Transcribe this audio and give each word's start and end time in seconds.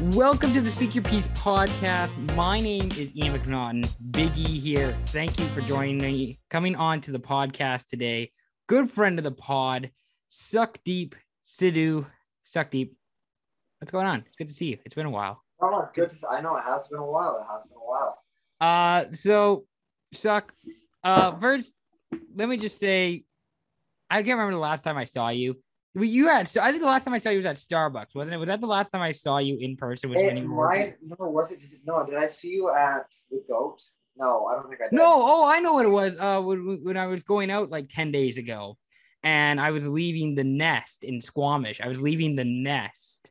Welcome 0.00 0.54
to 0.54 0.60
the 0.60 0.70
Speak 0.70 0.94
Your 0.94 1.02
Piece 1.02 1.26
podcast. 1.30 2.16
My 2.36 2.60
name 2.60 2.88
is 2.96 3.12
Ian 3.16 3.36
McNaughton. 3.36 3.84
Biggie 4.12 4.60
here. 4.60 4.96
Thank 5.06 5.40
you 5.40 5.46
for 5.48 5.60
joining 5.60 5.98
me. 5.98 6.38
Coming 6.50 6.76
on 6.76 7.00
to 7.00 7.10
the 7.10 7.18
podcast 7.18 7.88
today, 7.88 8.30
good 8.68 8.92
friend 8.92 9.18
of 9.18 9.24
the 9.24 9.32
pod, 9.32 9.90
Sukhdeep, 10.30 11.14
Sidhu. 11.44 12.06
Sukhdeep. 12.48 12.92
What's 13.80 13.90
going 13.90 14.06
on? 14.06 14.20
It's 14.20 14.36
good 14.36 14.46
to 14.46 14.54
see 14.54 14.66
you. 14.66 14.78
It's 14.84 14.94
been 14.94 15.06
a 15.06 15.10
while. 15.10 15.42
Oh, 15.60 15.88
good. 15.92 16.10
To, 16.10 16.14
see. 16.14 16.26
I 16.30 16.42
know 16.42 16.54
it 16.54 16.62
has 16.62 16.86
been 16.86 17.00
a 17.00 17.04
while. 17.04 17.36
It 17.36 17.52
has 17.52 17.62
been 17.64 17.76
a 17.76 17.80
while. 17.80 18.22
Uh, 18.60 19.10
so 19.10 19.66
Sukh. 20.14 20.44
Uh, 21.02 21.36
first, 21.40 21.74
let 22.36 22.48
me 22.48 22.56
just 22.56 22.78
say, 22.78 23.24
I 24.08 24.18
can't 24.22 24.38
remember 24.38 24.52
the 24.52 24.58
last 24.58 24.84
time 24.84 24.96
I 24.96 25.06
saw 25.06 25.30
you. 25.30 25.56
You 26.00 26.28
had 26.28 26.48
so 26.48 26.60
I 26.60 26.70
think 26.70 26.82
the 26.82 26.88
last 26.88 27.04
time 27.04 27.14
I 27.14 27.18
saw 27.18 27.30
you 27.30 27.38
was 27.38 27.46
at 27.46 27.56
Starbucks, 27.56 28.14
wasn't 28.14 28.34
it? 28.34 28.38
Was 28.38 28.48
that 28.48 28.60
the 28.60 28.66
last 28.66 28.90
time 28.90 29.02
I 29.02 29.12
saw 29.12 29.38
you 29.38 29.58
in 29.58 29.76
person? 29.76 30.10
Was 30.10 30.20
It 30.20 30.26
when 30.26 30.36
you 30.36 30.52
were 30.52 30.94
no, 31.02 31.16
was 31.28 31.52
it? 31.52 31.60
No, 31.84 32.04
did 32.04 32.14
I 32.14 32.26
see 32.26 32.48
you 32.48 32.70
at 32.74 33.06
the 33.30 33.42
Goat? 33.48 33.82
No, 34.16 34.46
I 34.46 34.56
don't 34.56 34.68
think 34.68 34.80
I 34.80 34.84
did. 34.84 34.92
No, 34.92 35.04
oh, 35.06 35.46
I 35.46 35.60
know 35.60 35.74
what 35.74 35.86
it 35.86 35.90
was. 35.90 36.18
Uh, 36.18 36.40
when, 36.40 36.80
when 36.82 36.96
I 36.96 37.06
was 37.06 37.22
going 37.22 37.50
out 37.50 37.70
like 37.70 37.88
10 37.88 38.10
days 38.10 38.36
ago 38.36 38.76
and 39.22 39.60
I 39.60 39.70
was 39.70 39.86
leaving 39.86 40.34
the 40.34 40.44
nest 40.44 41.04
in 41.04 41.20
Squamish, 41.20 41.80
I 41.80 41.88
was 41.88 42.00
leaving 42.00 42.36
the 42.36 42.44
nest. 42.44 43.14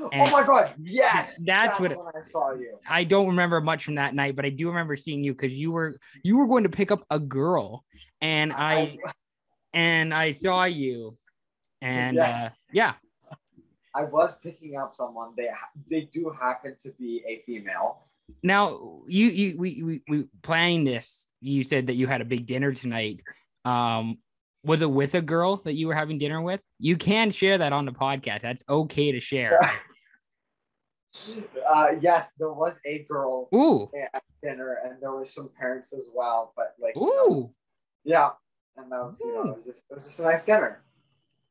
Oh 0.00 0.30
my 0.30 0.46
God! 0.46 0.74
Yes, 0.80 1.34
That's 1.44 1.80
what- 1.80 1.90
when 1.90 1.98
I 1.98 2.28
saw 2.30 2.54
you. 2.54 2.78
I 2.88 3.02
don't 3.02 3.26
remember 3.26 3.60
much 3.60 3.84
from 3.84 3.96
that 3.96 4.14
night, 4.14 4.36
but 4.36 4.44
I 4.44 4.50
do 4.50 4.68
remember 4.68 4.94
seeing 4.94 5.24
you 5.24 5.32
because 5.32 5.52
you 5.52 5.72
were 5.72 5.98
you 6.22 6.36
were 6.36 6.46
going 6.46 6.62
to 6.62 6.68
pick 6.68 6.92
up 6.92 7.04
a 7.10 7.18
girl 7.18 7.84
and 8.20 8.52
I 8.52 8.96
and 9.74 10.14
I 10.14 10.30
saw 10.30 10.64
you 10.64 11.16
and 11.82 12.16
Yeah. 12.16 12.44
uh 12.44 12.50
yeah. 12.72 12.94
I 13.94 14.04
was 14.04 14.36
picking 14.36 14.76
up 14.76 14.94
someone. 14.94 15.32
They 15.36 15.50
they 15.90 16.02
do 16.02 16.30
happen 16.30 16.76
to 16.82 16.92
be 16.92 17.22
a 17.26 17.40
female. 17.40 18.06
Now 18.42 19.00
you 19.06 19.26
you 19.26 19.58
we 19.58 19.82
we, 19.82 20.02
we 20.08 20.24
planning 20.42 20.84
this, 20.84 21.26
you 21.40 21.64
said 21.64 21.86
that 21.86 21.94
you 21.94 22.06
had 22.06 22.20
a 22.20 22.24
big 22.26 22.46
dinner 22.46 22.72
tonight. 22.72 23.20
Um 23.64 24.18
was 24.64 24.82
it 24.82 24.90
with 24.90 25.14
a 25.14 25.22
girl 25.22 25.56
that 25.64 25.74
you 25.74 25.86
were 25.86 25.94
having 25.94 26.18
dinner 26.18 26.42
with? 26.42 26.60
You 26.78 26.96
can 26.96 27.30
share 27.30 27.58
that 27.58 27.72
on 27.72 27.86
the 27.86 27.92
podcast. 27.92 28.42
That's 28.42 28.62
okay 28.68 29.12
to 29.12 29.20
share. 29.20 29.58
Uh, 31.66 31.92
yes, 32.00 32.30
there 32.38 32.52
was 32.52 32.78
a 32.84 33.04
girl 33.08 33.48
Ooh, 33.54 33.90
at 34.14 34.22
dinner, 34.42 34.78
and 34.84 35.00
there 35.00 35.10
were 35.10 35.24
some 35.24 35.48
parents 35.58 35.92
as 35.92 36.08
well. 36.14 36.52
But 36.54 36.74
like, 36.78 36.94
you 36.94 37.06
know, 37.06 37.34
ooh, 37.34 37.54
yeah, 38.04 38.30
and 38.76 38.92
that 38.92 39.04
was 39.04 39.18
you 39.20 39.34
know, 39.34 39.52
it 39.52 39.56
was 39.56 39.64
just 39.66 39.84
it 39.90 39.94
was 39.94 40.04
just 40.04 40.20
a 40.20 40.22
nice 40.24 40.42
dinner. 40.44 40.82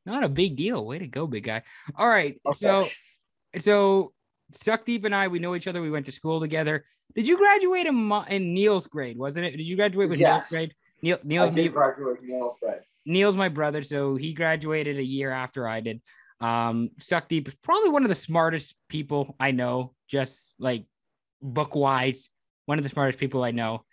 Not 0.08 0.24
a 0.24 0.28
big 0.28 0.56
deal. 0.56 0.84
Way 0.86 0.98
to 1.00 1.06
go, 1.06 1.26
big 1.26 1.44
guy. 1.44 1.62
All 1.94 2.08
right, 2.08 2.40
Okay. 2.46 2.56
so 2.56 2.88
so 3.58 4.12
Sukhdeep 4.52 5.04
and 5.04 5.14
I, 5.14 5.28
we 5.28 5.38
know 5.38 5.54
each 5.54 5.66
other. 5.66 5.82
We 5.82 5.90
went 5.90 6.06
to 6.06 6.12
school 6.12 6.40
together. 6.40 6.84
Did 7.14 7.26
you 7.26 7.36
graduate 7.36 7.86
in, 7.86 7.94
Mo- 7.94 8.24
in 8.28 8.54
Neil's 8.54 8.86
grade? 8.86 9.18
Wasn't 9.18 9.44
it? 9.44 9.56
Did 9.56 9.66
you 9.68 9.76
graduate 9.76 10.08
with 10.08 10.18
Neil's 10.18 10.48
grade? 10.48 10.74
Neil, 11.02 11.18
Neil's, 11.22 11.54
with 11.54 12.22
Neil's 12.22 12.56
bread. 12.60 12.80
Neil's 13.04 13.36
my 13.36 13.48
brother, 13.48 13.82
so 13.82 14.16
he 14.16 14.32
graduated 14.32 14.98
a 14.98 15.02
year 15.02 15.30
after 15.30 15.68
I 15.68 15.80
did. 15.80 16.00
Um, 16.40 16.90
Sukhdeep 17.00 17.48
is 17.48 17.54
probably 17.54 17.90
one 17.90 18.02
of 18.02 18.08
the 18.08 18.14
smartest 18.14 18.74
people 18.88 19.36
I 19.38 19.50
know, 19.50 19.94
just 20.08 20.54
like 20.58 20.86
book 21.42 21.74
wise, 21.74 22.28
one 22.66 22.78
of 22.78 22.84
the 22.84 22.90
smartest 22.90 23.18
people 23.18 23.44
I 23.44 23.50
know. 23.50 23.84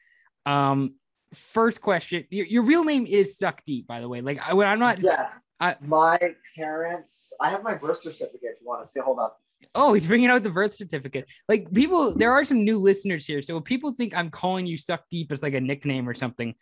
Um, 0.46 0.96
first 1.36 1.82
question: 1.82 2.26
your, 2.30 2.46
your 2.46 2.64
real 2.64 2.84
name 2.84 3.06
is 3.06 3.38
Sukhdeep, 3.38 3.88
by 3.88 4.00
the 4.00 4.10
way. 4.10 4.22
Like 4.22 4.40
I, 4.48 4.54
when 4.54 4.68
I'm 4.68 4.80
not. 4.80 5.00
Yes. 5.00 5.40
I- 5.60 5.78
my 5.82 6.20
parents, 6.58 7.32
I 7.40 7.50
have 7.50 7.64
my 7.64 7.76
birth 7.76 8.00
certificate 8.02 8.40
if 8.56 8.62
you 8.62 8.68
want 8.68 8.84
to 8.84 8.90
see. 8.90 9.00
Hold 9.00 9.20
on. 9.20 9.30
Oh, 9.74 9.94
he's 9.94 10.06
bringing 10.06 10.30
out 10.30 10.44
the 10.44 10.50
birth 10.50 10.74
certificate. 10.74 11.28
Like 11.48 11.72
people, 11.74 12.14
there 12.16 12.32
are 12.34 12.44
some 12.46 12.64
new 12.64 12.78
listeners 12.78 13.26
here, 13.26 13.42
so 13.42 13.58
if 13.58 13.64
people 13.64 13.94
think 13.94 14.16
I'm 14.16 14.30
calling 14.30 14.66
you 14.66 14.78
Sukhdeep 14.78 15.32
as 15.32 15.42
like 15.42 15.54
a 15.54 15.62
nickname 15.62 16.08
or 16.10 16.14
something, 16.14 16.56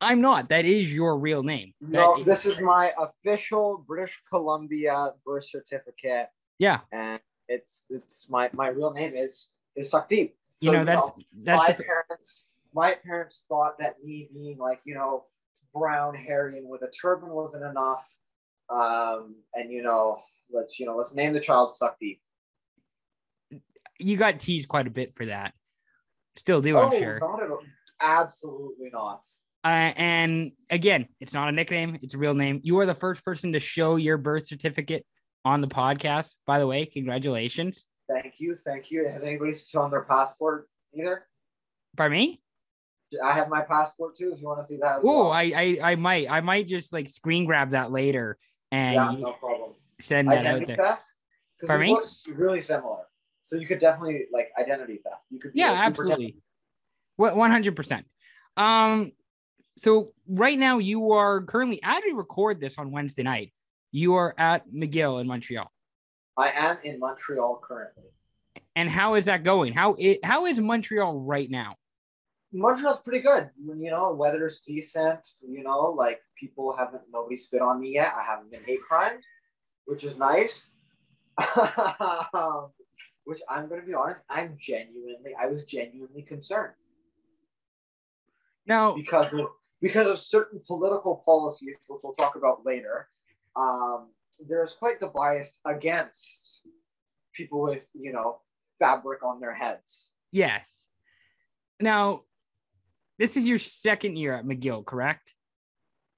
I'm 0.00 0.20
not. 0.20 0.48
That 0.48 0.64
is 0.64 0.92
your 0.92 1.16
real 1.18 1.42
name. 1.44 1.72
No, 1.80 2.16
That- 2.16 2.24
this 2.26 2.44
is 2.44 2.60
my 2.60 2.92
official 2.98 3.84
British 3.86 4.20
Columbia 4.28 5.12
birth 5.24 5.48
certificate, 5.48 6.28
yeah, 6.58 6.80
and 6.90 7.20
it's 7.48 7.84
it's 7.90 8.28
my 8.28 8.50
my 8.52 8.68
real 8.68 8.92
name 8.92 9.12
is 9.14 9.50
is 9.76 9.90
Sukhdeep. 9.90 10.32
you 10.60 10.72
know 10.72 10.84
that's 10.84 11.10
that's 11.42 11.62
my 11.62 11.72
the, 11.72 11.84
parents. 11.84 12.46
My 12.74 12.94
parents 13.04 13.44
thought 13.48 13.78
that 13.78 13.96
me 14.04 14.28
being 14.32 14.58
like 14.58 14.80
you 14.84 14.94
know 14.94 15.24
brown, 15.74 16.14
hairy, 16.14 16.58
and 16.58 16.68
with 16.68 16.82
a 16.82 16.90
turban 16.90 17.30
wasn't 17.30 17.64
enough, 17.64 18.06
um, 18.70 19.36
and 19.54 19.70
you 19.70 19.82
know 19.82 20.20
let's 20.52 20.78
you 20.78 20.86
know 20.86 20.96
let's 20.96 21.14
name 21.14 21.32
the 21.32 21.40
child 21.40 21.70
Sukhdeep. 21.70 22.18
you 23.98 24.16
got 24.16 24.40
teased 24.40 24.68
quite 24.68 24.86
a 24.86 24.90
bit 24.90 25.14
for 25.16 25.26
that. 25.26 25.52
Still 26.36 26.60
do, 26.60 26.76
Oh, 26.76 26.88
I'm 26.88 26.98
sure. 26.98 27.18
not. 27.20 27.62
Absolutely 28.00 28.90
not. 28.92 29.26
Uh, 29.64 29.92
and 29.96 30.52
again, 30.70 31.06
it's 31.20 31.32
not 31.34 31.48
a 31.48 31.52
nickname; 31.52 31.98
it's 32.02 32.14
a 32.14 32.18
real 32.18 32.34
name. 32.34 32.60
You 32.64 32.78
are 32.80 32.86
the 32.86 32.94
first 32.94 33.24
person 33.24 33.52
to 33.52 33.60
show 33.60 33.96
your 33.96 34.16
birth 34.18 34.46
certificate 34.46 35.06
on 35.44 35.60
the 35.60 35.68
podcast. 35.68 36.34
By 36.46 36.58
the 36.58 36.66
way, 36.66 36.86
congratulations. 36.86 37.84
Thank 38.10 38.34
you, 38.38 38.54
thank 38.54 38.90
you. 38.90 39.06
Has 39.08 39.22
anybody 39.22 39.54
shown 39.54 39.90
their 39.90 40.02
passport 40.02 40.68
either? 40.98 41.26
By 41.94 42.08
me. 42.08 42.41
I 43.22 43.32
have 43.32 43.48
my 43.48 43.62
passport 43.62 44.16
too. 44.16 44.32
If 44.34 44.40
you 44.40 44.46
want 44.46 44.60
to 44.60 44.64
see 44.64 44.76
that. 44.78 45.00
Oh, 45.02 45.24
well. 45.24 45.30
I, 45.32 45.52
I 45.54 45.92
I 45.92 45.94
might 45.96 46.30
I 46.30 46.40
might 46.40 46.68
just 46.68 46.92
like 46.92 47.08
screen 47.08 47.44
grab 47.44 47.70
that 47.70 47.90
later 47.90 48.38
and 48.70 48.94
yeah, 48.94 49.10
no 49.18 49.32
problem. 49.32 49.72
send 50.00 50.28
that 50.30 50.38
out 50.38 50.46
Identity 50.46 50.66
there. 50.66 50.76
theft 50.76 51.12
because 51.60 51.74
it 51.74 51.78
me? 51.78 51.90
looks 51.92 52.26
really 52.28 52.60
similar. 52.60 53.04
So 53.42 53.56
you 53.56 53.66
could 53.66 53.80
definitely 53.80 54.26
like 54.32 54.50
identity 54.58 55.00
theft. 55.02 55.22
You 55.30 55.40
could. 55.40 55.52
be 55.52 55.60
Yeah, 55.60 55.72
like, 55.72 55.80
absolutely. 55.80 56.36
One 57.16 57.50
hundred 57.50 57.76
percent. 57.76 58.06
Um, 58.56 59.12
so 59.76 60.12
right 60.28 60.58
now 60.58 60.78
you 60.78 61.12
are 61.12 61.42
currently 61.42 61.80
as 61.82 62.02
we 62.04 62.12
record 62.12 62.60
this 62.60 62.78
on 62.78 62.90
Wednesday 62.90 63.22
night, 63.22 63.52
you 63.90 64.14
are 64.14 64.34
at 64.38 64.68
McGill 64.70 65.20
in 65.20 65.26
Montreal. 65.26 65.70
I 66.36 66.50
am 66.50 66.78
in 66.82 66.98
Montreal 66.98 67.60
currently. 67.62 68.04
And 68.74 68.88
how 68.88 69.14
is 69.14 69.26
that 69.26 69.44
going? 69.44 69.74
How 69.74 69.96
it 69.98 70.24
how 70.24 70.46
is 70.46 70.58
Montreal 70.58 71.20
right 71.20 71.50
now? 71.50 71.76
Montreal's 72.52 72.98
pretty 72.98 73.20
good. 73.20 73.50
You 73.64 73.90
know, 73.90 74.12
weather's 74.12 74.60
decent. 74.60 75.20
You 75.46 75.62
know, 75.62 75.94
like 75.96 76.20
people 76.38 76.74
haven't 76.76 77.02
nobody 77.12 77.36
spit 77.36 77.62
on 77.62 77.80
me 77.80 77.94
yet. 77.94 78.12
I 78.16 78.22
haven't 78.22 78.50
been 78.50 78.64
hate 78.64 78.82
crime, 78.82 79.20
which 79.86 80.04
is 80.04 80.16
nice. 80.16 80.66
which 83.24 83.40
I'm 83.48 83.68
gonna 83.68 83.82
be 83.82 83.94
honest, 83.94 84.22
I'm 84.28 84.56
genuinely, 84.60 85.34
I 85.38 85.46
was 85.46 85.64
genuinely 85.64 86.22
concerned 86.22 86.74
Now, 88.66 88.94
because 88.94 89.32
of 89.32 89.46
because 89.80 90.06
of 90.06 90.18
certain 90.18 90.60
political 90.66 91.22
policies, 91.24 91.76
which 91.88 92.00
we'll 92.02 92.12
talk 92.14 92.36
about 92.36 92.66
later. 92.66 93.08
Um, 93.56 94.10
there's 94.48 94.72
quite 94.72 95.00
the 95.00 95.08
bias 95.08 95.58
against 95.64 96.62
people 97.32 97.62
with 97.62 97.88
you 97.94 98.12
know 98.12 98.40
fabric 98.78 99.24
on 99.24 99.40
their 99.40 99.54
heads. 99.54 100.10
yes. 100.30 100.86
Now, 101.80 102.22
this 103.18 103.36
is 103.36 103.44
your 103.44 103.58
second 103.58 104.16
year 104.16 104.34
at 104.34 104.44
McGill, 104.44 104.84
correct? 104.84 105.34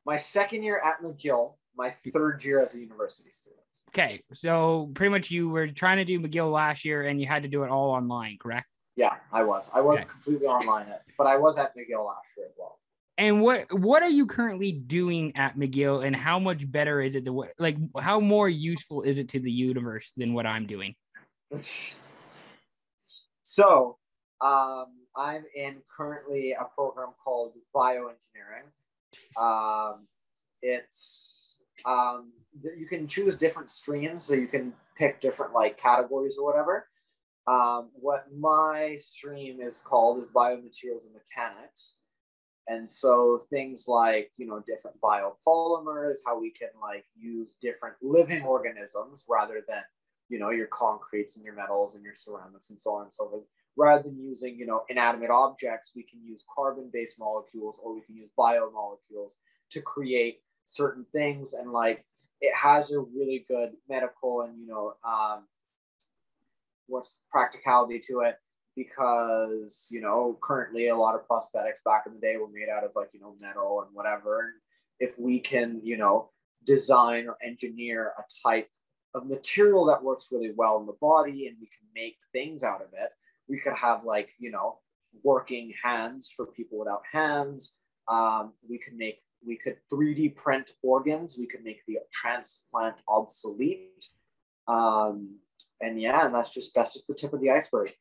My 0.06 0.16
second 0.16 0.62
year 0.62 0.80
at 0.84 1.02
McGill, 1.02 1.54
my 1.76 1.90
third 1.90 2.44
year 2.44 2.60
as 2.60 2.74
a 2.74 2.80
university 2.80 3.30
student. 3.30 3.60
Okay, 3.90 4.22
so 4.32 4.90
pretty 4.94 5.10
much 5.10 5.30
you 5.30 5.48
were 5.48 5.68
trying 5.68 5.98
to 5.98 6.04
do 6.04 6.18
McGill 6.20 6.52
last 6.52 6.84
year 6.84 7.02
and 7.02 7.20
you 7.20 7.26
had 7.26 7.44
to 7.44 7.48
do 7.48 7.62
it 7.62 7.70
all 7.70 7.90
online, 7.90 8.38
correct? 8.40 8.66
Yeah, 8.96 9.14
I 9.32 9.42
was. 9.42 9.70
I 9.74 9.80
was 9.80 10.00
Okay. 10.00 10.08
completely 10.08 10.46
online, 10.46 10.88
at, 10.88 11.02
but 11.18 11.26
I 11.26 11.36
was 11.36 11.58
at 11.58 11.76
McGill 11.76 12.04
last 12.06 12.26
year 12.36 12.46
as 12.46 12.52
well. 12.58 12.78
And 13.16 13.40
what 13.42 13.72
what 13.72 14.02
are 14.02 14.08
you 14.08 14.26
currently 14.26 14.72
doing 14.72 15.36
at 15.36 15.56
McGill, 15.56 16.04
and 16.04 16.16
how 16.16 16.40
much 16.40 16.68
better 16.70 17.00
is 17.00 17.14
it? 17.14 17.26
To 17.26 17.32
what 17.32 17.52
like 17.60 17.76
how 17.96 18.18
more 18.18 18.48
useful 18.48 19.02
is 19.02 19.18
it 19.18 19.28
to 19.30 19.40
the 19.40 19.52
universe 19.52 20.12
than 20.16 20.34
what 20.34 20.46
I'm 20.46 20.66
doing? 20.66 20.96
so, 23.44 23.98
um, 24.40 24.86
I'm 25.16 25.44
in 25.54 25.76
currently 25.94 26.52
a 26.52 26.64
program 26.74 27.10
called 27.22 27.52
bioengineering. 27.74 28.66
Um, 29.36 30.06
it's 30.62 31.58
um, 31.84 32.32
you 32.76 32.86
can 32.86 33.06
choose 33.06 33.36
different 33.36 33.70
streams, 33.70 34.24
so 34.24 34.34
you 34.34 34.48
can 34.48 34.72
pick 34.96 35.20
different 35.20 35.52
like 35.52 35.78
categories 35.78 36.36
or 36.38 36.44
whatever. 36.44 36.88
Um, 37.46 37.90
what 37.92 38.26
my 38.34 38.98
stream 39.00 39.60
is 39.60 39.80
called 39.80 40.18
is 40.18 40.26
biomaterials 40.26 41.04
and 41.04 41.12
mechanics. 41.12 41.96
And 42.66 42.88
so 42.88 43.42
things 43.50 43.86
like, 43.86 44.30
you 44.38 44.46
know, 44.46 44.62
different 44.66 44.98
biopolymers, 45.00 46.16
how 46.24 46.40
we 46.40 46.50
can 46.50 46.70
like 46.80 47.04
use 47.14 47.56
different 47.60 47.96
living 48.00 48.42
organisms 48.42 49.26
rather 49.28 49.62
than, 49.68 49.82
you 50.30 50.38
know, 50.38 50.50
your 50.50 50.68
concretes 50.68 51.36
and 51.36 51.44
your 51.44 51.54
metals 51.54 51.94
and 51.94 52.02
your 52.02 52.14
ceramics 52.14 52.70
and 52.70 52.80
so 52.80 52.94
on 52.94 53.02
and 53.02 53.12
so 53.12 53.28
forth. 53.28 53.42
Rather 53.76 54.04
than 54.04 54.18
using, 54.18 54.56
you 54.56 54.66
know, 54.66 54.82
inanimate 54.88 55.30
objects, 55.30 55.92
we 55.96 56.04
can 56.04 56.22
use 56.24 56.44
carbon-based 56.54 57.18
molecules 57.18 57.78
or 57.82 57.94
we 57.94 58.02
can 58.02 58.16
use 58.16 58.30
biomolecules 58.38 59.32
to 59.70 59.80
create 59.80 60.40
certain 60.64 61.04
things. 61.12 61.54
And 61.54 61.72
like 61.72 62.04
it 62.40 62.54
has 62.54 62.92
a 62.92 63.00
really 63.00 63.44
good 63.48 63.70
medical 63.88 64.42
and, 64.42 64.58
you 64.58 64.66
know, 64.66 64.94
um, 65.04 65.44
what 66.86 67.06
practicality 67.30 67.98
to 67.98 68.20
it 68.20 68.36
because 68.76 69.88
you 69.90 70.00
know 70.00 70.38
currently 70.42 70.88
a 70.88 70.96
lot 70.96 71.14
of 71.14 71.26
prosthetics 71.28 71.82
back 71.84 72.04
in 72.06 72.14
the 72.14 72.20
day 72.20 72.36
were 72.36 72.48
made 72.48 72.68
out 72.68 72.84
of 72.84 72.90
like 72.96 73.08
you 73.12 73.20
know 73.20 73.34
metal 73.40 73.82
and 73.86 73.94
whatever 73.94 74.40
and 74.40 74.52
if 75.00 75.18
we 75.18 75.38
can 75.38 75.80
you 75.84 75.96
know 75.96 76.30
design 76.66 77.26
or 77.28 77.36
engineer 77.42 78.12
a 78.18 78.22
type 78.46 78.68
of 79.14 79.26
material 79.26 79.84
that 79.84 80.02
works 80.02 80.28
really 80.32 80.52
well 80.56 80.78
in 80.80 80.86
the 80.86 80.96
body 81.00 81.46
and 81.46 81.56
we 81.60 81.66
can 81.66 81.86
make 81.94 82.16
things 82.32 82.62
out 82.62 82.82
of 82.82 82.88
it 82.92 83.10
we 83.48 83.58
could 83.58 83.74
have 83.74 84.04
like 84.04 84.30
you 84.38 84.50
know 84.50 84.78
working 85.22 85.72
hands 85.82 86.32
for 86.34 86.46
people 86.46 86.78
without 86.78 87.02
hands. 87.10 87.74
Um, 88.08 88.52
we 88.68 88.78
could 88.78 88.94
make 88.94 89.20
we 89.46 89.56
could 89.56 89.76
3d 89.92 90.36
print 90.36 90.72
organs. 90.82 91.36
We 91.38 91.46
could 91.46 91.64
make 91.64 91.84
the 91.86 91.98
transplant 92.12 93.02
obsolete. 93.08 94.08
Um, 94.66 95.36
and 95.80 96.00
yeah 96.00 96.24
and 96.24 96.34
that's 96.34 96.52
just 96.54 96.74
that's 96.74 96.92
just 96.92 97.06
the 97.06 97.14
tip 97.14 97.32
of 97.32 97.40
the 97.40 97.50
iceberg. 97.50 97.92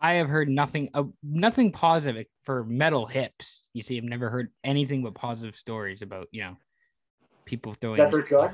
I 0.00 0.14
have 0.14 0.28
heard 0.28 0.48
nothing 0.48 0.90
uh, 0.94 1.04
nothing 1.22 1.72
positive 1.72 2.26
for 2.42 2.64
metal 2.64 3.06
hips. 3.06 3.68
You 3.74 3.82
see, 3.82 3.98
I've 3.98 4.04
never 4.04 4.30
heard 4.30 4.48
anything 4.64 5.02
but 5.02 5.14
positive 5.14 5.56
stories 5.56 6.00
about 6.00 6.28
you 6.30 6.42
know 6.42 6.56
people 7.44 7.74
throwing 7.74 7.98
that 7.98 8.10
they're 8.10 8.22
good? 8.22 8.52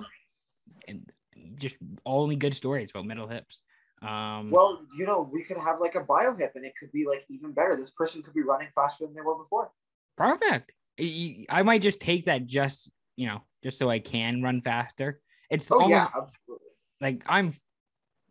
and 0.89 1.11
just 1.55 1.77
only 2.05 2.37
good 2.37 2.55
stories 2.55 2.91
about 2.91 3.07
metal 3.07 3.29
hips. 3.29 3.63
Um, 4.03 4.51
well, 4.51 4.83
you 4.97 5.07
know, 5.07 5.29
we 5.33 5.43
could 5.43 5.57
have 5.57 5.81
like 5.81 5.95
a 5.95 6.05
bio 6.05 6.35
hip, 6.35 6.53
and 6.55 6.65
it 6.65 6.75
could 6.79 6.93
be 6.93 7.07
like 7.07 7.25
even 7.29 7.53
better. 7.53 7.77
This 7.77 7.91
person 7.91 8.23
could 8.23 8.35
be 8.35 8.43
running 8.43 8.69
faster 8.75 9.07
than 9.07 9.15
they 9.15 9.23
were 9.23 9.37
before. 9.37 9.71
Perfect. 10.17 10.73
I 10.99 11.63
might 11.63 11.83
just 11.83 12.01
take 12.01 12.25
that 12.25 12.47
just 12.47 12.91
you 13.17 13.27
know 13.27 13.43
just 13.63 13.79
so 13.79 13.91
I 13.91 13.99
can 13.99 14.43
run 14.43 14.61
faster. 14.61 15.21
It's 15.51 15.71
oh 15.71 15.77
almost, 15.77 15.91
yeah, 15.91 16.05
absolutely. 16.07 16.69
Like 17.01 17.25
I'm, 17.27 17.53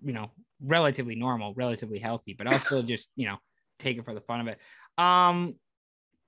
you 0.04 0.14
know, 0.14 0.32
relatively 0.62 1.16
normal, 1.16 1.54
relatively 1.56 2.00
healthy, 2.00 2.34
but 2.34 2.48
I'll 2.48 2.60
still 2.60 2.84
just, 2.84 3.10
you 3.16 3.28
know, 3.28 3.38
take 3.80 3.98
it 3.98 4.06
for 4.06 4.14
the 4.14 4.22
fun 4.22 4.42
of 4.42 4.48
it. 4.48 4.60
Um, 4.98 5.56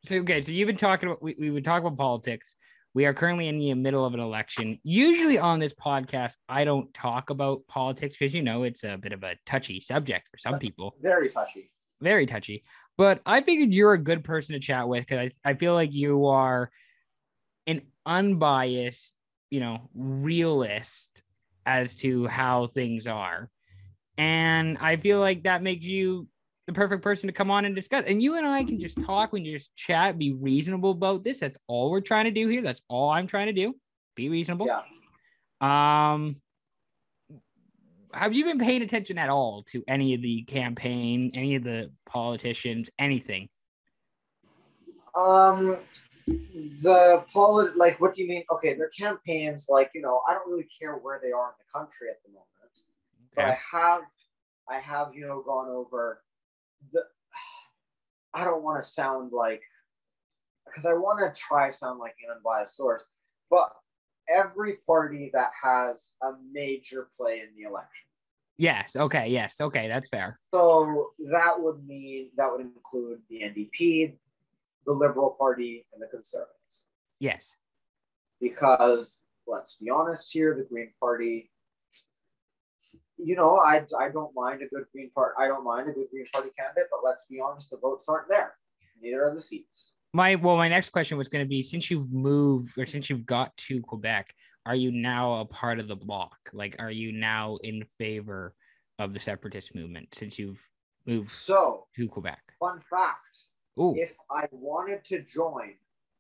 so 0.03 0.17
okay, 0.17 0.41
so 0.41 0.51
you've 0.51 0.67
been 0.67 0.77
talking 0.77 1.09
about 1.09 1.21
we, 1.21 1.35
we 1.39 1.49
would 1.51 1.65
talk 1.65 1.81
about 1.81 1.97
politics. 1.97 2.55
We 2.97 3.05
are 3.05 3.13
currently 3.13 3.47
in 3.47 3.59
the 3.59 3.75
middle 3.75 4.03
of 4.05 4.15
an 4.15 4.19
election. 4.19 4.79
Usually 4.81 5.38
on 5.38 5.59
this 5.59 5.71
podcast, 5.75 6.38
I 6.49 6.63
don't 6.63 6.91
talk 6.95 7.29
about 7.29 7.67
politics 7.67 8.15
because 8.17 8.33
you 8.33 8.41
know 8.41 8.63
it's 8.63 8.83
a 8.83 8.97
bit 8.97 9.13
of 9.13 9.21
a 9.21 9.35
touchy 9.45 9.81
subject 9.81 10.27
for 10.31 10.39
some 10.39 10.57
people. 10.57 10.95
Very 10.99 11.29
touchy. 11.29 11.69
Very 12.01 12.25
touchy. 12.25 12.63
But 12.97 13.21
I 13.23 13.41
figured 13.41 13.71
you're 13.71 13.94
a 13.94 13.99
good 13.99 14.23
person 14.23 14.53
to 14.53 14.59
chat 14.59 14.88
with 14.88 15.05
because 15.05 15.29
I, 15.45 15.51
I 15.51 15.53
feel 15.53 15.75
like 15.75 15.94
you 15.94 16.25
are 16.25 16.71
an 17.67 17.83
unbiased, 18.03 19.13
you 19.51 19.59
know, 19.59 19.91
realist 19.94 21.21
as 21.67 21.94
to 21.97 22.25
how 22.25 22.65
things 22.65 23.05
are. 23.05 23.51
And 24.17 24.75
I 24.79 24.97
feel 24.97 25.19
like 25.19 25.44
that 25.44 25.61
makes 25.61 25.85
you 25.85 26.27
the 26.67 26.73
perfect 26.73 27.01
person 27.01 27.27
to 27.27 27.33
come 27.33 27.49
on 27.49 27.65
and 27.65 27.75
discuss. 27.75 28.05
And 28.05 28.21
you 28.21 28.37
and 28.37 28.45
I 28.45 28.63
can 28.63 28.79
just 28.79 29.01
talk, 29.03 29.31
we 29.31 29.41
can 29.41 29.51
just 29.51 29.73
chat, 29.75 30.19
be 30.19 30.33
reasonable 30.33 30.91
about 30.91 31.23
this. 31.23 31.39
That's 31.39 31.57
all 31.67 31.89
we're 31.89 32.01
trying 32.01 32.25
to 32.25 32.31
do 32.31 32.47
here. 32.47 32.61
That's 32.61 32.81
all 32.89 33.09
I'm 33.09 33.25
trying 33.25 33.47
to 33.47 33.53
do. 33.53 33.75
Be 34.15 34.29
reasonable. 34.29 34.67
Yeah. 34.67 34.81
Um 35.61 36.35
have 38.13 38.33
you 38.33 38.45
been 38.45 38.59
paying 38.59 38.81
attention 38.81 39.17
at 39.17 39.29
all 39.29 39.63
to 39.63 39.83
any 39.87 40.13
of 40.13 40.21
the 40.21 40.43
campaign, 40.43 41.31
any 41.33 41.55
of 41.55 41.63
the 41.63 41.91
politicians, 42.05 42.89
anything? 42.99 43.49
Um 45.15 45.77
the 46.27 47.23
polit 47.33 47.77
like 47.77 47.99
what 48.01 48.13
do 48.13 48.21
you 48.21 48.27
mean? 48.27 48.43
Okay, 48.51 48.73
their 48.73 48.89
campaigns, 48.89 49.67
like, 49.69 49.91
you 49.95 50.01
know, 50.01 50.21
I 50.27 50.33
don't 50.33 50.49
really 50.49 50.67
care 50.79 50.95
where 50.95 51.19
they 51.23 51.31
are 51.31 51.47
in 51.47 51.55
the 51.57 51.79
country 51.79 52.09
at 52.09 52.17
the 52.23 52.29
moment 52.29 52.47
but 53.37 53.45
I 53.45 53.57
have 53.71 54.01
I 54.67 54.79
have 54.79 55.13
you 55.13 55.25
know 55.25 55.41
gone 55.45 55.69
over 55.69 56.21
the 56.91 57.03
I 58.33 58.43
don't 58.43 58.63
want 58.63 58.81
to 58.81 58.87
sound 58.87 59.31
like 59.31 59.61
because 60.65 60.85
I 60.85 60.93
want 60.93 61.19
to 61.19 61.39
try 61.39 61.69
sound 61.71 61.99
like 61.99 62.15
an 62.23 62.35
unbiased 62.35 62.75
source, 62.75 63.03
but 63.49 63.71
every 64.29 64.77
party 64.85 65.31
that 65.33 65.51
has 65.61 66.11
a 66.21 66.31
major 66.51 67.09
play 67.17 67.39
in 67.39 67.47
the 67.55 67.69
election. 67.69 68.05
Yes. 68.57 68.95
Okay. 68.95 69.27
Yes. 69.29 69.61
Okay. 69.61 69.87
That's 69.87 70.09
fair. 70.09 70.39
So 70.53 71.11
that 71.31 71.53
would 71.59 71.85
mean 71.85 72.31
that 72.37 72.51
would 72.51 72.61
include 72.61 73.19
the 73.29 73.41
NDP, 73.41 74.15
the 74.85 74.93
Liberal 74.93 75.35
Party, 75.37 75.85
and 75.93 76.01
the 76.01 76.07
Conservatives. 76.07 76.85
Yes. 77.19 77.53
Because 78.41 79.19
let's 79.45 79.75
be 79.75 79.89
honest 79.89 80.31
here, 80.33 80.55
the 80.55 80.63
Green 80.63 80.91
Party 80.99 81.51
you 83.17 83.35
know, 83.35 83.57
I, 83.57 83.83
I 83.99 84.09
don't 84.09 84.33
mind 84.35 84.61
a 84.61 84.67
good 84.67 84.85
Green 84.91 85.09
Party. 85.11 85.35
I 85.39 85.47
don't 85.47 85.63
mind 85.63 85.89
a 85.89 85.93
good 85.93 86.07
Green 86.11 86.25
Party 86.31 86.49
candidate, 86.57 86.87
but 86.91 86.99
let's 87.03 87.25
be 87.29 87.39
honest, 87.39 87.69
the 87.69 87.77
votes 87.77 88.07
aren't 88.07 88.29
there. 88.29 88.53
Neither 89.01 89.25
are 89.25 89.33
the 89.33 89.41
seats. 89.41 89.91
My 90.13 90.35
well, 90.35 90.57
my 90.57 90.69
next 90.69 90.89
question 90.89 91.17
was 91.17 91.27
going 91.27 91.43
to 91.43 91.49
be: 91.49 91.61
since 91.63 91.91
you've 91.91 92.11
moved 92.11 92.77
or 92.77 92.85
since 92.85 93.09
you've 93.09 93.25
got 93.25 93.55
to 93.57 93.81
Quebec, 93.81 94.33
are 94.65 94.75
you 94.75 94.91
now 94.91 95.41
a 95.41 95.45
part 95.45 95.79
of 95.79 95.87
the 95.87 95.95
bloc? 95.95 96.37
Like, 96.53 96.75
are 96.79 96.91
you 96.91 97.11
now 97.11 97.57
in 97.63 97.83
favor 97.97 98.53
of 98.99 99.13
the 99.13 99.19
separatist 99.19 99.75
movement 99.75 100.09
since 100.13 100.39
you've 100.39 100.59
moved 101.05 101.29
so 101.29 101.87
to 101.95 102.07
Quebec? 102.07 102.39
Fun 102.59 102.79
fact: 102.79 103.45
Ooh. 103.79 103.95
if 103.95 104.15
I 104.31 104.47
wanted 104.51 105.03
to 105.05 105.21
join 105.23 105.73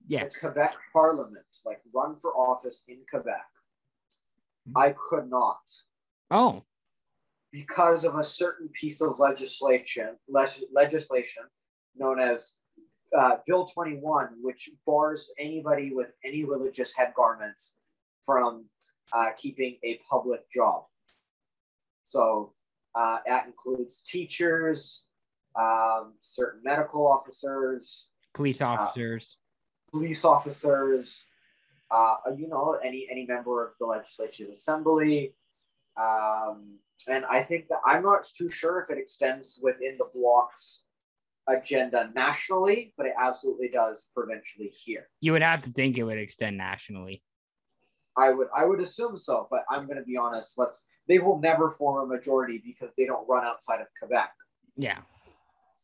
yes. 0.05 0.33
the 0.33 0.39
Quebec 0.39 0.75
Parliament, 0.93 1.45
like 1.65 1.81
run 1.93 2.17
for 2.17 2.31
office 2.35 2.83
in 2.87 2.97
Quebec. 3.09 3.45
I 4.75 4.93
could 5.09 5.29
not. 5.29 5.61
Oh, 6.29 6.63
because 7.51 8.03
of 8.03 8.15
a 8.15 8.23
certain 8.23 8.69
piece 8.69 9.01
of 9.01 9.19
legislation 9.19 10.17
legislation 10.71 11.43
known 11.95 12.19
as 12.19 12.55
uh, 13.17 13.37
Bill 13.45 13.65
21, 13.65 14.29
which 14.41 14.69
bars 14.85 15.29
anybody 15.39 15.93
with 15.93 16.11
any 16.23 16.43
religious 16.43 16.93
head 16.93 17.13
garments 17.15 17.75
from 18.21 18.65
uh, 19.13 19.29
keeping 19.37 19.77
a 19.83 19.99
public 20.09 20.49
job. 20.51 20.83
So 22.03 22.53
uh, 22.95 23.19
that 23.25 23.47
includes 23.47 24.01
teachers, 24.01 25.03
um, 25.55 26.13
certain 26.19 26.61
medical 26.63 27.07
officers, 27.07 28.09
police 28.33 28.61
uh, 28.61 28.67
officers, 28.67 29.37
police 29.91 30.25
officers. 30.25 31.25
Uh, 31.89 32.15
you 32.37 32.49
know, 32.49 32.77
any 32.83 33.07
any 33.09 33.25
member 33.25 33.65
of 33.65 33.71
the 33.79 33.85
legislative 33.85 34.49
assembly, 34.49 35.33
um, 35.97 36.79
and 37.07 37.25
I 37.25 37.41
think 37.43 37.67
that 37.69 37.79
I'm 37.85 38.03
not 38.03 38.25
too 38.25 38.49
sure 38.49 38.79
if 38.79 38.89
it 38.89 38.97
extends 38.99 39.59
within 39.61 39.97
the 39.97 40.09
bloc's 40.13 40.85
agenda 41.47 42.09
nationally, 42.13 42.93
but 42.97 43.05
it 43.05 43.13
absolutely 43.19 43.69
does 43.69 44.07
provincially 44.15 44.73
here. 44.83 45.07
You 45.21 45.31
would 45.31 45.41
have 45.41 45.63
to 45.63 45.71
think 45.71 45.97
it 45.97 46.03
would 46.03 46.17
extend 46.17 46.57
nationally. 46.57 47.23
I 48.17 48.31
would 48.31 48.47
I 48.55 48.65
would 48.65 48.79
assume 48.79 49.17
so, 49.17 49.47
but 49.49 49.63
I'm 49.69 49.85
going 49.85 49.97
to 49.97 50.03
be 50.03 50.17
honest. 50.17 50.57
Let's 50.57 50.85
they 51.07 51.19
will 51.19 51.39
never 51.39 51.69
form 51.69 52.03
a 52.03 52.13
majority 52.13 52.61
because 52.65 52.93
they 52.97 53.05
don't 53.05 53.27
run 53.29 53.45
outside 53.45 53.79
of 53.79 53.87
Quebec. 53.99 54.31
Yeah. 54.75 54.99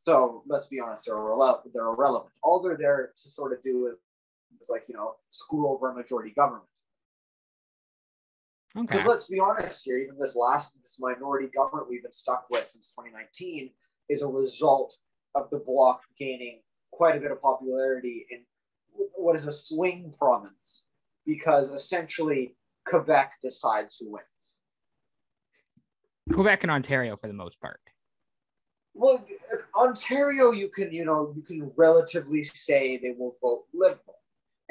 So 0.06 0.44
let's 0.48 0.66
be 0.66 0.80
honest, 0.80 1.06
they're 1.06 1.16
irrelevant. 1.16 1.74
They're 1.74 1.88
irrelevant. 1.88 2.34
All 2.42 2.62
they're 2.62 2.78
there 2.78 3.14
to 3.22 3.30
sort 3.30 3.54
of 3.54 3.62
do 3.62 3.88
is, 3.88 4.00
is 4.60 4.70
like 4.70 4.84
you 4.88 4.96
know 4.96 5.16
screw 5.30 5.68
over 5.70 5.92
a 5.92 5.96
majority 5.96 6.32
government. 6.32 6.66
Because 8.76 9.00
okay. 9.02 9.08
let's 9.08 9.26
be 9.26 9.40
honest 9.40 9.84
here, 9.86 9.98
even 10.00 10.18
this 10.20 10.36
last 10.36 10.74
this 10.82 10.98
minority 11.00 11.48
government 11.54 11.88
we've 11.90 12.02
been 12.02 12.12
stuck 12.12 12.48
with 12.50 12.68
since 12.70 12.92
2019 12.92 13.70
is 14.10 14.24
a 14.24 14.28
result 14.28 14.96
of 15.36 15.50
the 15.52 15.60
bloc 15.60 16.02
gaining 16.18 16.62
quite 16.92 17.16
a 17.16 17.20
bit 17.20 17.32
of 17.32 17.42
popularity 17.42 18.26
in 18.32 18.40
what 19.16 19.36
is 19.36 19.48
a 19.48 19.52
swing 19.52 20.14
province, 20.18 20.86
because 21.26 21.70
essentially 21.70 22.56
Quebec 22.86 23.34
decides 23.42 23.98
who 23.98 24.12
wins. 24.12 24.58
Quebec 26.32 26.64
and 26.64 26.72
Ontario 26.72 27.16
for 27.18 27.28
the 27.28 27.34
most 27.34 27.60
part. 27.60 27.80
Well, 28.96 29.26
Ontario, 29.76 30.52
you 30.52 30.70
can 30.70 30.92
you 30.92 31.06
know 31.06 31.32
you 31.36 31.44
can 31.44 31.72
relatively 31.76 32.44
say 32.44 32.98
they 32.98 33.14
will 33.18 33.36
vote 33.40 33.66
liberal 33.72 34.23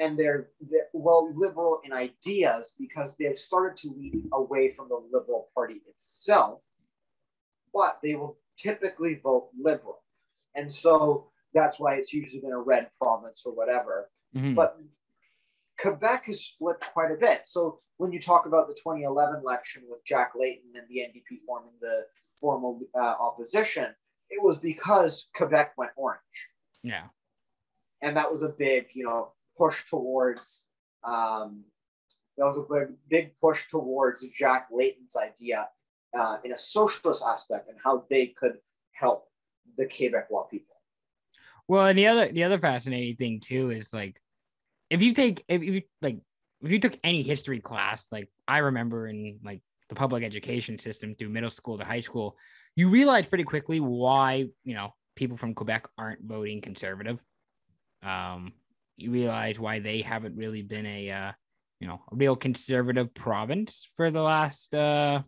and 0.03 0.17
they're, 0.17 0.49
they're, 0.69 0.87
well 0.93 1.33
liberal 1.35 1.79
in 1.83 1.93
ideas 1.93 2.73
because 2.79 3.15
they've 3.17 3.37
started 3.37 3.75
to 3.77 3.93
lean 3.97 4.29
away 4.33 4.69
from 4.69 4.89
the 4.89 4.99
liberal 5.11 5.49
party 5.55 5.81
itself 5.87 6.63
but 7.73 7.99
they 8.03 8.15
will 8.15 8.37
typically 8.57 9.15
vote 9.15 9.49
liberal. 9.59 10.03
And 10.55 10.71
so 10.71 11.29
that's 11.53 11.79
why 11.79 11.95
it's 11.95 12.13
usually 12.13 12.41
been 12.41 12.51
a 12.51 12.59
red 12.59 12.89
province 13.01 13.43
or 13.45 13.53
whatever. 13.53 14.09
Mm-hmm. 14.35 14.55
but 14.55 14.79
quebec 15.79 16.25
has 16.25 16.43
flipped 16.57 16.91
quite 16.91 17.11
a 17.11 17.15
bit. 17.15 17.41
So 17.45 17.81
when 17.97 18.11
you 18.11 18.19
talk 18.19 18.47
about 18.47 18.67
the 18.67 18.73
2011 18.73 19.41
election 19.41 19.83
with 19.87 20.03
jack 20.03 20.31
layton 20.35 20.71
and 20.73 20.87
the 20.89 21.01
ndp 21.01 21.37
forming 21.45 21.73
the 21.79 22.05
formal 22.41 22.79
uh, 22.95 22.99
opposition 22.99 23.89
it 24.31 24.41
was 24.41 24.57
because 24.57 25.27
quebec 25.35 25.73
went 25.77 25.91
orange. 25.95 26.19
Yeah. 26.81 27.03
And 28.01 28.17
that 28.17 28.31
was 28.31 28.41
a 28.41 28.49
big 28.49 28.87
you 28.95 29.03
know 29.03 29.33
push 29.57 29.85
towards 29.89 30.63
um, 31.03 31.63
that 32.37 32.45
was 32.45 32.57
a 32.57 32.61
big, 32.61 32.95
big 33.09 33.39
push 33.39 33.69
towards 33.69 34.25
Jack 34.35 34.67
Layton's 34.71 35.15
idea 35.15 35.67
uh, 36.17 36.37
in 36.43 36.51
a 36.51 36.57
socialist 36.57 37.23
aspect 37.25 37.69
and 37.69 37.77
how 37.83 38.05
they 38.09 38.27
could 38.27 38.57
help 38.91 39.27
the 39.77 39.85
Quebecois 39.85 40.49
people. 40.49 40.75
Well, 41.67 41.85
and 41.85 41.97
the 41.97 42.07
other 42.07 42.31
the 42.31 42.43
other 42.43 42.59
fascinating 42.59 43.15
thing 43.15 43.39
too 43.39 43.71
is 43.71 43.93
like 43.93 44.19
if 44.89 45.01
you 45.01 45.13
take 45.13 45.43
if 45.47 45.63
you 45.63 45.83
like 46.01 46.17
if 46.61 46.71
you 46.71 46.79
took 46.79 46.97
any 47.03 47.21
history 47.21 47.59
class, 47.59 48.07
like 48.11 48.29
I 48.47 48.59
remember 48.59 49.07
in 49.07 49.39
like 49.43 49.61
the 49.89 49.95
public 49.95 50.23
education 50.23 50.77
system 50.77 51.15
through 51.15 51.29
middle 51.29 51.49
school 51.49 51.77
to 51.77 51.85
high 51.85 52.01
school, 52.01 52.37
you 52.75 52.89
realize 52.89 53.27
pretty 53.27 53.45
quickly 53.45 53.79
why 53.79 54.47
you 54.63 54.73
know 54.73 54.93
people 55.15 55.37
from 55.37 55.53
Quebec 55.53 55.87
aren't 55.97 56.23
voting 56.23 56.61
conservative. 56.61 57.19
Um, 58.01 58.53
you 58.97 59.11
realize 59.11 59.59
why 59.59 59.79
they 59.79 60.01
haven't 60.01 60.35
really 60.35 60.61
been 60.61 60.85
a 60.85 61.09
uh, 61.09 61.31
you 61.79 61.87
know 61.87 62.01
a 62.11 62.15
real 62.15 62.35
conservative 62.35 63.13
province 63.13 63.89
for 63.97 64.11
the 64.11 64.21
last 64.21 64.73
uh, 64.73 65.21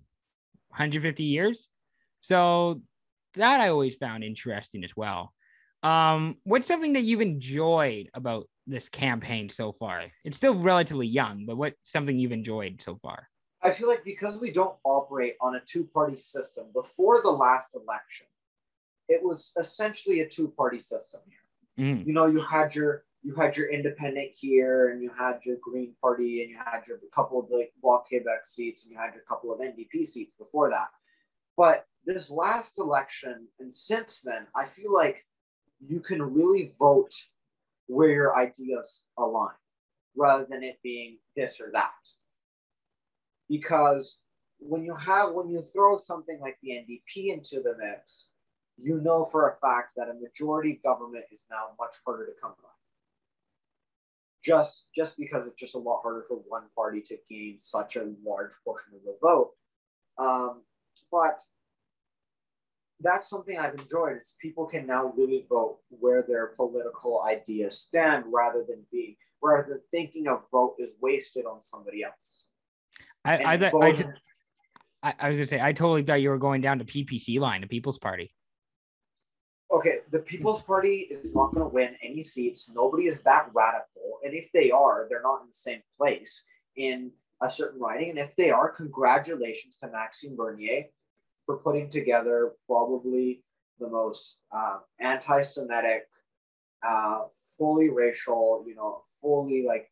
150 0.70 1.24
years. 1.24 1.68
So 2.22 2.82
that 3.36 3.62
I 3.62 3.70
always 3.70 3.96
found 3.96 4.24
interesting 4.24 4.84
as 4.84 4.96
well. 4.96 5.34
Um, 5.84 6.38
what's 6.44 6.68
something 6.68 6.94
that 6.94 7.04
you've 7.04 7.22
enjoyed 7.22 8.10
about 8.14 8.48
this 8.66 8.90
campaign 8.90 9.50
so 9.50 9.74
far? 9.74 10.06
It's 10.24 10.38
still 10.38 10.56
relatively 10.56 11.08
young, 11.08 11.46
but 11.46 11.58
what's 11.58 11.92
something 11.92 12.18
you've 12.18 12.32
enjoyed 12.32 12.82
so 12.82 12.98
far? 13.02 13.28
I 13.62 13.72
feel 13.72 13.88
like 13.88 14.04
because 14.04 14.40
we 14.40 14.52
don't 14.52 14.76
operate 14.84 15.36
on 15.42 15.56
a 15.56 15.60
two 15.60 15.86
party 15.86 16.18
system, 16.18 16.66
before 16.74 17.22
the 17.22 17.32
last 17.32 17.70
election, 17.76 18.28
it 19.08 19.24
was 19.24 19.52
essentially 19.60 20.22
a 20.22 20.28
two 20.28 20.48
party 20.58 20.80
system 20.80 21.22
here. 21.28 21.86
Mm. 21.86 22.08
You 22.08 22.14
know, 22.14 22.26
you 22.28 22.42
had 22.42 22.74
your 22.74 23.04
you 23.26 23.34
had 23.34 23.58
your 23.58 23.72
independent 23.72 24.30
here, 24.40 24.92
and 24.92 25.02
you 25.02 25.10
had 25.18 25.40
your 25.44 25.58
Green 25.60 25.96
Party, 26.00 26.44
and 26.44 26.52
you 26.52 26.58
had 26.64 26.82
your 26.88 27.00
couple 27.12 27.40
of 27.40 27.50
like 27.50 27.74
Bloc 27.82 28.08
Quebec 28.08 28.46
seats, 28.46 28.84
and 28.84 28.92
you 28.92 29.00
had 29.00 29.16
your 29.16 29.24
couple 29.24 29.52
of 29.52 29.60
NDP 29.60 30.06
seats 30.06 30.34
before 30.38 30.70
that. 30.70 30.90
But 31.58 31.86
this 32.06 32.30
last 32.30 32.78
election, 32.78 33.48
and 33.60 33.74
since 33.74 34.22
then, 34.24 34.46
I 34.56 34.66
feel 34.66 34.94
like 34.94 35.26
you 35.80 36.02
can 36.02 36.22
really 36.22 36.72
vote 36.78 37.14
where 37.88 38.12
your 38.12 38.38
ideas 38.38 39.06
align, 39.18 39.56
rather 40.16 40.46
than 40.48 40.62
it 40.62 40.78
being 40.84 41.18
this 41.36 41.60
or 41.60 41.72
that. 41.74 41.94
Because 43.50 44.20
when 44.60 44.84
you 44.84 44.94
have 44.94 45.32
when 45.32 45.50
you 45.50 45.64
throw 45.64 45.98
something 45.98 46.40
like 46.40 46.58
the 46.62 46.70
NDP 46.70 47.34
into 47.34 47.56
the 47.56 47.76
mix, 47.80 48.28
you 48.78 49.02
know 49.02 49.26
for 49.26 49.50
a 49.50 49.56
fact 49.56 49.94
that 49.98 50.10
a 50.10 50.14
majority 50.14 50.80
government 50.84 51.26
is 51.32 51.48
now 51.50 51.70
much 51.80 51.96
harder 52.06 52.28
to 52.28 52.32
come 52.40 52.54
by 52.62 52.70
just 54.46 54.86
just 54.96 55.18
because 55.18 55.48
it's 55.48 55.60
just 55.60 55.76
a 55.76 55.80
lot 55.80 56.02
harder 56.04 56.24
for 56.28 56.38
one 56.48 56.64
party 56.76 57.02
to 57.02 57.18
gain 57.30 57.58
such 57.58 57.96
a 57.96 58.12
large 58.24 58.52
portion 58.64 58.94
of 58.96 59.02
the 59.04 59.18
vote. 59.22 59.52
Um, 60.18 60.62
but 61.12 61.40
that's 63.00 63.30
something 63.30 63.58
I've 63.58 63.74
enjoyed 63.74 64.18
is 64.18 64.36
people 64.40 64.66
can 64.66 64.86
now 64.86 65.12
really 65.18 65.46
vote 65.50 65.80
where 65.90 66.24
their 66.28 66.48
political 66.56 67.24
ideas 67.24 67.80
stand 67.80 68.26
rather 68.32 68.64
than 68.68 68.86
being 68.92 69.16
rather 69.42 69.68
than 69.68 69.82
thinking 69.92 70.28
a 70.28 70.38
vote 70.52 70.76
is 70.80 70.94
wasted 71.02 71.46
on 71.46 71.62
somebody 71.62 72.04
else. 72.04 72.46
I 73.26 73.38
I, 73.38 73.54
I, 73.54 74.06
I, 75.04 75.14
I 75.20 75.28
was 75.28 75.38
gonna 75.38 75.48
say 75.48 75.60
I 75.62 75.74
totally 75.74 76.04
thought 76.04 76.22
you 76.22 76.30
were 76.30 76.38
going 76.38 76.62
down 76.62 76.80
to 76.80 76.86
PPC 76.86 77.40
line, 77.40 77.62
the 77.62 77.68
People's 77.68 78.00
Party 78.00 78.32
okay, 79.76 80.00
the 80.12 80.20
People's 80.20 80.62
Party 80.62 81.08
is 81.12 81.36
not 81.36 81.54
going 81.54 81.68
to 81.68 81.74
win 81.74 81.96
any 82.02 82.24
seats. 82.24 82.72
Nobody 82.74 83.08
is 83.08 83.22
that 83.22 83.50
radical. 83.54 84.20
And 84.24 84.34
if 84.34 84.52
they 84.54 84.72
are, 84.72 85.08
they're 85.10 85.22
not 85.22 85.42
in 85.42 85.48
the 85.48 85.54
same 85.54 85.82
place 85.98 86.44
in 86.78 87.12
a 87.42 87.52
certain 87.52 87.80
riding. 87.80 88.10
And 88.10 88.20
if 88.20 88.36
they 88.36 88.52
are, 88.52 88.70
congratulations 88.70 89.78
to 89.80 89.90
Maxime 89.90 90.36
Bernier 90.36 90.86
for 91.46 91.58
putting 91.58 91.90
together 91.90 92.54
probably 92.68 93.44
the 93.80 93.90
most 93.90 94.38
uh, 94.56 94.78
anti 95.00 95.42
Semitic, 95.42 96.08
uh, 96.88 97.24
fully 97.58 97.90
racial, 97.90 98.64
you 98.66 98.76
know, 98.76 99.02
fully 99.22 99.66
like 99.68 99.92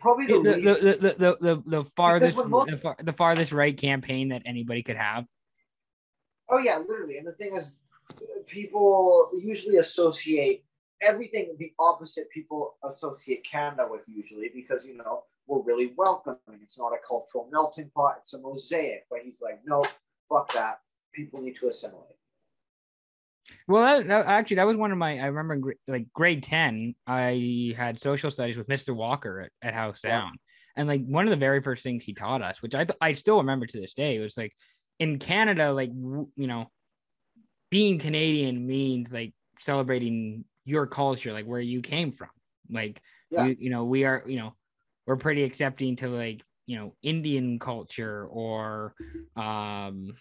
probably 0.00 0.26
the, 0.26 0.40
the, 0.40 0.56
least, 0.56 0.80
the, 0.80 0.90
the, 0.90 0.96
the, 0.98 1.36
the, 1.40 1.62
the 1.66 1.84
farthest 1.96 2.44
most, 2.44 2.70
the, 2.70 2.76
far, 2.76 2.96
the 3.02 3.12
farthest 3.12 3.52
right 3.52 3.76
campaign 3.76 4.30
that 4.30 4.42
anybody 4.44 4.82
could 4.82 4.96
have. 4.96 5.26
Oh 6.48 6.58
yeah, 6.58 6.78
literally. 6.78 7.16
And 7.18 7.26
the 7.26 7.32
thing 7.32 7.54
is, 7.54 7.76
people 8.46 9.30
usually 9.38 9.76
associate 9.76 10.64
everything 11.00 11.54
the 11.58 11.72
opposite 11.78 12.28
people 12.30 12.76
associate 12.84 13.44
Canada 13.44 13.86
with 13.90 14.02
usually 14.06 14.50
because 14.54 14.84
you 14.84 14.96
know 14.96 15.24
we're 15.46 15.62
really 15.62 15.92
welcoming. 15.96 16.38
It's 16.62 16.78
not 16.78 16.92
a 16.92 16.98
cultural 17.06 17.48
melting 17.50 17.90
pot; 17.94 18.18
it's 18.20 18.34
a 18.34 18.40
mosaic. 18.40 19.04
But 19.10 19.20
he's 19.24 19.42
like, 19.42 19.60
no, 19.64 19.82
fuck 20.28 20.52
that. 20.52 20.80
People 21.12 21.40
need 21.40 21.56
to 21.56 21.68
assimilate. 21.68 22.06
Well, 23.66 23.98
that, 23.98 24.06
that, 24.06 24.26
actually, 24.26 24.56
that 24.56 24.66
was 24.66 24.76
one 24.76 24.92
of 24.92 24.98
my. 24.98 25.18
I 25.18 25.26
remember, 25.26 25.74
like 25.88 26.06
grade 26.12 26.42
ten, 26.42 26.94
I 27.06 27.74
had 27.76 27.98
social 27.98 28.30
studies 28.30 28.56
with 28.56 28.68
Mr. 28.68 28.94
Walker 28.94 29.40
at, 29.40 29.50
at 29.68 29.74
Howe 29.74 29.92
Sound, 29.92 30.38
yeah. 30.38 30.80
and 30.80 30.88
like 30.88 31.04
one 31.04 31.26
of 31.26 31.30
the 31.30 31.36
very 31.36 31.60
first 31.62 31.82
things 31.82 32.04
he 32.04 32.14
taught 32.14 32.42
us, 32.42 32.62
which 32.62 32.74
I 32.74 32.86
I 33.00 33.12
still 33.14 33.38
remember 33.38 33.66
to 33.66 33.80
this 33.80 33.94
day, 33.94 34.18
was 34.20 34.36
like 34.36 34.52
in 35.00 35.18
Canada, 35.18 35.72
like 35.72 35.90
you 35.90 36.46
know, 36.46 36.70
being 37.70 37.98
Canadian 37.98 38.66
means 38.66 39.12
like 39.12 39.32
celebrating 39.58 40.44
your 40.64 40.86
culture, 40.86 41.32
like 41.32 41.46
where 41.46 41.60
you 41.60 41.80
came 41.80 42.12
from. 42.12 42.30
Like, 42.68 43.00
yeah. 43.30 43.46
you, 43.46 43.56
you 43.58 43.70
know, 43.70 43.84
we 43.84 44.04
are, 44.04 44.22
you 44.26 44.36
know, 44.36 44.54
we're 45.06 45.16
pretty 45.16 45.44
accepting 45.44 45.96
to 45.96 46.08
like, 46.08 46.42
you 46.66 46.76
know, 46.76 46.94
Indian 47.02 47.58
culture 47.58 48.26
or 48.30 48.94
um 49.36 50.12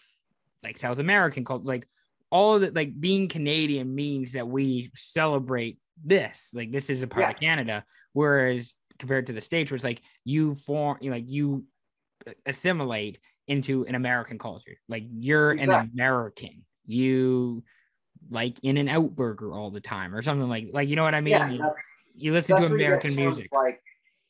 like 0.63 0.77
South 0.77 0.99
American 0.99 1.45
culture. 1.45 1.65
Like 1.65 1.87
all 2.31 2.55
of 2.55 2.63
it, 2.63 2.75
like 2.75 2.99
being 2.99 3.27
Canadian 3.27 3.93
means 3.93 4.33
that 4.33 4.47
we 4.47 4.91
celebrate 4.95 5.79
this. 6.03 6.49
Like 6.53 6.71
this 6.71 6.89
is 6.89 7.03
a 7.03 7.07
part 7.07 7.25
yeah. 7.25 7.31
of 7.31 7.39
Canada. 7.39 7.83
Whereas 8.13 8.73
compared 8.97 9.27
to 9.27 9.33
the 9.33 9.41
States, 9.41 9.71
where 9.71 9.75
it's 9.75 9.83
like 9.83 10.01
you 10.25 10.55
form 10.55 10.97
like 11.01 11.25
you 11.27 11.65
assimilate 12.45 13.19
into 13.47 13.85
an 13.85 13.95
American 13.95 14.37
culture. 14.37 14.77
Like 14.87 15.05
you're 15.09 15.51
exactly. 15.51 15.75
an 15.75 15.91
American 15.93 16.65
you 16.89 17.63
like 18.29 18.57
in 18.63 18.77
and 18.77 18.89
out 18.89 19.15
burger 19.15 19.53
all 19.53 19.71
the 19.71 19.79
time 19.79 20.13
or 20.13 20.21
something 20.21 20.49
like 20.49 20.69
like 20.73 20.89
you 20.89 20.95
know 20.95 21.03
what 21.03 21.15
I 21.15 21.21
mean? 21.21 21.31
Yeah, 21.31 21.49
you, 21.51 21.71
you, 22.15 22.33
listen 22.33 22.59
to 22.59 22.67
American 22.67 23.15
music. 23.15 23.49
Like 23.53 23.81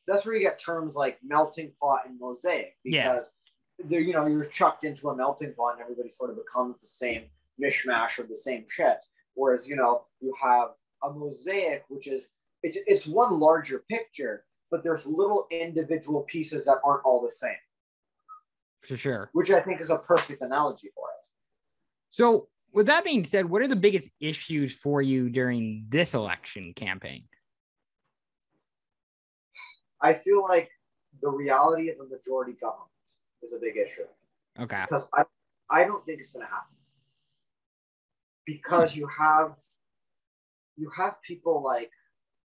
that's 0.06 0.24
where 0.24 0.34
you 0.34 0.40
get 0.40 0.60
terms 0.60 0.94
like 0.94 1.18
melting 1.24 1.72
pot 1.80 2.00
and 2.06 2.18
mosaic 2.18 2.76
because 2.84 3.30
yeah. 3.78 3.86
they're 3.88 4.00
you 4.00 4.12
know 4.12 4.26
you're 4.26 4.44
chucked 4.44 4.84
into 4.84 5.08
a 5.08 5.16
melting 5.16 5.54
pot 5.54 5.74
and 5.74 5.82
everybody 5.82 6.08
sort 6.08 6.30
of 6.30 6.36
becomes 6.36 6.80
the 6.80 6.86
same 6.86 7.24
mishmash 7.62 8.18
of 8.18 8.28
the 8.28 8.36
same 8.36 8.64
shit. 8.68 8.98
Whereas 9.34 9.66
you 9.66 9.76
know 9.76 10.04
you 10.20 10.34
have 10.40 10.68
a 11.02 11.10
mosaic 11.10 11.84
which 11.88 12.06
is 12.06 12.26
it's 12.62 12.76
it's 12.86 13.06
one 13.06 13.40
larger 13.40 13.84
picture, 13.88 14.44
but 14.70 14.84
there's 14.84 15.06
little 15.06 15.46
individual 15.50 16.22
pieces 16.22 16.66
that 16.66 16.78
aren't 16.84 17.04
all 17.04 17.22
the 17.22 17.30
same. 17.30 17.52
For 18.82 18.96
sure. 18.96 19.30
Which 19.32 19.50
I 19.50 19.60
think 19.60 19.80
is 19.80 19.90
a 19.90 19.98
perfect 19.98 20.42
analogy 20.42 20.88
for 20.94 21.06
it. 21.08 21.19
So, 22.10 22.48
with 22.72 22.86
that 22.86 23.04
being 23.04 23.24
said, 23.24 23.48
what 23.48 23.62
are 23.62 23.68
the 23.68 23.76
biggest 23.76 24.10
issues 24.20 24.74
for 24.74 25.02
you 25.02 25.28
during 25.28 25.86
this 25.88 26.14
election 26.14 26.72
campaign? 26.74 27.24
I 30.00 30.14
feel 30.14 30.42
like 30.42 30.70
the 31.20 31.28
reality 31.28 31.90
of 31.90 31.98
a 32.00 32.04
majority 32.04 32.52
government 32.52 32.88
is 33.42 33.52
a 33.52 33.58
big 33.58 33.76
issue. 33.76 34.06
Okay. 34.58 34.82
Because 34.82 35.08
I, 35.14 35.24
I 35.68 35.84
don't 35.84 36.04
think 36.06 36.20
it's 36.20 36.32
going 36.32 36.46
to 36.46 36.50
happen. 36.50 36.76
Because 38.46 38.96
you 38.96 39.08
have 39.18 39.54
you 40.76 40.90
have 40.96 41.20
people 41.22 41.62
like 41.62 41.90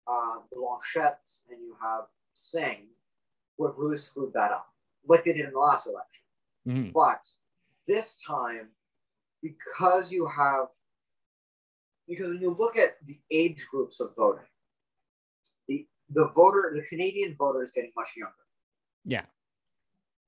uh, 0.08 0.40
Blanchet 0.52 1.18
and 1.50 1.60
you 1.62 1.76
have 1.82 2.04
Singh 2.34 2.88
who 3.58 3.66
have 3.66 3.76
really 3.78 3.98
screwed 3.98 4.34
that 4.34 4.52
up, 4.52 4.68
like 5.08 5.24
they 5.24 5.34
did 5.34 5.46
in 5.46 5.54
the 5.54 5.60
last 5.60 5.88
election. 5.88 6.22
Mm-hmm. 6.68 6.92
But 6.94 7.26
this 7.88 8.18
time, 8.18 8.70
because 9.46 10.12
you 10.12 10.28
have 10.28 10.68
because 12.08 12.30
when 12.30 12.42
you 12.42 12.56
look 12.58 12.78
at 12.78 12.98
the 13.06 13.18
age 13.32 13.66
groups 13.70 14.00
of 14.00 14.16
voting, 14.16 14.46
the 15.68 15.88
the 16.10 16.28
voter, 16.30 16.72
the 16.76 16.84
Canadian 16.84 17.36
voter 17.38 17.64
is 17.64 17.72
getting 17.72 17.92
much 17.96 18.10
younger. 18.16 18.34
Yeah. 19.04 19.26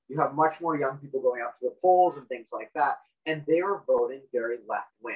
You 0.07 0.19
have 0.19 0.35
much 0.35 0.61
more 0.61 0.77
young 0.79 0.97
people 0.97 1.21
going 1.21 1.41
out 1.41 1.57
to 1.59 1.65
the 1.65 1.75
polls 1.81 2.17
and 2.17 2.27
things 2.27 2.49
like 2.53 2.71
that, 2.75 2.97
and 3.25 3.43
they 3.47 3.59
are 3.59 3.83
voting 3.85 4.21
very 4.31 4.57
left 4.67 4.91
wing. 5.01 5.15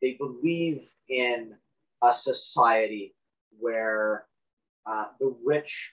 They 0.00 0.12
believe 0.12 0.82
in 1.08 1.54
a 2.02 2.12
society 2.12 3.14
where 3.58 4.26
uh, 4.84 5.06
the 5.18 5.34
rich 5.44 5.92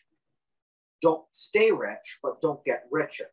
don't 1.01 1.25
stay 1.31 1.71
rich, 1.71 2.19
but 2.21 2.41
don't 2.41 2.63
get 2.63 2.83
richer 2.91 3.27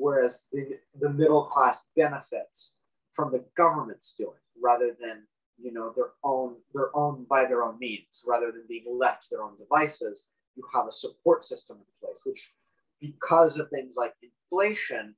whereas 0.00 0.44
the, 0.52 0.78
the 1.00 1.10
middle 1.10 1.44
class 1.44 1.78
benefits 1.96 2.72
from 3.12 3.30
the 3.30 3.44
government's 3.56 4.14
doing 4.16 4.40
rather 4.62 4.96
than 5.00 5.22
you 5.62 5.72
know 5.72 5.92
their 5.94 6.12
own 6.24 6.56
their 6.74 6.94
own 6.96 7.26
by 7.28 7.44
their 7.44 7.62
own 7.62 7.78
means 7.78 8.24
rather 8.26 8.50
than 8.50 8.64
being 8.68 8.84
left 8.88 9.24
to 9.24 9.28
their 9.30 9.42
own 9.42 9.56
devices 9.58 10.28
you 10.56 10.64
have 10.72 10.86
a 10.86 10.92
support 10.92 11.44
system 11.44 11.76
in 11.76 11.84
place 12.00 12.20
which 12.24 12.52
because 13.00 13.58
of 13.58 13.68
things 13.70 13.96
like 13.96 14.14
inflation, 14.22 15.14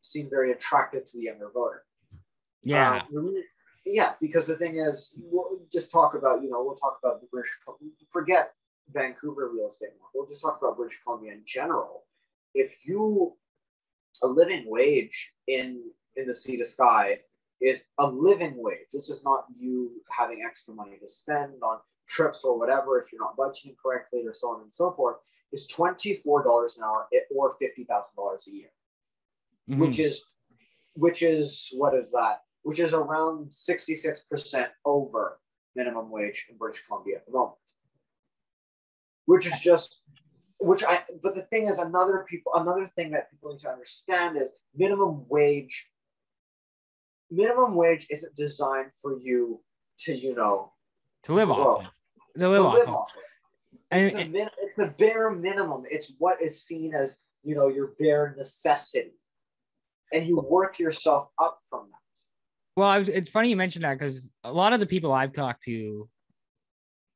seem 0.00 0.28
very 0.28 0.52
attractive 0.52 1.04
to 1.06 1.16
the 1.16 1.24
younger 1.24 1.50
voter. 1.52 1.84
Yeah. 2.62 3.02
Um, 3.16 3.34
yeah, 3.84 4.12
because 4.20 4.46
the 4.46 4.56
thing 4.56 4.76
is, 4.76 5.14
we'll 5.16 5.60
just 5.72 5.90
talk 5.90 6.14
about, 6.14 6.42
you 6.42 6.50
know, 6.50 6.62
we'll 6.62 6.76
talk 6.76 6.98
about 7.02 7.20
the 7.20 7.26
British, 7.32 7.50
forget 8.10 8.52
Vancouver 8.92 9.50
real 9.52 9.68
estate 9.68 9.90
market. 9.98 10.14
We'll 10.14 10.28
just 10.28 10.42
talk 10.42 10.58
about 10.60 10.76
British 10.76 11.00
Columbia 11.02 11.32
in 11.32 11.42
general. 11.44 12.04
If 12.54 12.74
you, 12.84 13.34
a 14.22 14.26
living 14.26 14.64
wage 14.66 15.30
in 15.48 15.82
in 16.16 16.26
the 16.26 16.34
sea 16.34 16.56
to 16.56 16.64
sky 16.64 17.18
is 17.60 17.84
a 17.98 18.06
living 18.06 18.54
wage. 18.56 18.88
This 18.92 19.08
is 19.08 19.24
not 19.24 19.44
you 19.58 19.90
having 20.10 20.42
extra 20.46 20.74
money 20.74 20.96
to 21.00 21.08
spend 21.08 21.54
on 21.62 21.78
trips 22.08 22.44
or 22.44 22.58
whatever 22.58 23.00
if 23.00 23.12
you're 23.12 23.20
not 23.20 23.36
budgeting 23.36 23.76
correctly 23.82 24.22
or 24.26 24.34
so 24.34 24.48
on 24.48 24.62
and 24.62 24.72
so 24.72 24.92
forth. 24.92 25.16
Is 25.52 25.66
twenty 25.66 26.14
four 26.14 26.42
dollars 26.42 26.76
an 26.76 26.84
hour 26.84 27.08
or 27.34 27.54
fifty 27.58 27.84
thousand 27.84 28.16
dollars 28.16 28.48
a 28.48 28.54
year, 28.54 28.70
mm-hmm. 29.68 29.80
which 29.80 29.98
is 29.98 30.22
which 30.94 31.22
is 31.22 31.68
what 31.72 31.94
is 31.94 32.10
that? 32.12 32.40
Which 32.62 32.78
is 32.78 32.94
around 32.94 33.52
sixty 33.52 33.94
six 33.94 34.22
percent 34.22 34.68
over 34.84 35.38
minimum 35.76 36.10
wage 36.10 36.46
in 36.50 36.56
British 36.56 36.82
Columbia 36.86 37.16
at 37.16 37.26
the 37.26 37.32
moment 37.32 37.56
which 39.26 39.46
is 39.46 39.58
just 39.60 40.00
which 40.62 40.84
I 40.84 41.02
but 41.22 41.34
the 41.34 41.42
thing 41.42 41.66
is 41.66 41.78
another 41.78 42.24
people 42.28 42.52
another 42.54 42.86
thing 42.86 43.10
that 43.12 43.30
people 43.30 43.52
need 43.52 43.60
to 43.60 43.70
understand 43.70 44.36
is 44.36 44.50
minimum 44.74 45.24
wage 45.28 45.86
minimum 47.30 47.74
wage 47.74 48.06
isn't 48.10 48.34
designed 48.36 48.90
for 49.00 49.18
you 49.18 49.60
to 50.00 50.14
you 50.14 50.34
know 50.34 50.72
to 51.24 51.34
live 51.34 51.48
grow, 51.48 51.56
off 51.56 51.86
to 52.38 52.48
live, 52.48 52.62
to 52.62 52.66
off, 52.66 52.74
live 52.74 52.88
off 52.88 53.12
it's, 53.92 54.14
and, 54.14 54.28
a 54.28 54.30
min, 54.30 54.48
it's 54.60 54.78
a 54.78 54.86
bare 54.86 55.30
minimum. 55.30 55.84
It's 55.90 56.12
what 56.18 56.40
is 56.40 56.62
seen 56.62 56.94
as 56.94 57.16
you 57.42 57.54
know 57.54 57.68
your 57.68 57.92
bare 57.98 58.34
necessity. 58.38 59.12
And 60.12 60.26
you 60.26 60.36
work 60.38 60.78
yourself 60.78 61.28
up 61.38 61.56
from 61.68 61.88
that. 61.90 61.96
Well 62.76 62.88
I 62.88 62.98
was, 62.98 63.08
it's 63.08 63.30
funny 63.30 63.50
you 63.50 63.56
mentioned 63.56 63.84
that 63.84 63.98
because 63.98 64.30
a 64.44 64.52
lot 64.52 64.72
of 64.72 64.80
the 64.80 64.86
people 64.86 65.12
i've 65.12 65.32
talked 65.32 65.62
to 65.64 66.08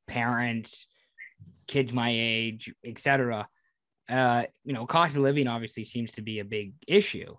parents 0.07 0.87
kids 1.67 1.93
my 1.93 2.11
age, 2.11 2.73
etc. 2.85 3.47
Uh, 4.09 4.43
you 4.63 4.73
know, 4.73 4.85
cost 4.85 5.15
of 5.15 5.23
living 5.23 5.47
obviously 5.47 5.85
seems 5.85 6.11
to 6.13 6.21
be 6.21 6.39
a 6.39 6.45
big 6.45 6.73
issue. 6.87 7.35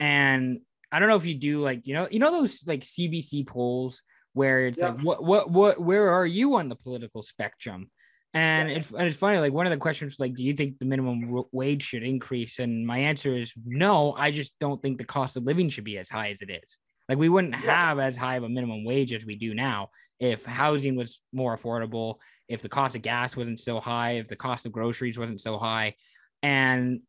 And 0.00 0.60
I 0.90 0.98
don't 0.98 1.08
know 1.08 1.16
if 1.16 1.26
you 1.26 1.34
do 1.34 1.60
like, 1.60 1.86
you 1.86 1.94
know, 1.94 2.08
you 2.10 2.18
know 2.18 2.30
those 2.30 2.64
like 2.66 2.82
CBC 2.82 3.46
polls 3.46 4.02
where 4.32 4.66
it's 4.66 4.78
yeah. 4.78 4.90
like 4.90 5.00
what 5.00 5.24
what 5.24 5.50
what 5.50 5.80
where 5.80 6.10
are 6.10 6.26
you 6.26 6.56
on 6.56 6.68
the 6.68 6.76
political 6.76 7.22
spectrum? 7.22 7.90
And, 8.34 8.68
yeah. 8.68 8.76
it's, 8.76 8.90
and 8.90 9.06
it's 9.06 9.16
funny, 9.16 9.38
like 9.38 9.54
one 9.54 9.66
of 9.66 9.70
the 9.70 9.78
questions, 9.78 10.16
like, 10.18 10.34
do 10.34 10.44
you 10.44 10.52
think 10.52 10.78
the 10.78 10.84
minimum 10.84 11.44
wage 11.50 11.82
should 11.82 12.02
increase? 12.02 12.58
And 12.58 12.86
my 12.86 12.98
answer 12.98 13.34
is 13.34 13.52
no. 13.64 14.12
I 14.12 14.30
just 14.30 14.52
don't 14.60 14.82
think 14.82 14.98
the 14.98 15.04
cost 15.04 15.36
of 15.36 15.44
living 15.44 15.70
should 15.70 15.84
be 15.84 15.96
as 15.96 16.10
high 16.10 16.28
as 16.28 16.42
it 16.42 16.50
is. 16.50 16.76
Like 17.08 17.18
we 17.18 17.30
wouldn't 17.30 17.54
have 17.54 17.98
as 17.98 18.16
high 18.16 18.36
of 18.36 18.42
a 18.42 18.48
minimum 18.48 18.84
wage 18.84 19.14
as 19.14 19.24
we 19.24 19.36
do 19.36 19.54
now 19.54 19.88
if 20.20 20.44
housing 20.44 20.96
was 20.96 21.20
more 21.32 21.56
affordable, 21.56 22.16
if 22.48 22.62
the 22.62 22.68
cost 22.68 22.96
of 22.96 23.02
gas 23.02 23.36
wasn't 23.36 23.60
so 23.60 23.80
high, 23.80 24.12
if 24.12 24.28
the 24.28 24.36
cost 24.36 24.66
of 24.66 24.72
groceries 24.72 25.18
wasn't 25.18 25.40
so 25.40 25.58
high. 25.58 25.94
And 26.42 27.00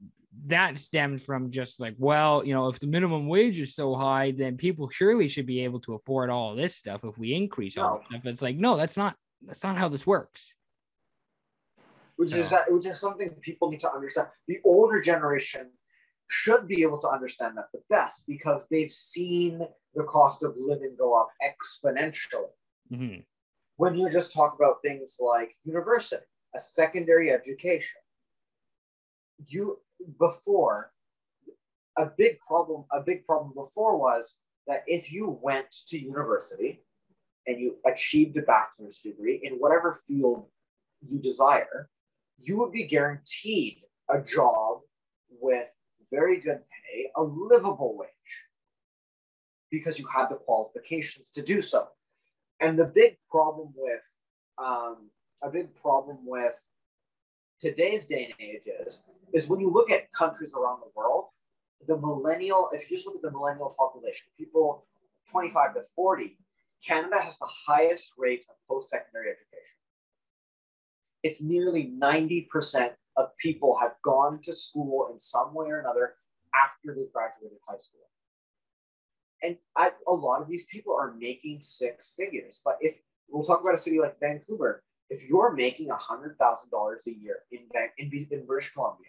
that 0.46 0.78
stems 0.78 1.24
from 1.24 1.50
just 1.52 1.80
like, 1.80 1.96
well, 1.98 2.46
you 2.46 2.54
know, 2.54 2.68
if 2.68 2.80
the 2.80 2.88
minimum 2.88 3.28
wage 3.28 3.60
is 3.60 3.76
so 3.76 3.96
high, 3.96 4.32
then 4.32 4.58
people 4.58 4.90
surely 4.90 5.28
should 5.28 5.46
be 5.46 5.64
able 5.64 5.80
to 5.82 5.94
afford 5.94 6.30
all 6.30 6.56
this 6.56 6.76
stuff 6.76 7.04
if 7.04 7.18
we 7.18 7.34
increase 7.34 7.78
all 7.78 8.02
no. 8.12 8.18
stuff. 8.18 8.26
It's 8.26 8.42
like, 8.42 8.58
no, 8.58 8.78
that's 8.78 8.98
not 8.98 9.16
that's 9.46 9.64
not 9.64 9.78
how 9.78 9.88
this 9.90 10.06
works. 10.06 10.54
Which 12.18 12.32
so. 12.32 12.38
is 12.38 12.50
that 12.50 12.72
which 12.72 12.86
is 12.86 13.00
something 13.00 13.30
people 13.42 13.72
need 13.72 13.80
to 13.82 13.92
understand. 13.92 14.28
The 14.48 14.60
older 14.66 15.00
generation 15.02 15.72
should 16.28 16.68
be 16.68 16.84
able 16.84 17.00
to 17.00 17.08
understand 17.08 17.58
that 17.58 17.68
the 17.74 17.82
best 17.90 18.24
because 18.28 18.68
they've 18.70 18.92
seen 18.92 19.62
the 19.96 20.04
cost 20.04 20.44
of 20.44 20.54
living 20.60 20.96
go 20.98 21.20
up 21.20 21.30
exponentially. 21.42 22.52
Mm-hmm. 22.92 23.22
When 23.80 23.96
you 23.96 24.10
just 24.10 24.34
talk 24.34 24.56
about 24.56 24.82
things 24.82 25.16
like 25.22 25.56
university, 25.64 26.22
a 26.54 26.60
secondary 26.60 27.32
education, 27.32 28.02
you 29.48 29.80
before 30.20 30.92
a 31.98 32.08
big 32.18 32.42
problem, 32.46 32.84
a 32.92 33.00
big 33.00 33.26
problem 33.26 33.54
before 33.56 33.98
was 33.98 34.36
that 34.68 34.84
if 34.86 35.14
you 35.14 35.40
went 35.42 35.68
to 35.88 35.98
university 35.98 36.84
and 37.48 37.58
you 37.58 37.78
achieved 37.86 38.36
a 38.36 38.42
bachelor's 38.42 38.98
degree 38.98 39.40
in 39.44 39.54
whatever 39.54 39.94
field 40.06 40.48
you 41.00 41.18
desire, 41.18 41.90
you 42.38 42.58
would 42.58 42.74
be 42.74 42.84
guaranteed 42.84 43.78
a 44.10 44.20
job 44.20 44.80
with 45.40 45.70
very 46.12 46.36
good 46.36 46.60
pay, 46.70 47.10
a 47.16 47.24
livable 47.24 47.98
wage 47.98 48.10
because 49.72 49.98
you 49.98 50.06
had 50.06 50.28
the 50.28 50.36
qualifications 50.36 51.30
to 51.30 51.42
do 51.42 51.62
so. 51.62 51.88
And 52.60 52.78
the 52.78 52.86
big 52.86 53.18
problem 53.30 53.74
with 53.76 54.04
um, 54.58 55.10
a 55.42 55.50
big 55.50 55.74
problem 55.76 56.18
with 56.26 56.56
today's 57.60 58.06
day 58.06 58.26
and 58.26 58.34
age 58.40 58.62
is 58.86 59.02
is 59.34 59.48
when 59.48 59.60
you 59.60 59.72
look 59.72 59.92
at 59.92 60.12
countries 60.12 60.56
around 60.56 60.80
the 60.80 60.92
world, 60.96 61.26
the 61.88 61.96
millennial, 61.98 62.70
if 62.74 62.90
you 62.90 62.98
just 62.98 63.06
look 63.06 63.16
at 63.16 63.22
the 63.22 63.32
millennial 63.32 63.76
population, 63.78 64.28
people 64.38 64.86
25 65.30 65.76
to 65.76 65.82
40, 65.96 66.36
Canada 66.86 67.22
has 67.22 67.38
the 67.38 67.48
highest 67.68 68.12
rate 68.18 68.44
of 68.50 68.56
post-secondary 68.68 69.28
education. 69.28 69.76
It's 71.22 71.42
nearly 71.42 71.92
90% 72.02 72.92
of 73.18 73.38
people 73.38 73.78
have 73.80 73.94
gone 74.04 74.40
to 74.44 74.54
school 74.56 75.10
in 75.14 75.20
some 75.20 75.54
way 75.54 75.68
or 75.68 75.80
another 75.80 76.16
after 76.56 76.96
they 76.96 77.06
graduated 77.14 77.60
high 77.68 77.78
school 77.78 78.09
and 79.44 79.58
I, 79.76 79.92
a 80.08 80.14
lot 80.14 80.42
of 80.42 80.48
these 80.48 80.66
people 80.66 80.96
are 80.96 81.14
making 81.14 81.62
six 81.62 82.14
figures. 82.18 82.62
But 82.64 82.78
if 82.82 82.98
we'll 83.30 83.44
talk 83.44 83.62
about 83.62 83.76
a 83.76 83.78
city 83.78 84.00
like 84.00 84.20
Vancouver, 84.20 84.84
if 85.10 85.28
you're 85.28 85.54
making 85.54 85.90
hundred 85.92 86.38
thousand 86.38 86.70
dollars 86.70 87.08
a 87.08 87.12
year 87.12 87.40
in, 87.52 87.62
in 87.98 88.28
in 88.32 88.46
British 88.46 88.72
Columbia, 88.74 89.08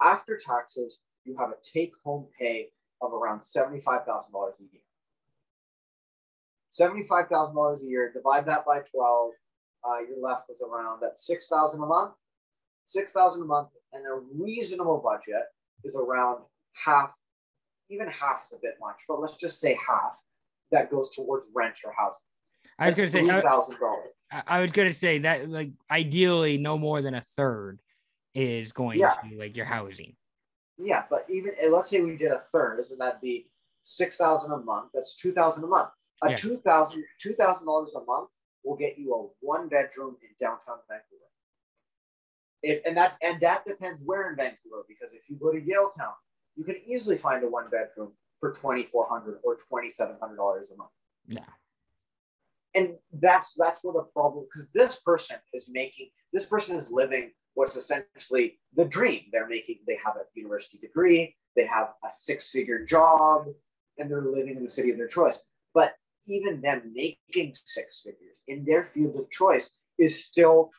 after 0.00 0.36
taxes, 0.36 0.98
you 1.24 1.36
have 1.38 1.50
a 1.50 1.56
take-home 1.62 2.26
pay 2.38 2.68
of 3.00 3.12
around 3.12 3.40
seventy-five 3.40 4.04
thousand 4.04 4.32
dollars 4.32 4.56
a 4.60 4.64
year. 4.64 4.82
Seventy-five 6.68 7.28
thousand 7.28 7.54
dollars 7.54 7.82
a 7.82 7.86
year. 7.86 8.12
Divide 8.12 8.46
that 8.46 8.64
by 8.64 8.80
twelve. 8.80 9.32
Uh, 9.84 9.98
you're 9.98 10.22
left 10.22 10.44
with 10.48 10.58
around 10.60 11.00
that 11.00 11.18
six 11.18 11.48
thousand 11.48 11.82
a 11.82 11.86
month. 11.86 12.12
Six 12.86 13.12
thousand 13.12 13.42
a 13.42 13.46
month, 13.46 13.68
and 13.92 14.04
a 14.06 14.20
reasonable 14.34 15.00
budget 15.02 15.44
is 15.84 15.96
around 15.96 16.42
half 16.84 17.14
even 17.92 18.08
half 18.08 18.42
is 18.44 18.52
a 18.52 18.60
bit 18.60 18.74
much, 18.80 19.02
but 19.06 19.20
let's 19.20 19.36
just 19.36 19.60
say 19.60 19.78
half 19.86 20.20
that 20.70 20.90
goes 20.90 21.10
towards 21.14 21.44
rent 21.54 21.74
or 21.84 21.92
housing. 21.96 22.22
I 22.78 22.86
was 22.86 22.96
going 22.96 23.12
to 23.12 23.18
say 23.18 23.40
thousand 23.42 23.78
dollars. 23.78 24.08
I 24.46 24.60
was 24.60 24.72
going 24.72 24.88
to 24.88 24.94
say 24.94 25.18
that 25.18 25.48
like 25.48 25.70
ideally 25.90 26.56
no 26.56 26.78
more 26.78 27.02
than 27.02 27.14
a 27.14 27.20
third 27.20 27.78
is 28.34 28.72
going 28.72 28.98
yeah. 28.98 29.14
to 29.14 29.28
be 29.28 29.36
like 29.36 29.56
your 29.56 29.66
housing. 29.66 30.16
Yeah, 30.78 31.04
but 31.10 31.26
even 31.30 31.52
let's 31.70 31.90
say 31.90 32.00
we 32.00 32.16
did 32.16 32.32
a 32.32 32.40
third, 32.50 32.78
doesn't 32.78 32.98
that 32.98 33.20
be 33.20 33.50
six 33.84 34.16
thousand 34.16 34.52
a 34.52 34.58
month? 34.58 34.90
That's 34.94 35.14
two 35.14 35.32
thousand 35.32 35.64
a 35.64 35.66
month. 35.66 35.90
A 36.22 36.30
yeah. 36.30 36.36
two 36.36 36.56
thousand 36.56 37.04
two 37.20 37.34
thousand 37.34 37.66
dollars 37.66 37.94
a 37.94 38.04
month 38.04 38.30
will 38.64 38.76
get 38.76 38.98
you 38.98 39.14
a 39.14 39.46
one 39.46 39.68
bedroom 39.68 40.16
in 40.22 40.28
downtown 40.40 40.78
Vancouver. 40.88 41.22
If 42.62 42.80
and 42.86 42.96
that's 42.96 43.16
and 43.22 43.40
that 43.40 43.66
depends 43.66 44.00
where 44.02 44.30
in 44.30 44.36
Vancouver 44.36 44.84
because 44.88 45.12
if 45.12 45.28
you 45.28 45.36
go 45.36 45.52
to 45.52 45.60
Yaletown, 45.60 46.14
you 46.56 46.64
can 46.64 46.76
easily 46.86 47.16
find 47.16 47.44
a 47.44 47.48
one 47.48 47.70
bedroom 47.70 48.12
for 48.38 48.52
twenty 48.52 48.84
four 48.84 49.06
hundred 49.08 49.38
or 49.42 49.56
twenty 49.56 49.88
seven 49.88 50.16
hundred 50.20 50.36
dollars 50.36 50.70
a 50.72 50.76
month. 50.76 50.90
Yeah. 51.26 51.44
And 52.74 52.94
that's 53.12 53.54
that's 53.56 53.84
where 53.84 53.94
the 53.94 54.08
problem 54.12 54.46
because 54.50 54.68
this 54.74 54.96
person 54.96 55.36
is 55.52 55.68
making 55.70 56.08
this 56.32 56.46
person 56.46 56.76
is 56.76 56.90
living 56.90 57.32
what's 57.54 57.76
essentially 57.76 58.58
the 58.74 58.84
dream. 58.84 59.22
They're 59.32 59.48
making 59.48 59.80
they 59.86 59.98
have 60.04 60.16
a 60.16 60.24
university 60.34 60.78
degree, 60.78 61.36
they 61.54 61.66
have 61.66 61.90
a 62.04 62.10
six 62.10 62.50
figure 62.50 62.84
job, 62.84 63.46
and 63.98 64.10
they're 64.10 64.22
living 64.22 64.56
in 64.56 64.62
the 64.62 64.70
city 64.70 64.90
of 64.90 64.96
their 64.96 65.08
choice. 65.08 65.40
But 65.74 65.94
even 66.26 66.60
them 66.60 66.92
making 66.94 67.54
six 67.64 68.00
figures 68.00 68.44
in 68.48 68.64
their 68.64 68.84
field 68.84 69.16
of 69.16 69.30
choice 69.30 69.70
is 69.98 70.24
still 70.24 70.70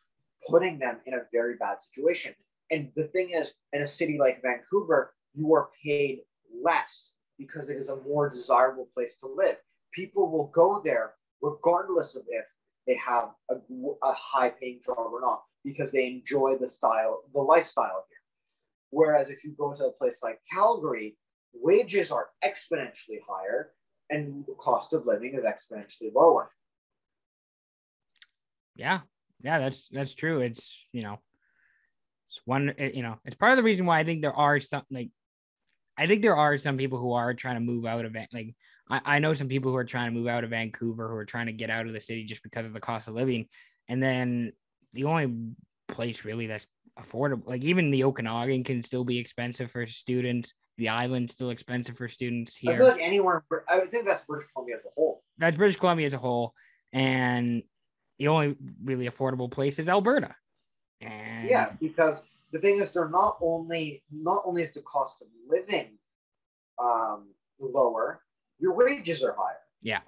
putting 0.49 0.79
them 0.79 0.97
in 1.05 1.13
a 1.13 1.21
very 1.31 1.55
bad 1.55 1.81
situation. 1.81 2.33
And 2.71 2.91
the 2.95 3.05
thing 3.05 3.31
is, 3.31 3.53
in 3.71 3.81
a 3.81 3.88
city 3.88 4.17
like 4.17 4.41
Vancouver, 4.41 5.13
you 5.36 5.54
are 5.54 5.69
paid 5.84 6.19
less 6.63 7.13
because 7.38 7.69
it 7.69 7.78
is 7.78 7.89
a 7.89 7.96
more 7.98 8.30
desirable 8.30 8.88
place 8.93 9.15
to 9.19 9.28
live. 9.28 9.58
People 9.91 10.32
will 10.32 10.48
go 10.48 10.82
there 10.84 11.13
regardless 11.41 12.15
of 12.15 12.24
if 12.30 12.46
they 12.88 12.96
have 12.96 13.30
a, 13.50 13.56
a 14.04 14.13
high 14.13 14.50
paying 14.50 14.80
job 14.86 14.98
or 14.98 15.22
not 15.22 15.43
because 15.63 15.91
they 15.91 16.06
enjoy 16.06 16.56
the 16.60 16.67
style, 16.67 17.24
the 17.34 17.41
lifestyle 17.41 18.06
here. 18.10 18.17
Whereas 18.91 19.30
if 19.30 19.43
you 19.43 19.56
go 19.58 19.74
to 19.74 19.86
a 19.86 19.91
place 19.91 20.19
like 20.22 20.39
Calgary, 20.52 21.17
wages 21.54 22.12
are 22.12 22.28
exponentially 22.43 23.19
higher 23.28 23.72
and 24.10 24.46
the 24.46 24.56
cost 24.60 24.93
of 24.93 25.06
living 25.06 25.34
is 25.36 25.43
exponentially 25.43 26.13
lower. 26.13 26.52
Yeah. 28.76 29.02
Yeah, 29.41 29.60
that's 29.60 29.88
that's 29.91 30.13
true. 30.13 30.39
It's, 30.41 30.86
you 30.91 31.02
know, 31.02 31.19
It's 32.30 32.41
one, 32.46 32.74
you 32.78 33.04
know, 33.04 33.19
it's 33.26 33.36
part 33.36 33.52
of 33.52 33.58
the 33.58 33.63
reason 33.63 33.86
why 33.86 34.00
I 34.00 34.04
think 34.04 34.22
there 34.22 34.34
are 34.34 34.60
some 34.60 34.84
like, 34.89 35.10
I 35.97 36.08
think 36.08 36.21
there 36.21 36.36
are 36.36 36.58
some 36.58 36.77
people 36.77 36.99
who 36.99 37.13
are 37.13 37.34
trying 37.34 37.56
to 37.56 37.62
move 37.62 37.86
out 37.86 38.06
of 38.06 38.15
it. 38.15 38.29
Like, 38.34 38.56
I, 38.89 39.01
I 39.06 39.19
know 39.19 39.34
some 39.34 39.47
people 39.47 39.71
who 39.71 39.77
are 39.77 39.84
trying 39.84 40.12
to 40.12 40.17
move 40.17 40.27
out 40.27 40.43
of 40.43 40.49
Vancouver 40.49 41.10
who 41.10 41.15
are 41.15 41.25
trying 41.25 41.47
to 41.47 41.53
get 41.53 41.69
out 41.69 41.86
of 41.86 41.93
the 41.93 42.01
city 42.01 42.23
just 42.23 42.43
because 42.43 42.65
of 42.65 42.73
the 42.73 42.79
cost 42.79 43.08
of 43.08 43.13
living. 43.13 43.47
And 43.88 44.01
then 44.01 44.53
the 44.93 45.06
only 45.06 45.34
place 45.88 46.25
really 46.25 46.47
that's 46.47 46.67
affordable, 46.99 47.47
like 47.47 47.63
even 47.63 47.91
the 47.91 48.03
Okanagan 48.03 48.63
can 48.63 48.84
still 48.84 49.03
be 49.03 49.19
expensive 49.19 49.71
for 49.71 49.86
students. 49.86 50.53
The 50.77 50.89
island's 50.89 51.34
still 51.34 51.51
expensive 51.51 51.97
for 51.97 52.08
students 52.08 52.56
here. 52.56 52.73
I 52.73 52.77
feel 52.77 52.88
like 52.88 53.01
anywhere, 53.01 53.43
I 53.69 53.77
would 53.77 53.91
think 53.91 54.08
that's 54.08 54.23
British 54.25 54.47
Columbia 54.51 54.77
as 54.77 54.86
a 54.86 54.89
whole. 54.95 55.21
That's 55.38 55.58
British 55.58 55.77
Columbia 55.77 56.08
as 56.08 56.13
a 56.13 56.17
whole. 56.17 56.53
And 56.91 57.63
the 58.17 58.27
only 58.27 58.56
really 58.84 59.08
affordable 59.08 59.51
place 59.51 59.77
is 59.79 59.88
Alberta. 59.88 60.36
And 61.01 61.49
Yeah, 61.49 61.71
because 61.79 62.21
the 62.54 62.60
thing 62.60 62.80
is, 62.80 62.94
they're 62.94 63.10
not 63.10 63.38
only 63.42 64.04
not 64.12 64.44
only 64.46 64.62
is 64.62 64.74
the 64.74 64.82
cost 64.82 65.22
of 65.22 65.28
living 65.50 65.98
um, 66.82 67.34
lower, 67.60 68.22
your 68.60 68.74
wages 68.76 69.24
are 69.24 69.36
higher. 69.38 69.66
Yeah. 69.82 70.02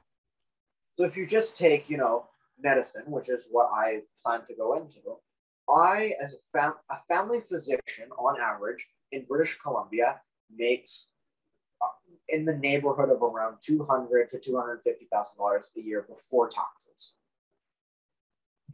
So 0.98 1.04
if 1.04 1.18
you 1.18 1.26
just 1.26 1.58
take, 1.58 1.90
you 1.90 1.98
know, 1.98 2.28
medicine, 2.62 3.04
which 3.08 3.28
is 3.28 3.48
what 3.52 3.70
I 3.74 4.02
plan 4.24 4.42
to 4.48 4.54
go 4.56 4.78
into, 4.78 5.02
I, 5.68 6.14
as 6.24 6.34
a, 6.34 6.38
fam- 6.54 6.80
a 6.90 6.98
family 7.10 7.42
physician, 7.42 8.10
on 8.18 8.40
average 8.40 8.86
in 9.12 9.26
British 9.26 9.58
Columbia, 9.62 10.22
makes 10.56 11.08
uh, 11.82 11.88
in 12.30 12.46
the 12.46 12.56
neighborhood 12.56 13.10
of 13.10 13.22
around 13.22 13.58
two 13.60 13.84
hundred 13.84 14.30
to 14.30 14.40
two 14.40 14.56
hundred 14.56 14.82
fifty 14.84 15.08
thousand 15.12 15.38
dollars 15.38 15.72
a 15.76 15.82
year 15.82 16.06
before 16.08 16.48
taxes. 16.48 17.16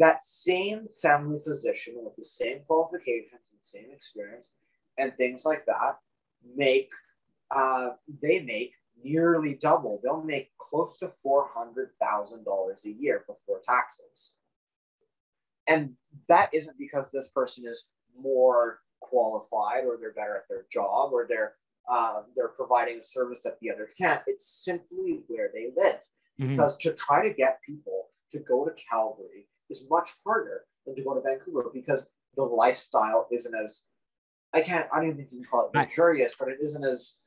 That 0.02 0.20
same 0.24 0.88
family 1.00 1.38
physician 1.40 1.94
with 1.98 2.16
the 2.16 2.24
same 2.24 2.62
qualifications 2.66 3.46
and 3.52 3.60
same 3.62 3.92
experience 3.94 4.50
and 4.98 5.16
things 5.16 5.46
like 5.46 5.64
that 5.68 6.00
make 6.56 6.90
uh, 7.52 7.90
they 8.20 8.40
make 8.40 8.74
nearly 9.04 9.54
double. 9.54 10.00
They'll 10.02 10.24
make 10.24 10.50
close 10.58 10.98
to 10.98 11.10
four 11.10 11.50
hundred 11.54 11.90
thousand 12.02 12.46
dollars 12.46 12.82
a 12.84 12.90
year 12.90 13.24
before 13.28 13.62
taxes, 13.64 14.34
and 15.68 15.92
that 16.28 16.50
isn't 16.52 16.80
because 16.80 17.12
this 17.12 17.28
person 17.28 17.66
is 17.68 17.86
more 18.20 18.80
qualified 19.02 19.84
or 19.86 19.98
they're 20.00 20.14
better 20.14 20.38
at 20.38 20.50
their 20.50 20.66
job 20.72 21.14
or 21.14 21.28
they're 21.30 21.54
uh, 21.88 22.24
they're 22.36 22.48
providing 22.62 23.00
a 23.00 23.04
service 23.04 23.44
that 23.44 23.60
the 23.62 23.70
other 23.70 23.90
can't. 23.96 24.24
It's 24.26 24.64
simply 24.66 25.22
where 25.28 25.52
they 25.54 25.72
live. 25.78 26.02
Mhm. 26.40 26.50
Because 26.50 26.76
to 26.78 26.94
try 26.94 27.22
to 27.28 27.36
get 27.36 27.60
people 27.62 28.10
to 28.32 28.40
go 28.40 28.66
to 28.66 28.74
Calgary 28.90 29.48
is 29.72 29.86
much 29.90 30.10
harder 30.26 30.66
than 30.86 30.96
to 30.96 31.04
go 31.04 31.14
to 31.16 31.22
Vancouver 31.22 31.70
because 31.74 32.08
the 32.36 32.44
lifestyle 32.44 33.28
isn't 33.32 33.56
as 33.56 33.84
I 34.54 34.62
can't 34.62 34.88
I 34.92 34.98
don't 34.98 35.06
even 35.06 35.18
think 35.18 35.30
you 35.32 35.40
can 35.40 35.48
call 35.50 35.70
it 35.74 35.78
I- 35.78 35.82
luxurious, 35.84 36.36
but 36.38 36.50
it 36.50 36.58
isn't 36.62 36.84
as 36.84 37.18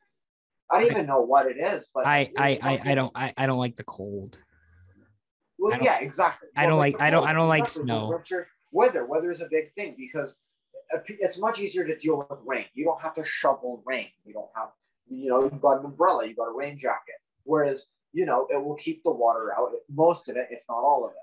I 0.71 0.81
don't 0.81 0.91
even 0.93 1.07
know 1.07 1.21
what 1.21 1.47
it 1.47 1.57
is, 1.59 1.89
but 1.95 2.07
I, 2.07 2.31
I, 2.39 2.59
I, 2.63 2.81
I 2.85 2.95
don't, 2.95 3.13
I, 3.15 3.35
I 3.37 3.47
don't 3.47 3.59
like 3.59 3.77
the 3.77 3.85
cold. 3.85 4.39
Well, 5.59 5.79
yeah, 5.83 5.99
exactly. 6.01 6.49
I 6.57 6.67
don't 6.67 6.79
like- 6.79 7.01
I 7.01 7.11
don't- 7.11 7.27
I 7.27 7.33
don't 7.35 7.49
like 7.49 7.69
snow. 7.69 8.09
weather, 8.73 9.05
weather 9.07 9.31
is 9.31 9.41
a 9.43 9.49
big 9.51 9.75
thing 9.75 9.95
because 9.97 10.39
it's 11.07 11.39
much 11.39 11.59
easier 11.61 11.87
to 11.87 11.97
deal 11.99 12.17
with 12.29 12.39
rain. 12.45 12.65
You 12.75 12.85
don't 12.87 13.01
have 13.01 13.13
to 13.15 13.25
shovel 13.25 13.83
rain. 13.87 14.09
You 14.25 14.33
don't 14.35 14.49
have, 14.57 14.71
you 15.09 15.29
know, 15.31 15.43
you've 15.45 15.61
got 15.61 15.81
an 15.81 15.85
umbrella, 15.85 16.27
you've 16.27 16.37
got 16.39 16.49
a 16.49 16.57
rain 16.57 16.79
jacket. 16.79 17.17
Whereas, 17.45 17.87
you 18.13 18.25
know, 18.25 18.47
it 18.51 18.63
will 18.63 18.77
keep 18.77 19.03
the 19.05 19.11
water 19.11 19.53
out, 19.57 19.71
most 19.91 20.29
of 20.31 20.37
it, 20.37 20.49
if 20.51 20.63
not 20.69 20.79
all 20.79 21.05
of 21.05 21.11
it. 21.13 21.17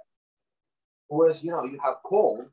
Whereas, 1.11 1.43
you 1.43 1.51
know, 1.51 1.65
you 1.65 1.77
have 1.83 1.95
cold, 2.05 2.45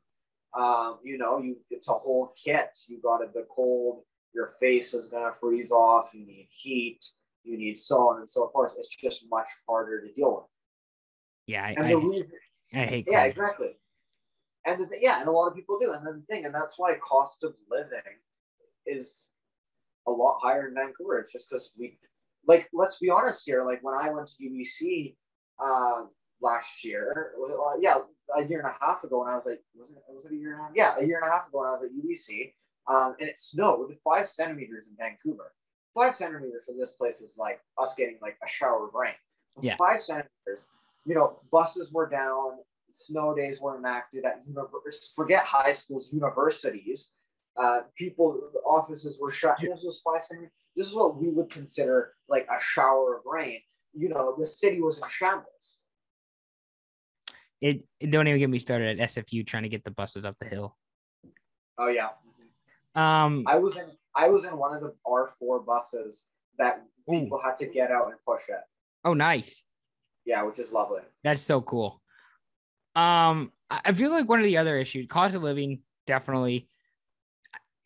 um, 0.53 0.99
you 1.01 1.17
know, 1.17 1.39
you 1.39 1.55
it's 1.69 1.87
a 1.87 1.93
whole 1.93 2.33
kit. 2.35 2.77
You 2.89 2.99
got 3.01 3.21
the 3.33 3.45
cold, 3.49 4.03
your 4.33 4.51
face 4.59 4.93
is 4.93 5.07
gonna 5.07 5.31
freeze 5.31 5.71
off. 5.71 6.09
You 6.13 6.25
need 6.25 6.49
heat. 6.51 6.99
You 7.45 7.57
need 7.57 7.77
so 7.77 8.09
on 8.09 8.19
and 8.19 8.29
so 8.29 8.49
forth. 8.49 8.75
It's 8.77 8.93
just 8.93 9.23
much 9.31 9.47
harder 9.67 10.01
to 10.05 10.13
deal 10.13 10.35
with. 10.35 10.43
Yeah, 11.47 11.63
I, 11.63 11.69
And 11.69 11.85
I, 11.85 11.89
the 11.91 11.97
reason, 11.97 12.37
I 12.73 12.85
hate 12.85 13.05
yeah, 13.07 13.21
cold. 13.21 13.31
exactly. 13.31 13.77
And 14.65 14.81
the 14.81 14.87
th- 14.87 15.01
yeah, 15.01 15.21
and 15.21 15.29
a 15.29 15.31
lot 15.31 15.47
of 15.47 15.55
people 15.55 15.79
do. 15.79 15.93
And 15.93 16.05
then 16.05 16.17
the 16.17 16.33
thing, 16.33 16.45
and 16.45 16.53
that's 16.53 16.77
why 16.77 16.93
cost 16.95 17.45
of 17.45 17.53
living 17.71 18.19
is 18.85 19.23
a 20.05 20.11
lot 20.11 20.39
higher 20.41 20.67
in 20.67 20.75
Vancouver. 20.75 21.19
It's 21.19 21.31
just 21.31 21.49
because 21.49 21.71
we, 21.79 21.97
like, 22.45 22.67
let's 22.73 22.97
be 22.97 23.09
honest 23.09 23.43
here. 23.45 23.63
Like 23.63 23.81
when 23.83 23.95
I 23.95 24.09
went 24.09 24.27
to 24.27 24.43
UBC 24.43 25.15
um, 25.63 26.09
last 26.41 26.83
year, 26.83 27.31
uh, 27.41 27.77
yeah, 27.79 27.99
a 28.35 28.43
year 28.43 28.59
and 28.59 28.69
a 28.69 28.85
half 28.85 29.03
ago, 29.03 29.23
and 29.23 29.31
I 29.31 29.35
was 29.35 29.45
like, 29.45 29.61
was 29.75 29.89
it, 29.89 29.97
was 30.07 30.25
it 30.25 30.31
a 30.31 30.35
year 30.35 30.53
and 30.53 30.61
a 30.61 30.63
half? 30.63 30.71
Yeah, 30.75 30.95
a 30.97 31.05
year 31.05 31.19
and 31.21 31.29
a 31.29 31.31
half 31.31 31.47
ago, 31.47 31.59
when 31.59 31.69
I 31.69 31.71
was 31.71 31.83
at 31.83 31.91
UBC, 31.91 32.53
um, 32.87 33.15
and 33.19 33.29
it 33.29 33.37
snowed 33.37 33.93
five 34.03 34.29
centimeters 34.29 34.87
in 34.87 34.93
Vancouver. 34.97 35.53
Five 35.93 36.15
centimeters 36.15 36.63
for 36.65 36.73
this 36.77 36.91
place 36.91 37.21
is 37.21 37.37
like 37.37 37.59
us 37.77 37.95
getting 37.95 38.17
like 38.21 38.37
a 38.43 38.47
shower 38.47 38.87
of 38.87 38.93
rain. 38.93 39.13
Yeah. 39.61 39.75
Five 39.75 40.01
centimeters. 40.01 40.65
You 41.05 41.15
know, 41.15 41.39
buses 41.51 41.91
were 41.91 42.07
down 42.07 42.59
snow 42.91 43.35
days 43.35 43.59
were 43.59 43.77
enacted 43.77 44.25
at 44.25 44.41
universities. 44.47 45.11
Forget 45.15 45.45
high 45.45 45.71
schools, 45.71 46.09
universities. 46.11 47.11
Uh, 47.57 47.81
people, 47.97 48.39
offices 48.65 49.17
were 49.19 49.31
shut. 49.31 49.57
This 49.61 49.83
was 49.83 50.01
five 50.01 50.23
centimeters. 50.23 50.53
This 50.75 50.87
is 50.87 50.93
what 50.93 51.17
we 51.17 51.29
would 51.29 51.49
consider 51.49 52.13
like 52.27 52.47
a 52.47 52.61
shower 52.61 53.17
of 53.17 53.23
rain. 53.25 53.59
You 53.93 54.09
know, 54.09 54.35
the 54.37 54.45
city 54.45 54.81
was 54.81 54.97
in 54.97 55.03
shambles. 55.09 55.79
It, 57.61 57.83
it 57.99 58.11
don't 58.11 58.27
even 58.27 58.39
get 58.39 58.49
me 58.49 58.59
started 58.59 58.99
at 58.99 59.09
SFU 59.09 59.45
trying 59.45 59.63
to 59.63 59.69
get 59.69 59.83
the 59.83 59.91
buses 59.91 60.23
up 60.25 60.35
the 60.39 60.47
hill. 60.47 60.77
Oh 61.77 61.87
yeah, 61.87 62.09
Um, 62.95 63.43
I 63.47 63.57
was 63.57 63.77
in. 63.77 63.85
I 64.15 64.27
was 64.29 64.43
in 64.43 64.57
one 64.57 64.75
of 64.75 64.81
the 64.81 64.93
R 65.05 65.27
four 65.39 65.61
buses 65.61 66.25
that 66.57 66.83
Ooh. 67.09 67.19
people 67.21 67.39
had 67.43 67.57
to 67.57 67.67
get 67.67 67.91
out 67.91 68.07
and 68.07 68.15
push 68.27 68.41
it. 68.49 68.59
oh, 69.05 69.13
nice. 69.13 69.63
Yeah, 70.25 70.43
which 70.43 70.59
is 70.59 70.71
lovely. 70.71 71.01
That's 71.23 71.41
so 71.41 71.61
cool. 71.61 72.01
Um, 72.95 73.51
I 73.71 73.93
feel 73.93 74.09
like 74.11 74.27
one 74.27 74.39
of 74.39 74.45
the 74.45 74.57
other 74.57 74.77
issues, 74.77 75.07
cost 75.07 75.35
of 75.35 75.43
living, 75.43 75.81
definitely. 76.05 76.67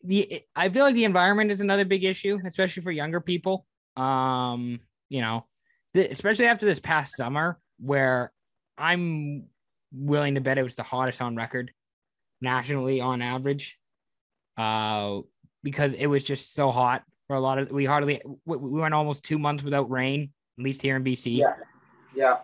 The 0.02 0.42
I 0.56 0.68
feel 0.70 0.84
like 0.84 0.94
the 0.94 1.04
environment 1.04 1.50
is 1.50 1.60
another 1.60 1.84
big 1.84 2.04
issue, 2.04 2.38
especially 2.44 2.82
for 2.82 2.90
younger 2.90 3.20
people. 3.20 3.66
Um, 3.96 4.80
you 5.08 5.20
know, 5.20 5.46
the, 5.94 6.10
especially 6.10 6.46
after 6.46 6.66
this 6.66 6.80
past 6.80 7.16
summer, 7.16 7.58
where 7.78 8.32
I'm 8.76 9.44
willing 9.94 10.34
to 10.34 10.40
bet 10.40 10.58
it 10.58 10.62
was 10.62 10.74
the 10.74 10.82
hottest 10.82 11.22
on 11.22 11.36
record 11.36 11.72
nationally 12.40 13.00
on 13.00 13.22
average. 13.22 13.78
Uh, 14.56 15.20
because 15.62 15.94
it 15.94 16.06
was 16.06 16.22
just 16.22 16.54
so 16.54 16.70
hot 16.70 17.02
for 17.26 17.34
a 17.34 17.40
lot 17.40 17.58
of 17.58 17.70
we 17.72 17.84
hardly 17.84 18.20
we, 18.44 18.56
we 18.56 18.80
went 18.80 18.94
almost 18.94 19.24
two 19.24 19.38
months 19.38 19.64
without 19.64 19.90
rain, 19.90 20.30
at 20.58 20.64
least 20.64 20.82
here 20.82 20.94
in 20.94 21.02
BC. 21.02 21.38
Yeah, 21.38 21.56
yeah. 22.14 22.38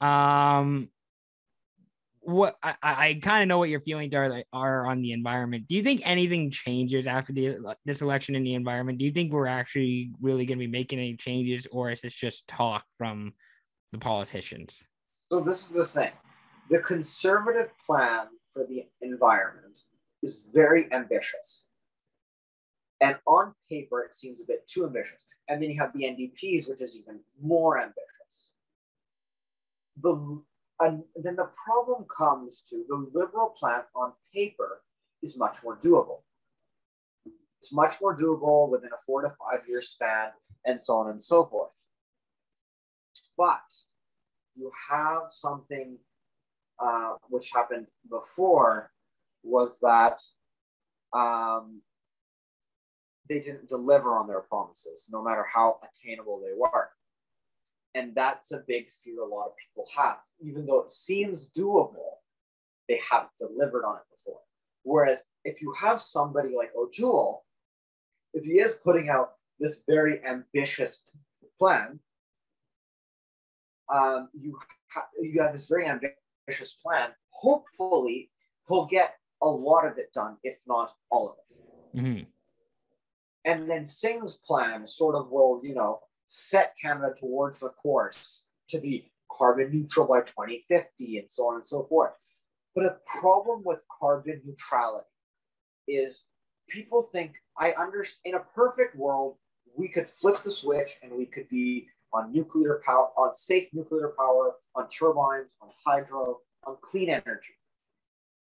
Um, 0.00 0.88
what 2.20 2.56
I, 2.62 2.74
I 2.82 3.20
kind 3.22 3.42
of 3.42 3.48
know 3.48 3.58
what 3.58 3.68
your 3.68 3.80
feelings 3.80 4.14
are 4.14 4.42
are 4.52 4.86
on 4.86 5.02
the 5.02 5.12
environment. 5.12 5.68
Do 5.68 5.76
you 5.76 5.82
think 5.82 6.00
anything 6.04 6.50
changes 6.50 7.06
after 7.06 7.32
the 7.32 7.76
this 7.84 8.00
election 8.00 8.34
in 8.34 8.42
the 8.42 8.54
environment? 8.54 8.98
Do 8.98 9.04
you 9.04 9.12
think 9.12 9.32
we're 9.32 9.46
actually 9.46 10.10
really 10.20 10.46
going 10.46 10.58
to 10.58 10.64
be 10.64 10.70
making 10.70 10.98
any 10.98 11.16
changes, 11.16 11.66
or 11.70 11.90
is 11.90 12.00
this 12.00 12.14
just 12.14 12.48
talk 12.48 12.84
from 12.96 13.34
the 13.92 13.98
politicians? 13.98 14.82
So 15.30 15.40
this 15.40 15.62
is 15.62 15.70
the 15.70 15.84
thing. 15.84 16.12
The 16.70 16.78
conservative 16.78 17.70
plan 17.84 18.28
for 18.52 18.64
the 18.66 18.86
environment 19.02 19.78
is 20.22 20.46
very 20.52 20.90
ambitious. 20.92 21.66
And 23.00 23.16
on 23.26 23.54
paper, 23.70 24.02
it 24.02 24.14
seems 24.14 24.40
a 24.40 24.46
bit 24.46 24.66
too 24.66 24.86
ambitious. 24.86 25.26
And 25.48 25.62
then 25.62 25.70
you 25.70 25.80
have 25.80 25.92
the 25.92 26.04
NDPs, 26.04 26.68
which 26.68 26.80
is 26.80 26.96
even 26.96 27.20
more 27.40 27.78
ambitious. 27.78 28.50
The, 30.00 30.42
and 30.80 31.02
then 31.16 31.36
the 31.36 31.50
problem 31.66 32.06
comes 32.16 32.62
to 32.70 32.84
the 32.88 33.10
liberal 33.12 33.54
plan 33.58 33.82
on 33.94 34.12
paper 34.34 34.80
is 35.22 35.36
much 35.36 35.58
more 35.62 35.76
doable. 35.76 36.22
It's 37.60 37.72
much 37.72 38.00
more 38.00 38.16
doable 38.16 38.70
within 38.70 38.90
a 38.92 39.00
four 39.06 39.22
to 39.22 39.30
five 39.30 39.68
year 39.68 39.82
span, 39.82 40.30
and 40.64 40.80
so 40.80 40.96
on 40.96 41.10
and 41.10 41.22
so 41.22 41.44
forth. 41.44 41.72
But 43.36 43.62
you 44.56 44.70
have 44.90 45.24
something 45.30 45.98
uh, 46.78 47.14
which 47.28 47.50
happened 47.50 47.86
before 48.10 48.90
was 49.42 49.78
that 49.80 50.20
um, 51.12 51.82
they 53.28 53.40
didn't 53.40 53.68
deliver 53.68 54.16
on 54.16 54.26
their 54.26 54.40
promises, 54.40 55.08
no 55.10 55.22
matter 55.22 55.44
how 55.52 55.78
attainable 55.82 56.40
they 56.40 56.52
were. 56.56 56.90
And 57.94 58.14
that's 58.14 58.50
a 58.50 58.62
big 58.66 58.86
fear 59.04 59.20
a 59.20 59.26
lot 59.26 59.46
of 59.46 59.52
people 59.56 59.86
have. 59.96 60.18
Even 60.40 60.66
though 60.66 60.80
it 60.80 60.90
seems 60.90 61.48
doable, 61.56 62.18
they 62.88 63.00
haven't 63.08 63.30
delivered 63.38 63.84
on 63.84 63.96
it 63.96 64.02
before. 64.10 64.40
Whereas 64.82 65.22
if 65.44 65.62
you 65.62 65.72
have 65.80 66.00
somebody 66.00 66.54
like 66.56 66.70
O'Toole, 66.76 67.44
if 68.34 68.44
he 68.44 68.60
is 68.60 68.72
putting 68.72 69.08
out 69.08 69.34
this 69.60 69.82
very 69.88 70.20
ambitious 70.26 71.02
plan, 71.58 72.00
um, 73.92 74.28
you 74.32 74.58
ha- 74.88 75.08
you 75.20 75.40
have 75.40 75.52
this 75.52 75.68
very 75.68 75.86
ambitious 75.86 76.18
plan. 76.82 77.10
Hopefully, 77.30 78.30
he'll 78.68 78.86
get 78.86 79.16
a 79.42 79.48
lot 79.48 79.86
of 79.86 79.98
it 79.98 80.12
done, 80.12 80.36
if 80.42 80.60
not 80.66 80.96
all 81.10 81.30
of 81.30 81.36
it. 81.38 81.96
Mhm. 81.96 82.26
And 83.44 83.70
then 83.70 83.84
Singh's 83.84 84.36
plan 84.38 84.86
sort 84.86 85.14
of 85.14 85.30
will, 85.30 85.60
you 85.62 85.74
know, 85.74 86.00
set 86.28 86.74
Canada 86.80 87.14
towards 87.14 87.60
the 87.60 87.68
course 87.70 88.48
to 88.68 88.80
be 88.80 89.12
carbon 89.30 89.70
neutral 89.70 90.06
by 90.06 90.22
2050 90.22 91.18
and 91.18 91.30
so 91.30 91.48
on 91.48 91.56
and 91.56 91.66
so 91.66 91.84
forth. 91.84 92.14
But 92.74 92.86
a 92.86 93.00
problem 93.06 93.62
with 93.64 93.86
carbon 93.88 94.42
neutrality 94.44 95.06
is 95.86 96.26
people 96.68 97.02
think 97.02 97.36
I 97.56 97.72
understand 97.72 98.34
in 98.34 98.40
a 98.40 98.44
perfect 98.44 98.96
world, 98.96 99.38
we 99.76 99.88
could 99.88 100.08
flip 100.08 100.42
the 100.42 100.50
switch 100.50 100.98
and 101.02 101.12
we 101.12 101.26
could 101.26 101.48
be 101.48 101.88
on 102.14 102.32
nuclear 102.32 102.80
power, 102.86 103.08
on 103.18 103.34
safe 103.34 103.66
nuclear 103.72 104.12
power, 104.16 104.54
on 104.76 104.88
turbines, 104.88 105.56
on 105.60 105.68
hydro, 105.84 106.38
on 106.64 106.76
clean 106.80 107.10
energy. 107.10 107.54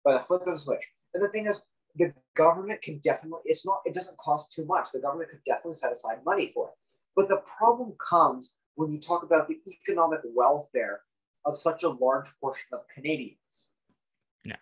By 0.04 0.14
the 0.14 0.20
flip 0.20 0.42
of 0.42 0.54
the 0.54 0.58
switch. 0.58 0.84
And 1.14 1.22
the 1.22 1.28
thing 1.28 1.46
is, 1.46 1.62
the 1.94 2.12
government 2.34 2.82
can 2.82 2.98
definitely, 2.98 3.42
it's 3.44 3.64
not, 3.64 3.80
it 3.84 3.94
doesn't 3.94 4.16
cost 4.18 4.52
too 4.52 4.64
much. 4.64 4.88
The 4.92 4.98
government 4.98 5.30
could 5.30 5.44
definitely 5.46 5.74
set 5.74 5.92
aside 5.92 6.18
money 6.26 6.50
for 6.52 6.68
it. 6.68 6.74
But 7.14 7.28
the 7.28 7.42
problem 7.58 7.94
comes 8.10 8.52
when 8.74 8.90
you 8.90 8.98
talk 8.98 9.22
about 9.22 9.46
the 9.46 9.58
economic 9.70 10.20
welfare 10.34 11.02
of 11.44 11.56
such 11.56 11.84
a 11.84 11.90
large 11.90 12.28
portion 12.40 12.66
of 12.72 12.80
Canadians. 12.92 13.68
Yeah. 14.44 14.56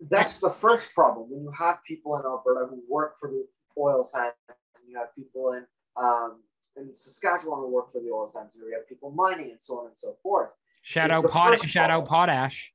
That's 0.00 0.40
the 0.40 0.50
first 0.50 0.88
problem. 0.94 1.30
When 1.30 1.42
you 1.42 1.52
have 1.56 1.78
people 1.86 2.16
in 2.16 2.22
Alberta 2.24 2.66
who 2.70 2.82
work 2.88 3.16
for 3.20 3.28
the 3.28 3.46
oil 3.78 4.02
sands, 4.02 4.34
and 4.48 4.56
you 4.88 4.98
have 4.98 5.14
people 5.14 5.52
in 5.52 5.66
um, 5.96 6.40
in 6.78 6.94
Saskatchewan 6.94 7.60
who 7.60 7.68
work 7.68 7.92
for 7.92 8.00
the 8.00 8.10
oil 8.10 8.26
sands, 8.26 8.56
or 8.56 8.68
you 8.68 8.74
have 8.74 8.88
people 8.88 9.10
mining 9.10 9.50
and 9.50 9.60
so 9.60 9.80
on 9.80 9.86
and 9.86 9.98
so 9.98 10.14
forth. 10.22 10.50
Shout 10.82 11.10
out 11.10 11.30
pot 11.30 11.58
shout 11.68 11.90
out 11.90 12.06
potash. 12.06 12.72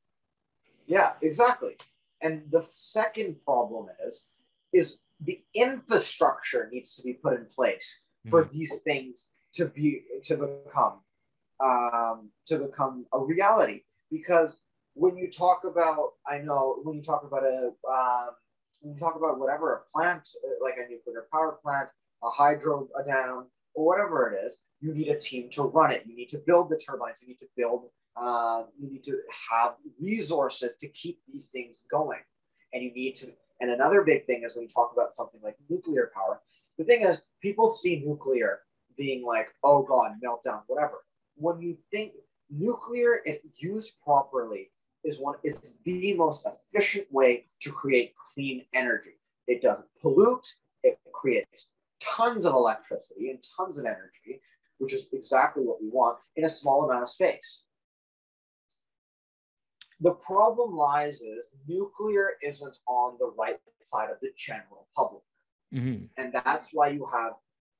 Yeah, 0.85 1.13
exactly. 1.21 1.77
And 2.21 2.43
the 2.51 2.61
second 2.69 3.37
problem 3.43 3.87
is, 4.05 4.25
is 4.71 4.97
the 5.19 5.41
infrastructure 5.53 6.69
needs 6.71 6.95
to 6.95 7.03
be 7.03 7.13
put 7.13 7.33
in 7.33 7.45
place 7.53 7.99
for 8.29 8.49
these 8.51 8.75
things 8.85 9.29
to 9.53 9.65
be 9.65 10.03
to 10.23 10.35
become 10.35 10.99
um, 11.63 12.29
to 12.47 12.57
become 12.57 13.05
a 13.13 13.19
reality. 13.19 13.81
Because 14.11 14.61
when 14.93 15.17
you 15.17 15.29
talk 15.31 15.61
about, 15.65 16.11
I 16.27 16.37
know 16.37 16.79
when 16.83 16.95
you 16.95 17.01
talk 17.01 17.23
about 17.23 17.43
a 17.43 17.71
um, 17.89 18.29
when 18.81 18.93
you 18.93 18.99
talk 18.99 19.15
about 19.15 19.39
whatever 19.39 19.73
a 19.75 19.97
plant 19.97 20.27
uh, 20.43 20.63
like 20.63 20.75
a 20.77 20.89
nuclear 20.89 21.27
power 21.31 21.59
plant, 21.63 21.89
a 22.23 22.29
hydro 22.29 22.87
a 22.99 23.03
dam, 23.03 23.47
or 23.73 23.85
whatever 23.85 24.29
it 24.31 24.45
is, 24.45 24.59
you 24.81 24.93
need 24.93 25.09
a 25.09 25.19
team 25.19 25.49
to 25.51 25.63
run 25.63 25.91
it. 25.91 26.03
You 26.05 26.15
need 26.15 26.29
to 26.29 26.39
build 26.39 26.69
the 26.69 26.77
turbines. 26.77 27.19
You 27.21 27.29
need 27.29 27.39
to 27.39 27.47
build. 27.55 27.85
Uh, 28.15 28.63
you 28.79 28.91
need 28.91 29.03
to 29.05 29.19
have 29.49 29.75
resources 29.99 30.73
to 30.79 30.87
keep 30.89 31.19
these 31.31 31.49
things 31.49 31.83
going, 31.89 32.19
and 32.73 32.83
you 32.83 32.93
need 32.93 33.15
to. 33.15 33.31
And 33.61 33.71
another 33.71 34.03
big 34.03 34.25
thing 34.25 34.43
is 34.45 34.55
when 34.55 34.63
you 34.63 34.69
talk 34.69 34.91
about 34.93 35.15
something 35.15 35.39
like 35.43 35.55
nuclear 35.69 36.11
power. 36.13 36.41
The 36.77 36.83
thing 36.83 37.01
is, 37.01 37.21
people 37.41 37.69
see 37.69 38.03
nuclear 38.05 38.59
being 38.97 39.25
like, 39.25 39.53
oh 39.63 39.83
god, 39.83 40.13
meltdown, 40.23 40.61
whatever. 40.67 41.03
When 41.35 41.61
you 41.61 41.77
think 41.91 42.13
nuclear, 42.49 43.21
if 43.25 43.39
used 43.57 43.93
properly, 44.03 44.69
is 45.03 45.19
one 45.19 45.35
is 45.43 45.75
the 45.83 46.13
most 46.13 46.45
efficient 46.45 47.11
way 47.11 47.45
to 47.61 47.71
create 47.71 48.13
clean 48.33 48.63
energy. 48.73 49.17
It 49.47 49.61
doesn't 49.61 49.87
pollute. 50.01 50.47
It 50.83 50.99
creates 51.13 51.71
tons 52.03 52.45
of 52.45 52.53
electricity 52.53 53.29
and 53.29 53.43
tons 53.57 53.77
of 53.77 53.85
energy, 53.85 54.41
which 54.77 54.93
is 54.93 55.07
exactly 55.13 55.63
what 55.63 55.81
we 55.81 55.89
want 55.89 56.19
in 56.35 56.45
a 56.45 56.49
small 56.49 56.83
amount 56.83 57.03
of 57.03 57.09
space. 57.09 57.63
The 59.99 60.13
problem 60.15 60.75
lies 60.75 61.21
is 61.21 61.51
nuclear 61.67 62.31
isn't 62.41 62.77
on 62.87 63.17
the 63.19 63.31
right 63.37 63.57
side 63.83 64.09
of 64.09 64.17
the 64.21 64.31
general 64.35 64.89
public. 64.95 65.23
Mhm. 65.71 66.09
And 66.17 66.33
that's 66.33 66.73
why 66.73 66.89
you 66.89 67.05
have 67.05 67.33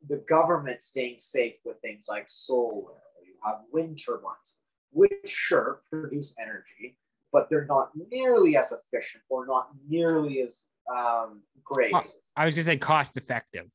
the 0.08 0.18
government 0.18 0.82
staying 0.82 1.20
safe 1.20 1.60
with 1.66 1.80
things 1.82 2.08
like 2.10 2.30
solar, 2.30 2.94
or 2.94 3.24
you 3.26 3.36
have 3.44 3.64
wind 3.72 4.00
turbines, 4.04 4.58
which 4.92 5.28
sure 5.28 5.84
produce 5.90 6.36
energy, 6.40 6.98
but 7.32 7.50
they're 7.50 7.66
not 7.66 7.92
nearly 7.96 8.56
as 8.58 8.72
efficient 8.72 9.24
or 9.30 9.46
not 9.46 9.70
nearly 9.88 10.42
as 10.42 10.66
um, 10.94 11.44
great 11.64 11.94
I 12.36 12.46
was 12.46 12.56
gonna 12.56 12.66
say 12.66 12.78
cost 12.78 13.18
effective. 13.18 13.70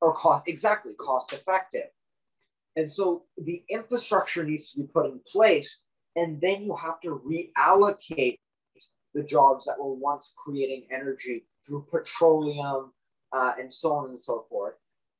Or 0.00 0.14
cost 0.14 0.48
exactly 0.48 0.92
cost 0.94 1.32
effective. 1.32 1.88
And 2.76 2.90
so 2.90 3.24
the 3.36 3.62
infrastructure 3.68 4.44
needs 4.44 4.70
to 4.72 4.80
be 4.80 4.86
put 4.86 5.06
in 5.06 5.20
place, 5.30 5.78
and 6.16 6.40
then 6.40 6.62
you 6.62 6.76
have 6.76 7.00
to 7.00 7.20
reallocate 7.26 8.38
the 9.14 9.22
jobs 9.22 9.64
that 9.64 9.78
were 9.78 9.92
once 9.92 10.32
creating 10.36 10.86
energy 10.92 11.44
through 11.66 11.86
petroleum 11.90 12.92
uh, 13.32 13.52
and 13.58 13.72
so 13.72 13.92
on 13.92 14.10
and 14.10 14.20
so 14.20 14.46
forth 14.48 14.74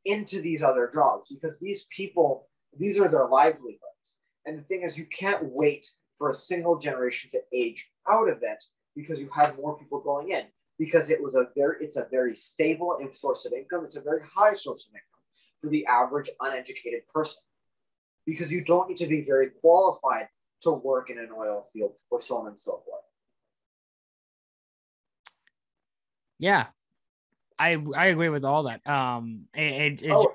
into 0.04 0.40
these 0.40 0.62
other 0.62 0.90
jobs 0.92 1.28
because 1.30 1.58
these 1.58 1.86
people, 1.94 2.48
these 2.78 2.98
are 2.98 3.08
their 3.08 3.26
livelihoods. 3.26 4.16
And 4.46 4.58
the 4.58 4.62
thing 4.62 4.82
is, 4.82 4.96
you 4.96 5.06
can't 5.06 5.44
wait 5.44 5.90
for 6.16 6.30
a 6.30 6.34
single 6.34 6.78
generation 6.78 7.30
to 7.32 7.40
age 7.52 7.88
out 8.08 8.28
of 8.28 8.42
it 8.42 8.64
because 8.96 9.20
you 9.20 9.28
have 9.34 9.56
more 9.56 9.78
people 9.78 10.00
going 10.00 10.30
in 10.30 10.44
because 10.80 11.10
it 11.10 11.22
was 11.22 11.34
a 11.34 11.46
very 11.54 11.76
it's 11.80 11.96
a 11.96 12.06
very 12.10 12.34
stable 12.34 12.98
source 13.12 13.44
of 13.44 13.52
income 13.52 13.84
it's 13.84 13.96
a 13.96 14.00
very 14.00 14.22
high 14.34 14.54
source 14.54 14.86
of 14.86 14.94
income 14.94 15.22
for 15.60 15.68
the 15.68 15.84
average 15.84 16.30
uneducated 16.40 17.02
person 17.14 17.40
because 18.26 18.50
you 18.50 18.64
don't 18.64 18.88
need 18.88 18.96
to 18.96 19.06
be 19.06 19.20
very 19.20 19.50
qualified 19.60 20.26
to 20.62 20.70
work 20.72 21.10
in 21.10 21.18
an 21.18 21.28
oil 21.36 21.66
field 21.72 21.92
or 22.10 22.20
so 22.20 22.38
on 22.38 22.46
and 22.48 22.58
so 22.58 22.82
forth 22.84 23.04
Yeah. 26.40 26.68
I 27.58 27.76
I 27.94 28.06
agree 28.06 28.30
with 28.30 28.46
all 28.46 28.62
that. 28.62 28.80
Um 28.88 29.44
it, 29.54 30.02
it, 30.02 30.10
oh, 30.10 30.32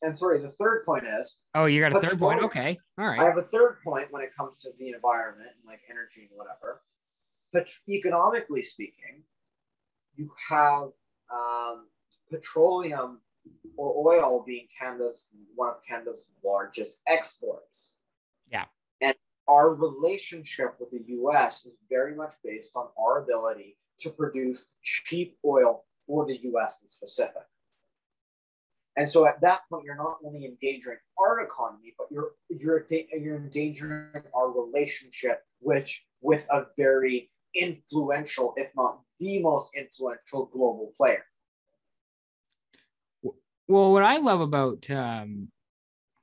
and 0.00 0.16
sorry 0.16 0.40
the 0.40 0.48
third 0.48 0.86
point 0.86 1.04
is 1.20 1.36
oh 1.54 1.66
you 1.66 1.82
got 1.82 1.94
a 1.94 2.00
third 2.00 2.18
point? 2.18 2.42
Okay. 2.42 2.78
all 2.98 3.06
right. 3.06 3.20
I 3.20 3.24
have 3.24 3.36
a 3.36 3.42
third 3.42 3.76
point 3.84 4.08
when 4.10 4.22
it 4.22 4.30
comes 4.34 4.60
to 4.60 4.70
the 4.78 4.88
environment 4.88 5.50
and 5.54 5.66
like 5.66 5.80
energy 5.90 6.30
and 6.30 6.30
whatever. 6.32 6.80
But 7.52 7.68
economically 7.86 8.62
speaking, 8.62 9.24
you 10.16 10.30
have 10.48 10.88
um, 11.32 11.86
petroleum 12.30 13.20
or 13.76 14.14
oil 14.14 14.44
being 14.46 14.66
Canada's 14.78 15.28
one 15.54 15.70
of 15.70 15.76
Canada's 15.86 16.26
largest 16.44 17.00
exports. 17.06 17.96
Yeah. 18.50 18.64
And 19.00 19.14
our 19.48 19.74
relationship 19.74 20.76
with 20.78 20.90
the 20.90 21.02
US 21.14 21.64
is 21.64 21.72
very 21.90 22.14
much 22.14 22.32
based 22.44 22.72
on 22.76 22.88
our 22.98 23.22
ability 23.22 23.76
to 24.00 24.10
produce 24.10 24.66
cheap 24.82 25.38
oil 25.44 25.84
for 26.06 26.26
the 26.26 26.38
US 26.42 26.80
in 26.82 26.88
specific. 26.88 27.42
And 28.96 29.08
so 29.08 29.26
at 29.26 29.40
that 29.40 29.62
point, 29.70 29.84
you're 29.84 29.96
not 29.96 30.18
only 30.24 30.44
endangering 30.44 30.98
our 31.18 31.40
economy, 31.40 31.94
but 31.96 32.08
you're 32.10 32.32
you're 32.50 32.84
you're 32.90 33.36
endangering 33.36 34.22
our 34.34 34.50
relationship, 34.50 35.44
which 35.60 36.04
with 36.20 36.46
a 36.50 36.66
very 36.76 37.30
influential, 37.54 38.54
if 38.56 38.72
not 38.76 39.00
the 39.18 39.40
most 39.42 39.70
influential 39.74 40.46
global 40.46 40.92
player. 40.96 41.24
Well, 43.68 43.92
what 43.92 44.02
I 44.02 44.18
love 44.18 44.40
about 44.40 44.90
um, 44.90 45.48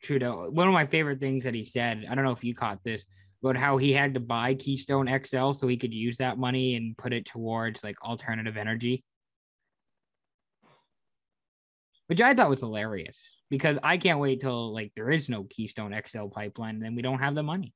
Trudeau, 0.03 0.49
one 0.49 0.67
of 0.67 0.73
my 0.73 0.85
favorite 0.85 1.19
things 1.19 1.45
that 1.45 1.53
he 1.53 1.65
said, 1.65 2.05
I 2.09 2.15
don't 2.15 2.25
know 2.25 2.31
if 2.31 2.43
you 2.43 2.53
caught 2.53 2.83
this, 2.83 3.05
about 3.41 3.57
how 3.57 3.77
he 3.77 3.93
had 3.93 4.13
to 4.13 4.19
buy 4.19 4.53
Keystone 4.53 5.07
XL 5.07 5.53
so 5.53 5.67
he 5.67 5.77
could 5.77 5.93
use 5.93 6.17
that 6.17 6.37
money 6.37 6.75
and 6.75 6.97
put 6.97 7.13
it 7.13 7.25
towards 7.25 7.83
like 7.83 8.01
alternative 8.03 8.57
energy. 8.57 9.03
Which 12.07 12.21
I 12.21 12.33
thought 12.33 12.49
was 12.49 12.59
hilarious 12.59 13.17
because 13.49 13.77
I 13.83 13.97
can't 13.97 14.19
wait 14.19 14.41
till 14.41 14.73
like 14.73 14.91
there 14.95 15.11
is 15.11 15.29
no 15.29 15.43
Keystone 15.43 15.95
XL 16.05 16.27
pipeline 16.27 16.75
and 16.75 16.83
then 16.83 16.95
we 16.95 17.01
don't 17.01 17.19
have 17.19 17.35
the 17.35 17.43
money. 17.43 17.73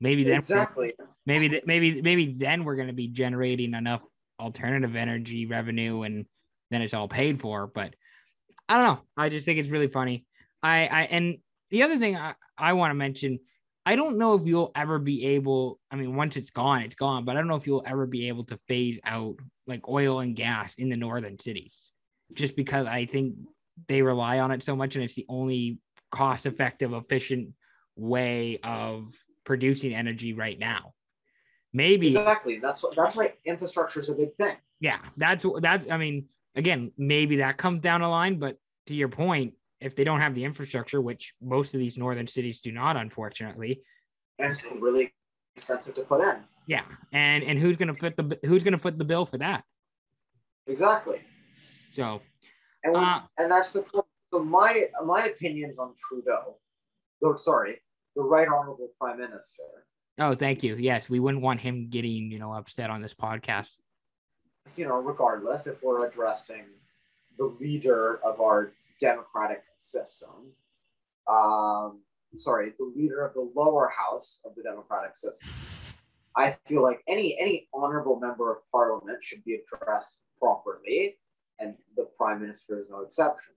Maybe 0.00 0.24
then 0.24 0.38
Exactly. 0.38 0.94
maybe 1.26 1.60
maybe 1.66 2.00
maybe 2.02 2.34
then 2.36 2.64
we're 2.64 2.76
going 2.76 2.88
to 2.88 2.94
be 2.94 3.08
generating 3.08 3.74
enough 3.74 4.02
alternative 4.40 4.94
energy 4.94 5.46
revenue 5.46 6.02
and 6.02 6.24
then 6.70 6.82
it's 6.82 6.94
all 6.94 7.08
paid 7.08 7.40
for 7.40 7.66
but 7.66 7.94
i 8.68 8.76
don't 8.76 8.84
know 8.86 9.00
i 9.16 9.28
just 9.28 9.44
think 9.44 9.58
it's 9.58 9.68
really 9.68 9.88
funny 9.88 10.24
i 10.62 10.86
i 10.86 11.02
and 11.10 11.38
the 11.70 11.82
other 11.82 11.98
thing 11.98 12.16
i, 12.16 12.34
I 12.56 12.74
want 12.74 12.90
to 12.92 12.94
mention 12.94 13.40
i 13.84 13.96
don't 13.96 14.16
know 14.16 14.34
if 14.34 14.46
you'll 14.46 14.70
ever 14.76 15.00
be 15.00 15.26
able 15.26 15.80
i 15.90 15.96
mean 15.96 16.14
once 16.14 16.36
it's 16.36 16.50
gone 16.50 16.82
it's 16.82 16.94
gone 16.94 17.24
but 17.24 17.32
i 17.36 17.40
don't 17.40 17.48
know 17.48 17.56
if 17.56 17.66
you'll 17.66 17.82
ever 17.84 18.06
be 18.06 18.28
able 18.28 18.44
to 18.44 18.60
phase 18.68 19.00
out 19.02 19.34
like 19.66 19.88
oil 19.88 20.20
and 20.20 20.36
gas 20.36 20.74
in 20.78 20.88
the 20.88 20.96
northern 20.96 21.36
cities 21.40 21.90
just 22.32 22.54
because 22.54 22.86
i 22.86 23.04
think 23.06 23.34
they 23.88 24.02
rely 24.02 24.38
on 24.38 24.52
it 24.52 24.62
so 24.62 24.76
much 24.76 24.94
and 24.94 25.02
it's 25.04 25.14
the 25.14 25.26
only 25.28 25.78
cost 26.12 26.46
effective 26.46 26.92
efficient 26.92 27.54
way 27.96 28.58
of 28.62 29.12
producing 29.48 29.94
energy 29.94 30.34
right 30.34 30.58
now 30.58 30.92
maybe 31.72 32.08
Exactly. 32.08 32.58
That's 32.58 32.84
that's 32.94 33.16
why 33.16 33.32
infrastructure 33.46 33.98
is 34.00 34.10
a 34.10 34.14
big 34.14 34.34
thing. 34.36 34.56
yeah 34.78 34.98
that's 35.16 35.44
that's 35.62 35.90
i 35.90 35.96
mean 35.96 36.26
again 36.54 36.92
maybe 36.98 37.36
that 37.36 37.56
comes 37.56 37.80
down 37.80 38.02
the 38.02 38.08
line 38.08 38.38
but 38.38 38.58
to 38.88 38.94
your 38.94 39.08
point 39.08 39.54
if 39.80 39.96
they 39.96 40.04
don't 40.04 40.20
have 40.20 40.34
the 40.34 40.44
infrastructure 40.44 41.00
which 41.00 41.32
most 41.40 41.72
of 41.72 41.80
these 41.80 41.96
northern 41.96 42.26
cities 42.26 42.60
do 42.60 42.70
not 42.72 42.94
unfortunately 42.98 43.80
And 44.38 44.52
it's 44.52 44.62
really 44.86 45.14
expensive 45.56 45.94
to 45.94 46.02
put 46.02 46.20
in. 46.20 46.36
Yeah, 46.66 46.84
and 47.12 47.42
and 47.48 47.58
who's 47.58 47.76
gonna 47.78 47.94
foot 48.02 48.14
the 48.20 48.38
who's 48.48 48.62
gonna 48.64 48.76
foot 48.84 48.96
the 48.98 49.04
bill 49.12 49.24
for 49.24 49.38
that? 49.38 49.64
Exactly. 50.66 51.18
So, 51.92 52.20
And 52.84 52.92
when, 52.92 53.02
Uh, 53.02 53.20
and 53.38 53.50
that's 53.50 53.72
the 53.72 53.82
point. 53.82 54.04
So 54.32 54.44
my 54.44 54.72
my 55.12 55.22
opinions 55.32 55.78
on 55.78 55.94
Trudeau, 56.04 56.58
though 57.22 57.34
sorry, 57.34 57.74
the 58.18 58.24
right 58.24 58.48
honorable 58.48 58.90
prime 59.00 59.16
minister. 59.20 59.62
oh, 60.18 60.34
thank 60.34 60.64
you. 60.64 60.74
Yes, 60.74 61.08
we 61.08 61.20
wouldn't 61.20 61.42
want 61.42 61.60
him 61.60 61.88
getting 61.88 62.32
you 62.32 62.40
know 62.40 62.52
upset 62.52 62.90
on 62.90 63.00
this 63.00 63.14
podcast. 63.14 63.76
You 64.76 64.88
know, 64.88 64.96
regardless, 64.96 65.68
if 65.68 65.82
we're 65.82 66.06
addressing 66.06 66.64
the 67.38 67.56
leader 67.60 68.18
of 68.24 68.40
our 68.40 68.72
democratic 69.00 69.62
system, 69.78 70.52
um, 71.28 72.00
sorry, 72.34 72.72
the 72.76 72.92
leader 72.96 73.24
of 73.24 73.34
the 73.34 73.52
lower 73.54 73.88
house 73.96 74.40
of 74.44 74.56
the 74.56 74.64
democratic 74.64 75.14
system, 75.16 75.48
I 76.36 76.56
feel 76.66 76.82
like 76.82 77.00
any 77.06 77.38
any 77.38 77.68
honorable 77.72 78.18
member 78.18 78.50
of 78.50 78.58
parliament 78.72 79.22
should 79.22 79.44
be 79.44 79.60
addressed 79.60 80.18
properly, 80.40 81.18
and 81.60 81.76
the 81.96 82.08
prime 82.16 82.40
minister 82.40 82.80
is 82.80 82.90
no 82.90 83.02
exception. 83.02 83.54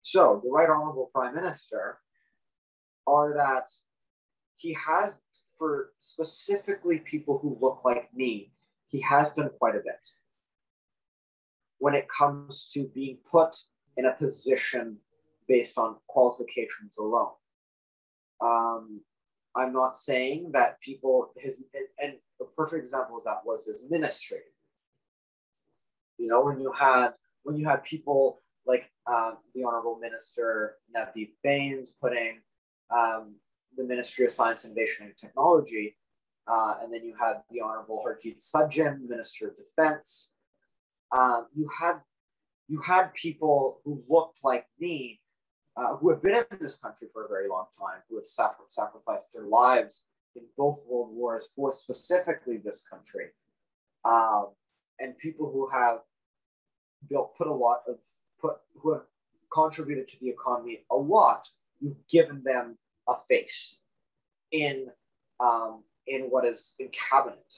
So 0.00 0.40
the 0.42 0.50
right 0.50 0.70
honorable 0.70 1.10
prime 1.12 1.34
minister 1.34 1.98
are 3.06 3.34
that 3.34 3.68
he 4.60 4.76
has 4.86 5.16
for 5.58 5.90
specifically 5.98 6.98
people 6.98 7.38
who 7.38 7.58
look 7.60 7.80
like 7.84 8.08
me, 8.14 8.52
he 8.86 9.00
has 9.00 9.30
done 9.30 9.50
quite 9.58 9.74
a 9.74 9.80
bit 9.80 10.08
when 11.78 11.94
it 11.94 12.08
comes 12.08 12.66
to 12.72 12.90
being 12.94 13.18
put 13.30 13.56
in 13.96 14.06
a 14.06 14.12
position 14.12 14.98
based 15.48 15.78
on 15.78 15.96
qualifications 16.08 16.98
alone. 16.98 17.32
Um, 18.40 19.00
I'm 19.54 19.72
not 19.72 19.96
saying 19.96 20.50
that 20.52 20.80
people 20.80 21.32
his 21.36 21.58
and 21.98 22.14
a 22.40 22.44
perfect 22.56 22.82
example 22.82 23.18
of 23.18 23.24
that 23.24 23.44
was 23.44 23.66
his 23.66 23.82
ministry. 23.88 24.42
You 26.18 26.28
know, 26.28 26.42
when 26.42 26.60
you 26.60 26.72
had 26.72 27.10
when 27.42 27.56
you 27.56 27.66
had 27.66 27.82
people 27.82 28.40
like 28.66 28.90
um, 29.06 29.38
the 29.54 29.64
Honorable 29.64 29.98
Minister 29.98 30.76
Navdeep 30.94 31.30
Bains 31.42 31.96
putting 32.00 32.40
um, 32.96 33.34
the 33.76 33.84
Ministry 33.84 34.24
of 34.24 34.30
Science, 34.30 34.64
Innovation, 34.64 35.06
and 35.06 35.16
Technology, 35.16 35.96
uh, 36.46 36.74
and 36.82 36.92
then 36.92 37.04
you 37.04 37.14
had 37.18 37.42
the 37.50 37.60
Honorable 37.60 38.02
Harjit 38.06 38.44
Sajjan, 38.44 39.08
Minister 39.08 39.48
of 39.48 39.56
Defense. 39.56 40.30
Um, 41.12 41.46
you 41.54 41.68
had 41.78 42.00
you 42.68 42.80
had 42.80 43.12
people 43.14 43.80
who 43.84 44.02
looked 44.08 44.38
like 44.44 44.64
me, 44.78 45.20
uh, 45.76 45.96
who 45.96 46.10
have 46.10 46.22
been 46.22 46.36
in 46.36 46.58
this 46.60 46.76
country 46.76 47.08
for 47.12 47.24
a 47.24 47.28
very 47.28 47.48
long 47.48 47.66
time, 47.78 47.98
who 48.08 48.16
have 48.16 48.24
sacri- 48.24 48.66
sacrificed 48.68 49.32
their 49.32 49.46
lives 49.46 50.04
in 50.36 50.42
both 50.56 50.80
world 50.86 51.10
wars 51.12 51.48
for 51.54 51.72
specifically 51.72 52.58
this 52.58 52.84
country, 52.88 53.26
um, 54.04 54.48
and 55.00 55.18
people 55.18 55.50
who 55.50 55.68
have 55.68 55.98
built 57.08 57.36
put 57.36 57.46
a 57.46 57.52
lot 57.52 57.80
of 57.88 57.96
put 58.40 58.56
who 58.80 58.92
have 58.92 59.02
contributed 59.52 60.06
to 60.08 60.16
the 60.20 60.28
economy 60.28 60.84
a 60.90 60.96
lot. 60.96 61.48
You've 61.80 62.06
given 62.08 62.42
them 62.44 62.78
a 63.10 63.16
face 63.28 63.76
in 64.52 64.86
um, 65.40 65.84
in 66.06 66.22
what 66.22 66.44
is 66.44 66.74
in 66.78 66.88
cabinet, 66.88 67.52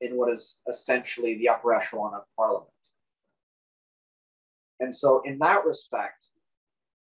in 0.00 0.16
what 0.16 0.32
is 0.32 0.58
essentially 0.68 1.36
the 1.36 1.48
upper 1.48 1.74
echelon 1.74 2.14
of 2.14 2.22
parliament. 2.36 2.70
And 4.80 4.94
so, 4.94 5.22
in 5.24 5.38
that 5.38 5.64
respect, 5.64 6.28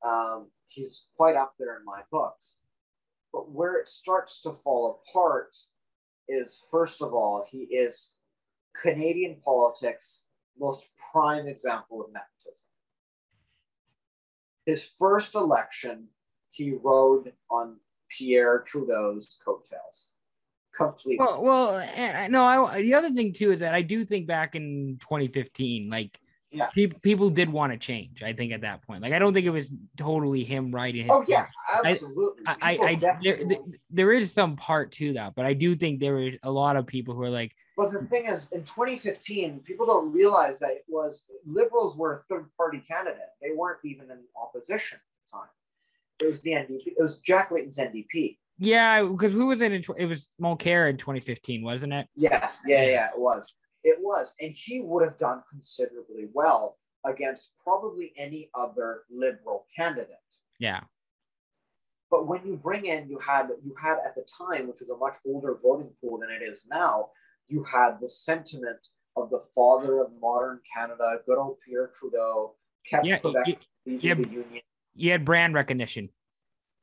um, 0.05 0.51
he's 0.67 1.07
quite 1.17 1.37
up 1.37 1.55
there 1.59 1.77
in 1.77 1.85
my 1.85 2.03
books. 2.11 2.57
But 3.33 3.51
where 3.51 3.77
it 3.77 3.89
starts 3.89 4.41
to 4.43 4.53
fall 4.53 5.03
apart 5.09 5.57
is, 6.29 6.63
first 6.71 7.01
of 7.01 7.15
all, 7.15 7.45
he 7.49 7.59
is 7.59 8.15
Canadian 8.81 9.37
politics' 9.45 10.25
most 10.59 10.89
prime 11.13 11.47
example 11.47 12.03
of 12.03 12.13
nepotism. 12.13 12.67
His 14.67 14.91
first 14.99 15.35
election, 15.35 16.09
he 16.51 16.73
rode 16.73 17.33
on 17.51 17.77
Pierre 18.11 18.61
Trudeau's 18.67 19.39
coattails 19.45 20.11
completely. 20.77 21.19
Well, 21.19 21.43
well, 21.43 22.29
no. 22.29 22.45
I, 22.67 22.83
the 22.83 22.95
other 22.95 23.11
thing 23.11 23.33
too 23.33 23.53
is 23.53 23.61
that 23.61 23.75
I 23.75 23.83
do 23.83 24.05
think 24.05 24.27
back 24.27 24.55
in 24.55 24.99
2015, 25.01 25.91
like 25.91 26.19
Yeah. 26.53 26.67
people 26.67 26.99
people 27.01 27.31
did 27.31 27.49
want 27.49 27.73
to 27.73 27.79
change. 27.79 28.23
I 28.23 28.33
think 28.33 28.53
at 28.53 28.63
that 28.63 28.83
point, 28.83 29.03
like 29.03 29.13
I 29.13 29.19
don't 29.19 29.33
think 29.35 29.47
it 29.47 29.51
was 29.51 29.73
totally 29.97 30.43
him 30.45 30.73
writing. 30.73 31.05
His 31.07 31.13
oh 31.13 31.25
yeah, 31.29 31.47
absolutely. 31.85 32.43
I, 32.47 32.57
I, 32.61 32.89
I 32.91 32.95
there, 33.23 33.39
there 33.91 34.13
is 34.13 34.33
some 34.33 34.57
part 34.57 34.91
to 34.93 35.13
that, 35.15 35.35
but 35.35 35.45
I 35.47 35.55
do 35.55 35.75
think 35.75 36.01
there 36.01 36.15
were 36.15 36.33
a 36.43 36.51
lot 36.51 36.77
of 36.77 36.87
people 36.87 37.15
who 37.15 37.23
are 37.23 37.31
like, 37.31 37.55
Well, 37.77 37.91
the 37.91 38.05
thing 38.07 38.27
is, 38.27 38.49
in 38.53 38.65
2015, 38.65 39.61
people 39.61 39.87
don't 39.87 40.13
realize 40.13 40.59
that 40.61 40.71
it 40.71 40.85
was 40.89 41.25
liberals 41.47 41.97
were 41.97 42.15
a 42.15 42.19
third 42.29 42.47
party 42.57 42.83
candidate. 42.87 43.31
They 43.41 43.53
weren't 43.55 43.81
even 43.85 44.11
in 44.11 44.19
opposition 44.41 44.99
at 44.99 45.27
the 45.27 45.39
time. 45.39 45.49
It 46.21 46.27
was 46.27 46.41
the 46.43 46.51
NDP. 46.53 46.87
It 46.87 46.97
was 47.01 47.19
Jack 47.19 47.51
Layton's 47.51 47.79
NDP. 47.79 48.39
yeah, 48.59 49.03
because 49.03 49.33
who 49.33 49.47
was 49.47 49.61
it? 49.61 49.73
In, 49.73 49.83
it 49.99 50.07
was 50.07 50.31
Mulcair 50.41 50.89
in 50.91 50.97
2015, 50.97 51.63
wasn't 51.63 51.93
it? 51.93 52.07
Yes, 52.15 52.59
yeah, 52.67 52.85
yeah, 52.85 53.07
it 53.09 53.19
was. 53.19 53.55
It 53.83 53.97
was, 54.01 54.35
and 54.41 54.53
he 54.55 54.81
would 54.81 55.03
have 55.05 55.17
done 55.19 55.43
considerably 55.51 56.27
well 56.35 56.77
against 57.07 57.51
probably 57.65 58.13
any 58.19 58.51
other 58.55 59.03
liberal 59.11 59.67
candidate. 59.75 60.09
Yeah, 60.59 60.81
But 62.11 62.27
when 62.27 62.47
you 62.47 62.57
bring 62.59 62.85
in, 62.85 63.09
you 63.09 63.19
had 63.19 63.49
you 63.65 63.75
had 63.81 63.97
at 64.05 64.15
the 64.15 64.27
time, 64.37 64.69
which 64.69 64.81
was 64.81 64.91
a 64.91 64.97
much 64.99 65.17
older 65.27 65.57
voting 65.63 65.91
pool 66.01 66.19
than 66.19 66.29
it 66.31 66.43
is 66.47 66.67
now, 66.69 67.09
you 67.49 67.65
had 67.65 67.93
the 68.03 68.09
sentiment 68.09 68.89
of 69.17 69.31
the 69.31 69.41
father 69.55 70.01
of 70.01 70.09
modern 70.21 70.61
Canada, 70.77 71.17
good 71.25 71.39
old 71.39 71.57
Pierre 71.67 71.91
Trudeau, 71.99 72.57
kept 72.87 73.07
Yeah, 73.07 73.19
Quebec 73.19 73.45
y- 73.47 73.57
leaving 73.87 74.07
yeah. 74.07 74.15
the 74.15 74.29
union. 74.29 74.63
You 74.95 75.11
had 75.11 75.25
brand 75.25 75.55
recognition. 75.55 76.09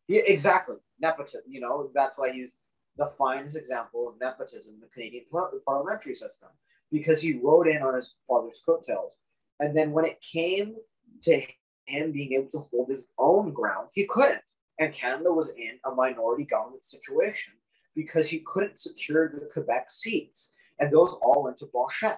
Yeah, 0.08 0.22
exactly. 0.26 0.78
Nepotism. 1.00 1.42
You 1.48 1.62
know, 1.62 1.90
that's 1.94 2.18
why 2.18 2.32
he's 2.32 2.52
the 2.98 3.08
finest 3.18 3.56
example 3.56 4.10
of 4.10 4.20
nepotism 4.20 4.76
in 4.76 4.80
the 4.80 4.88
Canadian 4.88 5.26
parliamentary 5.66 6.16
system 6.16 6.50
because 6.92 7.22
he 7.22 7.40
rode 7.42 7.68
in 7.68 7.82
on 7.82 7.96
his 7.96 8.16
father's 8.28 8.62
coattails. 8.66 9.14
And 9.60 9.76
then 9.76 9.92
when 9.92 10.06
it 10.06 10.22
came 10.22 10.76
to 11.24 11.42
him 11.86 12.12
being 12.12 12.34
able 12.34 12.50
to 12.52 12.68
hold 12.72 12.90
his 12.90 13.06
own 13.18 13.52
ground, 13.52 13.90
he 13.94 14.06
couldn't. 14.06 14.42
And 14.80 14.94
Canada 14.94 15.34
was 15.34 15.50
in 15.50 15.80
a 15.86 15.94
minority 15.94 16.46
government 16.46 16.84
situation 16.84 17.54
because 17.96 18.30
he 18.30 18.40
couldn't 18.40 18.80
secure 18.80 19.30
the 19.30 19.50
Quebec 19.52 19.90
seats. 19.90 20.52
And 20.80 20.92
those 20.92 21.18
all 21.22 21.44
went 21.44 21.58
to 21.60 21.70
Blanchet. 21.74 22.18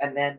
And 0.00 0.16
then 0.16 0.38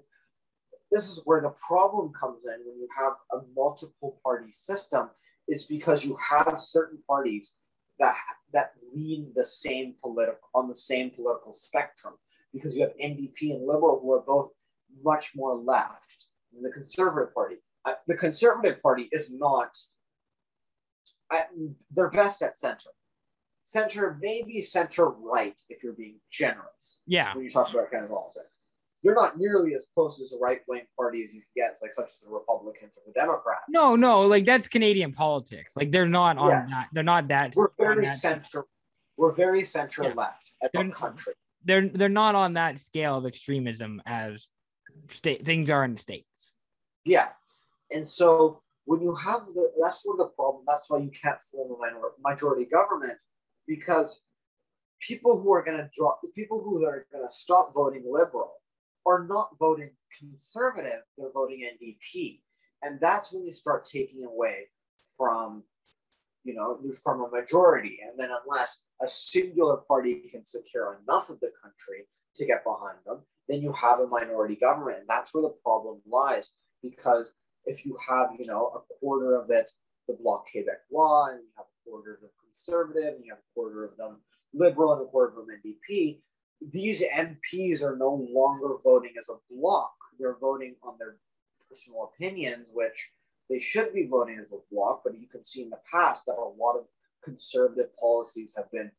this 0.91 1.05
is 1.05 1.21
where 1.25 1.41
the 1.41 1.53
problem 1.67 2.11
comes 2.13 2.45
in 2.45 2.65
when 2.65 2.77
you 2.79 2.87
have 2.97 3.13
a 3.33 3.39
multiple 3.55 4.19
party 4.23 4.51
system 4.51 5.09
is 5.47 5.63
because 5.63 6.03
you 6.03 6.17
have 6.29 6.59
certain 6.59 6.99
parties 7.07 7.55
that 7.99 8.15
that 8.53 8.73
lean 8.93 9.31
the 9.35 9.45
same 9.45 9.95
political 10.01 10.49
on 10.53 10.67
the 10.67 10.75
same 10.75 11.09
political 11.09 11.53
spectrum 11.53 12.13
because 12.53 12.75
you 12.75 12.81
have 12.81 12.95
NDP 13.03 13.53
and 13.55 13.67
Liberal 13.67 13.99
who 14.01 14.13
are 14.13 14.21
both 14.21 14.51
much 15.03 15.31
more 15.35 15.55
left 15.55 16.27
than 16.53 16.63
the 16.63 16.71
Conservative 16.71 17.33
Party. 17.33 17.55
Uh, 17.85 17.93
the 18.07 18.15
Conservative 18.15 18.81
Party 18.81 19.09
is 19.11 19.31
not. 19.31 19.77
Uh, 21.29 21.41
they're 21.91 22.09
best 22.09 22.41
at 22.41 22.57
center. 22.57 22.89
Center, 23.65 24.17
maybe 24.21 24.61
center 24.61 25.09
right 25.09 25.59
if 25.67 25.83
you're 25.83 25.93
being 25.93 26.19
generous 26.31 26.99
Yeah, 27.05 27.35
when 27.35 27.43
you 27.43 27.49
talk 27.49 27.69
about 27.73 27.91
kind 27.91 28.05
of 28.05 28.09
politics. 28.09 28.56
They're 29.03 29.13
not 29.15 29.37
nearly 29.37 29.75
as 29.75 29.85
close 29.93 30.19
as 30.21 30.33
a 30.33 30.37
right 30.37 30.61
wing 30.67 30.83
party 30.97 31.23
as 31.23 31.33
you 31.33 31.41
can 31.41 31.49
get, 31.67 31.77
like 31.81 31.93
such 31.93 32.09
as 32.09 32.19
the 32.19 32.29
Republicans 32.29 32.91
or 32.97 33.03
the 33.05 33.13
Democrats. 33.13 33.63
no, 33.69 33.95
no, 33.95 34.21
like 34.21 34.45
that's 34.45 34.67
Canadian 34.67 35.13
politics. 35.13 35.75
Like 35.75 35.91
they're 35.91 36.07
not 36.07 36.37
on 36.37 36.49
Yeah. 36.49 36.65
that. 36.69 36.87
They're 36.93 37.03
not 37.03 37.27
that. 37.29 37.53
we're 37.55 37.69
very 37.77 38.05
that- 38.05 38.19
center. 38.19 38.65
We're 39.15 39.33
very 39.33 39.63
center 39.63 40.03
Yeah. 40.03 40.13
left 40.13 40.51
as 40.61 40.69
a 40.73 40.77
They're- 40.77 40.91
country. 40.91 41.33
they're 41.63 41.87
they're 41.89 42.09
not 42.09 42.35
on 42.35 42.53
that 42.53 42.79
scale 42.79 43.15
of 43.17 43.25
extremism 43.25 44.01
as 44.05 44.47
state 45.09 45.45
things 45.45 45.69
are 45.69 45.83
in 45.85 45.93
the 45.93 45.99
states. 45.99 46.53
Yeah, 47.05 47.29
and 47.91 48.05
so 48.05 48.61
when 48.85 49.01
you 49.01 49.15
have 49.15 49.45
the, 49.53 49.71
that's 49.81 50.01
sort 50.03 50.19
of 50.19 50.27
the 50.27 50.33
problem. 50.33 50.63
That's 50.67 50.89
why 50.89 50.99
you 50.99 51.11
can't 51.11 51.41
form 51.43 51.71
a 51.73 51.77
minor, 51.77 52.01
majority 52.25 52.65
government 52.65 53.17
because 53.67 54.21
people 54.99 55.39
who 55.39 55.51
are 55.53 55.63
going 55.63 55.77
to 55.77 55.89
drop, 55.95 56.19
people 56.35 56.61
who 56.63 56.83
are 56.85 57.05
going 57.11 57.23
to 57.27 57.33
stop 57.33 57.73
voting 57.73 58.03
liberal 58.09 58.53
are 59.07 59.25
not 59.27 59.49
voting 59.59 59.91
conservative. 60.19 61.01
They're 61.17 61.31
voting 61.31 61.67
NDP, 61.81 62.41
and 62.83 62.99
that's 62.99 63.31
when 63.31 63.45
you 63.45 63.53
start 63.53 63.85
taking 63.85 64.25
away 64.25 64.67
from, 65.17 65.63
you 66.43 66.53
know, 66.53 66.79
from 67.01 67.21
a 67.21 67.29
majority. 67.29 67.99
And 68.07 68.19
then 68.19 68.29
unless 68.45 68.81
a 69.01 69.07
singular 69.07 69.77
party 69.77 70.29
can 70.31 70.43
secure 70.43 70.99
enough 71.03 71.29
of 71.29 71.39
the 71.39 71.51
country 71.61 72.05
to 72.35 72.45
get 72.45 72.63
behind 72.63 72.97
them, 73.05 73.21
then 73.47 73.61
you 73.61 73.73
have 73.73 73.99
a 73.99 74.07
minority 74.07 74.55
government, 74.55 74.99
and 74.99 75.07
that's 75.07 75.33
where 75.33 75.43
the 75.43 75.55
problem 75.63 76.01
lies. 76.09 76.51
Because 76.83 77.33
if 77.65 77.85
you 77.85 77.97
have, 78.07 78.29
you 78.39 78.45
know, 78.45 78.71
a 78.75 78.99
quarter 78.99 79.35
of 79.35 79.49
it, 79.49 79.71
the 80.07 80.17
Bloc 80.21 80.45
Québécois, 80.53 81.31
and 81.31 81.41
you 81.41 81.49
have 81.57 81.65
a 81.65 81.89
quarter 81.89 82.15
of 82.15 82.21
them 82.21 82.29
conservative, 82.43 83.15
and 83.15 83.25
you 83.25 83.31
have 83.31 83.39
a 83.39 83.53
quarter 83.53 83.83
of 83.85 83.97
them 83.97 84.17
liberal, 84.53 84.93
and 84.93 85.01
a 85.01 85.05
quarter 85.05 85.39
of 85.39 85.47
them 85.47 85.47
NDP, 85.63 86.21
these 86.61 87.01
MPs 87.01 87.81
are 87.81 87.95
no 87.95 88.27
longer 88.31 88.75
voting 88.83 89.13
as 89.19 89.29
a 89.29 89.37
block. 89.51 89.93
They're 90.19 90.37
voting 90.39 90.75
on 90.83 90.95
their 90.97 91.17
personal 91.69 92.11
opinions, 92.13 92.65
which 92.73 93.09
they 93.49 93.59
should 93.59 93.93
be 93.93 94.07
voting 94.07 94.39
as 94.39 94.51
a 94.51 94.57
block. 94.71 95.01
But 95.03 95.19
you 95.19 95.27
can 95.27 95.43
see 95.43 95.63
in 95.63 95.69
the 95.69 95.79
past 95.91 96.25
that 96.25 96.33
a 96.33 96.53
lot 96.57 96.75
of 96.77 96.85
conservative 97.23 97.95
policies 97.97 98.53
have 98.57 98.71
been 98.71 98.91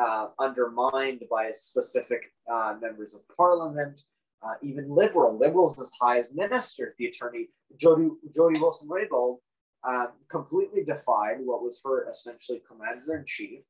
uh, 0.00 0.28
undermined 0.38 1.22
by 1.30 1.52
specific 1.52 2.32
uh, 2.50 2.74
members 2.80 3.14
of 3.14 3.20
parliament, 3.36 4.02
uh, 4.42 4.54
even 4.62 4.88
liberal, 4.88 5.36
liberals 5.38 5.80
as 5.80 5.92
high 6.00 6.18
as 6.18 6.32
ministers. 6.32 6.94
The 6.98 7.06
attorney 7.06 7.48
Jody, 7.76 8.08
Jody 8.34 8.58
Wilson 8.58 8.88
Raybould 8.88 9.38
um, 9.84 10.08
completely 10.30 10.84
defied 10.84 11.36
what 11.40 11.62
was 11.62 11.80
her 11.84 12.08
essentially 12.08 12.62
commander 12.66 13.16
in 13.16 13.24
chief 13.26 13.64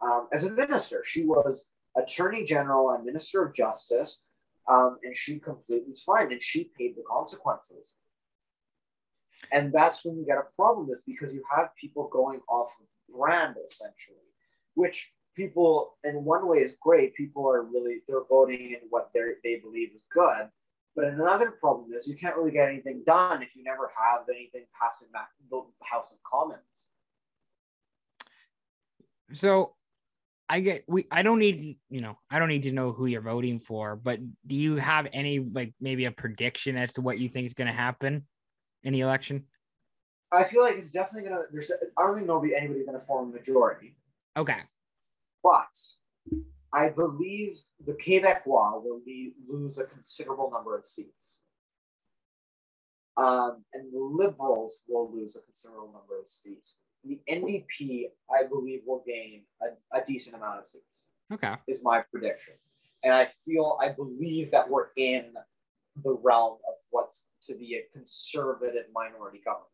um, 0.00 0.28
as 0.32 0.44
a 0.44 0.50
minister. 0.50 1.02
She 1.06 1.24
was 1.24 1.68
attorney 1.96 2.44
general 2.44 2.90
and 2.90 3.04
minister 3.04 3.44
of 3.44 3.54
justice, 3.54 4.22
um, 4.68 4.98
and 5.02 5.16
she 5.16 5.38
completely 5.38 5.90
was 5.90 6.02
fine, 6.02 6.32
and 6.32 6.42
she 6.42 6.70
paid 6.76 6.96
the 6.96 7.02
consequences. 7.10 7.94
And 9.52 9.72
that's 9.72 10.04
when 10.04 10.16
you 10.16 10.24
get 10.24 10.38
a 10.38 10.46
problem, 10.56 10.90
is 10.90 11.02
because 11.06 11.32
you 11.32 11.42
have 11.54 11.74
people 11.80 12.08
going 12.08 12.40
off 12.48 12.74
of 12.80 12.86
brand 13.14 13.56
essentially, 13.62 14.16
which 14.74 15.12
people 15.36 15.96
in 16.04 16.24
one 16.24 16.48
way 16.48 16.58
is 16.58 16.76
great. 16.80 17.14
People 17.14 17.48
are 17.48 17.62
really 17.62 17.98
they're 18.08 18.24
voting 18.24 18.70
in 18.72 18.88
what 18.90 19.10
they 19.12 19.20
they 19.42 19.56
believe 19.56 19.90
is 19.94 20.04
good. 20.12 20.48
But 20.96 21.06
another 21.06 21.50
problem 21.50 21.92
is 21.92 22.06
you 22.06 22.16
can't 22.16 22.36
really 22.36 22.52
get 22.52 22.68
anything 22.68 23.02
done 23.04 23.42
if 23.42 23.56
you 23.56 23.64
never 23.64 23.90
have 23.98 24.22
anything 24.28 24.64
passing 24.80 25.08
back 25.12 25.28
the 25.50 25.62
House 25.82 26.12
of 26.12 26.18
Commons. 26.22 26.90
So 29.32 29.74
I 30.48 30.60
get 30.60 30.84
we 30.86 31.06
I 31.10 31.22
don't 31.22 31.38
need 31.38 31.78
you 31.88 32.00
know 32.00 32.18
I 32.30 32.38
don't 32.38 32.48
need 32.48 32.64
to 32.64 32.72
know 32.72 32.92
who 32.92 33.06
you're 33.06 33.22
voting 33.22 33.60
for, 33.60 33.96
but 33.96 34.20
do 34.46 34.56
you 34.56 34.76
have 34.76 35.08
any 35.12 35.38
like 35.38 35.72
maybe 35.80 36.04
a 36.04 36.10
prediction 36.10 36.76
as 36.76 36.92
to 36.94 37.00
what 37.00 37.18
you 37.18 37.28
think 37.28 37.46
is 37.46 37.54
going 37.54 37.68
to 37.68 37.74
happen 37.74 38.26
in 38.82 38.92
the 38.92 39.00
election? 39.00 39.44
I 40.32 40.44
feel 40.44 40.62
like 40.62 40.76
it's 40.76 40.90
definitely 40.90 41.28
gonna. 41.28 41.42
There's 41.52 41.70
I 41.70 42.02
don't 42.02 42.14
think 42.14 42.26
there'll 42.26 42.42
be 42.42 42.54
anybody 42.54 42.84
gonna 42.84 43.00
form 43.00 43.30
a 43.30 43.32
majority. 43.32 43.96
Okay. 44.36 44.58
But 45.42 45.68
I 46.72 46.88
believe 46.88 47.52
the 47.86 47.92
Quebecois 47.92 48.82
will 48.82 49.00
be, 49.04 49.32
lose 49.48 49.78
a 49.78 49.84
considerable 49.84 50.50
number 50.50 50.76
of 50.76 50.84
seats. 50.84 51.40
Um, 53.16 53.64
and 53.72 53.92
the 53.92 54.00
Liberals 54.00 54.80
will 54.88 55.12
lose 55.14 55.36
a 55.36 55.40
considerable 55.42 55.92
number 55.92 56.18
of 56.20 56.28
seats. 56.28 56.78
The 57.04 57.20
NDP, 57.30 58.06
I 58.30 58.46
believe, 58.48 58.80
will 58.86 59.02
gain 59.06 59.42
a, 59.62 59.98
a 59.98 60.04
decent 60.04 60.36
amount 60.36 60.60
of 60.60 60.66
seats. 60.66 61.08
Okay. 61.32 61.54
Is 61.66 61.82
my 61.82 62.02
prediction. 62.10 62.54
And 63.02 63.12
I 63.12 63.26
feel, 63.26 63.78
I 63.80 63.90
believe 63.90 64.50
that 64.52 64.68
we're 64.68 64.88
in 64.96 65.34
the 66.02 66.16
realm 66.22 66.54
of 66.54 66.74
what's 66.90 67.26
to 67.46 67.54
be 67.54 67.76
a 67.76 67.96
conservative 67.96 68.86
minority 68.94 69.40
government. 69.44 69.68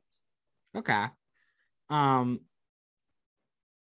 Okay. 0.77 1.07
Um, 1.89 2.41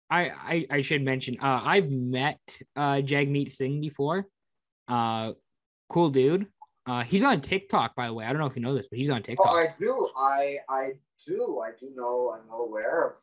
I, 0.09 0.29
I, 0.29 0.65
I 0.69 0.81
should 0.81 1.03
mention 1.03 1.37
uh, 1.41 1.61
I've 1.63 1.89
met 1.89 2.39
uh, 2.75 2.95
Jagmeet 2.95 3.51
Singh 3.51 3.81
before. 3.81 4.27
Uh, 4.87 5.33
cool 5.89 6.09
dude. 6.09 6.47
Uh, 6.85 7.03
he's 7.03 7.23
on 7.23 7.41
TikTok, 7.41 7.95
by 7.95 8.07
the 8.07 8.13
way. 8.13 8.25
I 8.25 8.33
don't 8.33 8.39
know 8.39 8.47
if 8.47 8.55
you 8.55 8.61
know 8.61 8.75
this, 8.75 8.87
but 8.89 8.97
he's 8.97 9.09
on 9.09 9.23
TikTok. 9.23 9.47
Oh, 9.47 9.57
I 9.57 9.73
do. 9.79 10.09
I 10.17 10.57
I 10.67 10.91
do. 11.25 11.61
I 11.65 11.71
do 11.79 11.89
know. 11.95 12.35
I'm 12.35 12.47
well 12.49 12.65
aware 12.65 13.07
of 13.07 13.15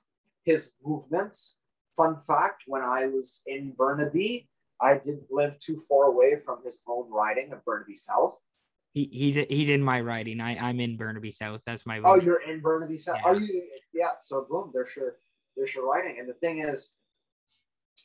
his 0.45 0.73
movements. 0.85 1.57
Fun 1.97 2.17
fact: 2.19 2.65
When 2.67 2.83
I 2.83 3.07
was 3.07 3.43
in 3.47 3.73
Burnaby, 3.77 4.49
I 4.81 4.95
didn't 4.95 5.27
live 5.31 5.59
too 5.59 5.81
far 5.89 6.05
away 6.05 6.37
from 6.45 6.59
his 6.65 6.81
own 6.87 7.11
riding 7.11 7.53
of 7.53 7.65
Burnaby 7.65 7.97
South. 7.97 8.39
He, 8.95 9.09
he's 9.13 9.47
he's 9.49 9.69
in 9.69 9.83
my 9.83 10.01
riding. 10.01 10.41
I 10.41 10.57
I'm 10.57 10.81
in 10.81 10.97
Burnaby 10.97 11.31
South. 11.31 11.61
That's 11.67 11.87
my. 11.87 12.01
Oh, 12.05 12.17
you're 12.17 12.43
in 12.43 12.61
Burnaby 12.61 12.97
South. 12.97 13.17
Yeah. 13.23 13.31
Are 13.31 13.37
you? 13.37 13.63
Yeah. 13.93 14.13
So 14.23 14.47
boom, 14.49 14.71
they're 14.73 14.87
sure 14.87 15.17
there's 15.57 15.75
your 15.75 15.87
writing. 15.91 16.17
And 16.19 16.29
the 16.29 16.35
thing 16.35 16.61
is, 16.61 16.89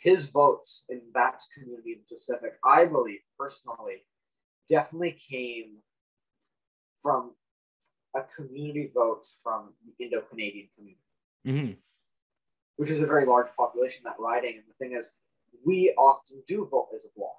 his 0.01 0.29
votes 0.29 0.85
in 0.89 1.01
that 1.13 1.41
community 1.53 1.93
in 1.93 1.99
Pacific, 2.09 2.53
I 2.65 2.85
believe 2.85 3.21
personally, 3.39 4.05
definitely 4.67 5.11
came 5.29 5.77
from 7.01 7.35
a 8.15 8.21
community 8.35 8.91
vote 8.93 9.23
from 9.41 9.69
the 9.85 10.05
Indo 10.05 10.21
Canadian 10.21 10.67
community, 10.75 11.01
mm-hmm. 11.45 11.71
which 12.77 12.89
is 12.89 13.01
a 13.01 13.07
very 13.07 13.25
large 13.25 13.47
population 13.55 14.01
that 14.05 14.15
riding. 14.19 14.55
And 14.55 14.63
the 14.67 14.85
thing 14.85 14.95
is, 14.95 15.11
we 15.65 15.93
often 15.97 16.41
do 16.47 16.67
vote 16.69 16.89
as 16.95 17.05
a 17.05 17.09
bloc. 17.17 17.35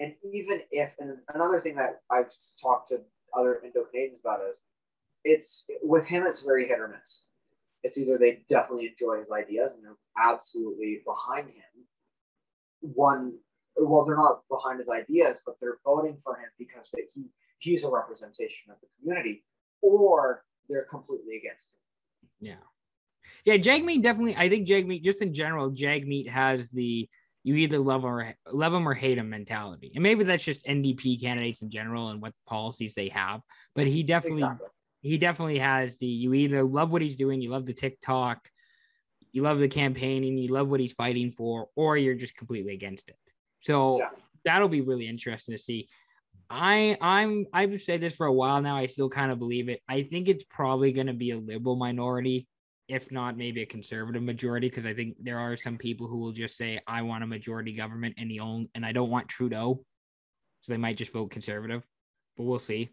And 0.00 0.14
even 0.32 0.60
if, 0.70 0.94
and 0.98 1.18
another 1.34 1.60
thing 1.60 1.76
that 1.76 2.00
I've 2.10 2.30
talked 2.60 2.88
to 2.88 3.00
other 3.36 3.60
Indo 3.64 3.84
Canadians 3.84 4.20
about 4.24 4.40
is, 4.48 4.60
it's 5.24 5.64
with 5.82 6.04
him, 6.06 6.24
it's 6.26 6.42
very 6.42 6.66
hit 6.66 6.80
or 6.80 6.88
miss 6.88 7.24
it's 7.82 7.98
either 7.98 8.16
they 8.16 8.42
definitely 8.48 8.86
enjoy 8.86 9.18
his 9.18 9.30
ideas 9.30 9.74
and 9.74 9.84
they're 9.84 9.96
absolutely 10.18 11.02
behind 11.04 11.48
him. 11.48 11.86
One, 12.80 13.34
well, 13.76 14.04
they're 14.04 14.16
not 14.16 14.42
behind 14.48 14.78
his 14.78 14.88
ideas, 14.88 15.42
but 15.44 15.56
they're 15.60 15.78
voting 15.84 16.16
for 16.16 16.36
him 16.36 16.48
because 16.58 16.88
he 17.14 17.24
he's 17.58 17.84
a 17.84 17.90
representation 17.90 18.70
of 18.70 18.76
the 18.80 18.88
community, 18.98 19.44
or 19.82 20.44
they're 20.68 20.86
completely 20.90 21.36
against 21.36 21.74
it. 22.40 22.46
Yeah, 22.46 22.54
yeah. 23.44 23.56
Jagmeet 23.56 24.02
definitely. 24.02 24.36
I 24.36 24.48
think 24.48 24.66
Jagmeet, 24.66 25.02
just 25.02 25.22
in 25.22 25.34
general, 25.34 25.70
Jagmeet 25.70 26.28
has 26.28 26.70
the 26.70 27.08
you 27.44 27.56
either 27.56 27.78
love 27.78 28.04
or 28.04 28.34
love 28.50 28.72
him 28.72 28.88
or 28.88 28.94
hate 28.94 29.18
him 29.18 29.30
mentality, 29.30 29.92
and 29.94 30.02
maybe 30.02 30.24
that's 30.24 30.44
just 30.44 30.66
NDP 30.66 31.20
candidates 31.20 31.62
in 31.62 31.70
general 31.70 32.08
and 32.08 32.22
what 32.22 32.32
policies 32.46 32.94
they 32.94 33.08
have. 33.08 33.40
But 33.74 33.86
he 33.86 34.02
definitely. 34.02 34.42
Exactly 34.42 34.68
he 35.02 35.18
definitely 35.18 35.58
has 35.58 35.98
the 35.98 36.06
you 36.06 36.32
either 36.32 36.62
love 36.62 36.90
what 36.90 37.02
he's 37.02 37.16
doing, 37.16 37.42
you 37.42 37.50
love 37.50 37.66
the 37.66 37.74
TikTok, 37.74 38.48
you 39.32 39.42
love 39.42 39.58
the 39.58 39.68
campaigning, 39.68 40.38
you 40.38 40.48
love 40.48 40.68
what 40.68 40.80
he's 40.80 40.92
fighting 40.92 41.32
for, 41.32 41.68
or 41.74 41.96
you're 41.96 42.14
just 42.14 42.36
completely 42.36 42.72
against 42.72 43.08
it. 43.08 43.16
So 43.62 43.98
yeah. 43.98 44.10
that'll 44.44 44.68
be 44.68 44.80
really 44.80 45.08
interesting 45.08 45.56
to 45.56 45.62
see. 45.62 45.88
I 46.52 46.98
I'm 47.00 47.46
I've 47.54 47.80
said 47.80 48.02
this 48.02 48.14
for 48.14 48.26
a 48.26 48.32
while 48.32 48.60
now. 48.60 48.76
I 48.76 48.84
still 48.84 49.08
kind 49.08 49.32
of 49.32 49.38
believe 49.38 49.70
it. 49.70 49.80
I 49.88 50.02
think 50.02 50.28
it's 50.28 50.44
probably 50.44 50.92
going 50.92 51.06
to 51.06 51.14
be 51.14 51.30
a 51.30 51.38
liberal 51.38 51.76
minority, 51.76 52.46
if 52.88 53.10
not 53.10 53.38
maybe 53.38 53.62
a 53.62 53.66
conservative 53.66 54.22
majority, 54.22 54.68
because 54.68 54.84
I 54.84 54.92
think 54.92 55.16
there 55.18 55.38
are 55.38 55.56
some 55.56 55.78
people 55.78 56.08
who 56.08 56.18
will 56.18 56.32
just 56.32 56.58
say 56.58 56.78
I 56.86 57.02
want 57.02 57.24
a 57.24 57.26
majority 57.26 57.72
government 57.72 58.16
and 58.18 58.30
the 58.30 58.40
only 58.40 58.70
and 58.74 58.84
I 58.84 58.92
don't 58.92 59.08
want 59.08 59.28
Trudeau, 59.28 59.82
so 60.60 60.72
they 60.72 60.76
might 60.76 60.98
just 60.98 61.12
vote 61.12 61.30
conservative. 61.30 61.86
But 62.36 62.44
we'll 62.44 62.58
see. 62.58 62.90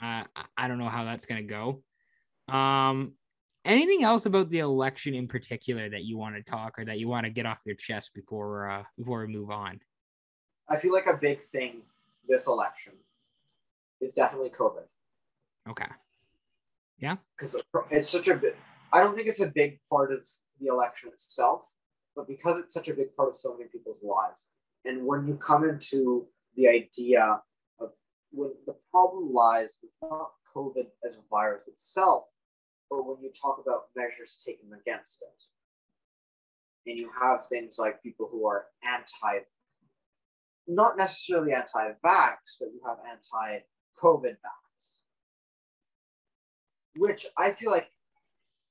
Uh, 0.00 0.24
I 0.56 0.68
don't 0.68 0.78
know 0.78 0.88
how 0.88 1.04
that's 1.04 1.26
going 1.26 1.46
to 1.46 1.82
go. 2.48 2.54
Um, 2.54 3.14
anything 3.66 4.02
else 4.02 4.24
about 4.24 4.48
the 4.48 4.60
election 4.60 5.14
in 5.14 5.28
particular 5.28 5.90
that 5.90 6.04
you 6.04 6.16
want 6.16 6.36
to 6.36 6.42
talk 6.42 6.78
or 6.78 6.86
that 6.86 6.98
you 6.98 7.08
want 7.08 7.24
to 7.24 7.30
get 7.30 7.44
off 7.44 7.58
your 7.66 7.76
chest 7.76 8.12
before 8.14 8.70
uh, 8.70 8.84
before 8.96 9.26
we 9.26 9.32
move 9.32 9.50
on? 9.50 9.80
I 10.70 10.78
feel 10.78 10.92
like 10.94 11.06
a 11.06 11.18
big 11.18 11.44
thing 11.50 11.82
this 12.28 12.46
election 12.46 12.94
is 14.00 14.14
definitely 14.14 14.50
COVID. 14.50 14.84
Okay. 15.68 15.86
Yeah. 16.98 17.16
Because 17.36 17.56
it's 17.90 18.10
such 18.10 18.28
a 18.28 18.34
big. 18.34 18.54
I 18.92 19.00
don't 19.00 19.14
think 19.14 19.28
it's 19.28 19.40
a 19.40 19.52
big 19.54 19.78
part 19.90 20.12
of 20.12 20.26
the 20.60 20.66
election 20.66 21.10
itself, 21.12 21.62
but 22.16 22.26
because 22.26 22.58
it's 22.58 22.74
such 22.74 22.88
a 22.88 22.94
big 22.94 23.14
part 23.16 23.28
of 23.28 23.36
so 23.36 23.56
many 23.56 23.68
people's 23.68 24.02
lives, 24.02 24.46
and 24.84 25.04
when 25.04 25.26
you 25.26 25.34
come 25.34 25.68
into 25.68 26.26
the 26.56 26.68
idea 26.68 27.40
of 27.78 27.90
when 28.30 28.50
the 28.66 28.74
problem 28.90 29.32
lies 29.32 29.76
with 29.82 29.92
not 30.02 30.32
COVID 30.54 30.86
as 31.06 31.14
a 31.14 31.28
virus 31.30 31.68
itself, 31.68 32.24
but 32.90 33.06
when 33.06 33.22
you 33.22 33.30
talk 33.30 33.60
about 33.64 33.86
measures 33.96 34.42
taken 34.44 34.70
against 34.72 35.22
it. 35.22 36.90
And 36.90 36.98
you 36.98 37.10
have 37.20 37.46
things 37.46 37.76
like 37.78 38.02
people 38.02 38.28
who 38.30 38.46
are 38.46 38.66
anti, 38.82 39.44
not 40.68 40.96
necessarily 40.96 41.52
anti 41.52 41.92
vax, 42.04 42.36
but 42.60 42.68
you 42.72 42.80
have 42.86 42.98
anti 43.10 43.60
COVID 44.00 44.32
vax. 44.32 44.98
Which 46.96 47.26
I 47.36 47.52
feel 47.52 47.70
like 47.70 47.88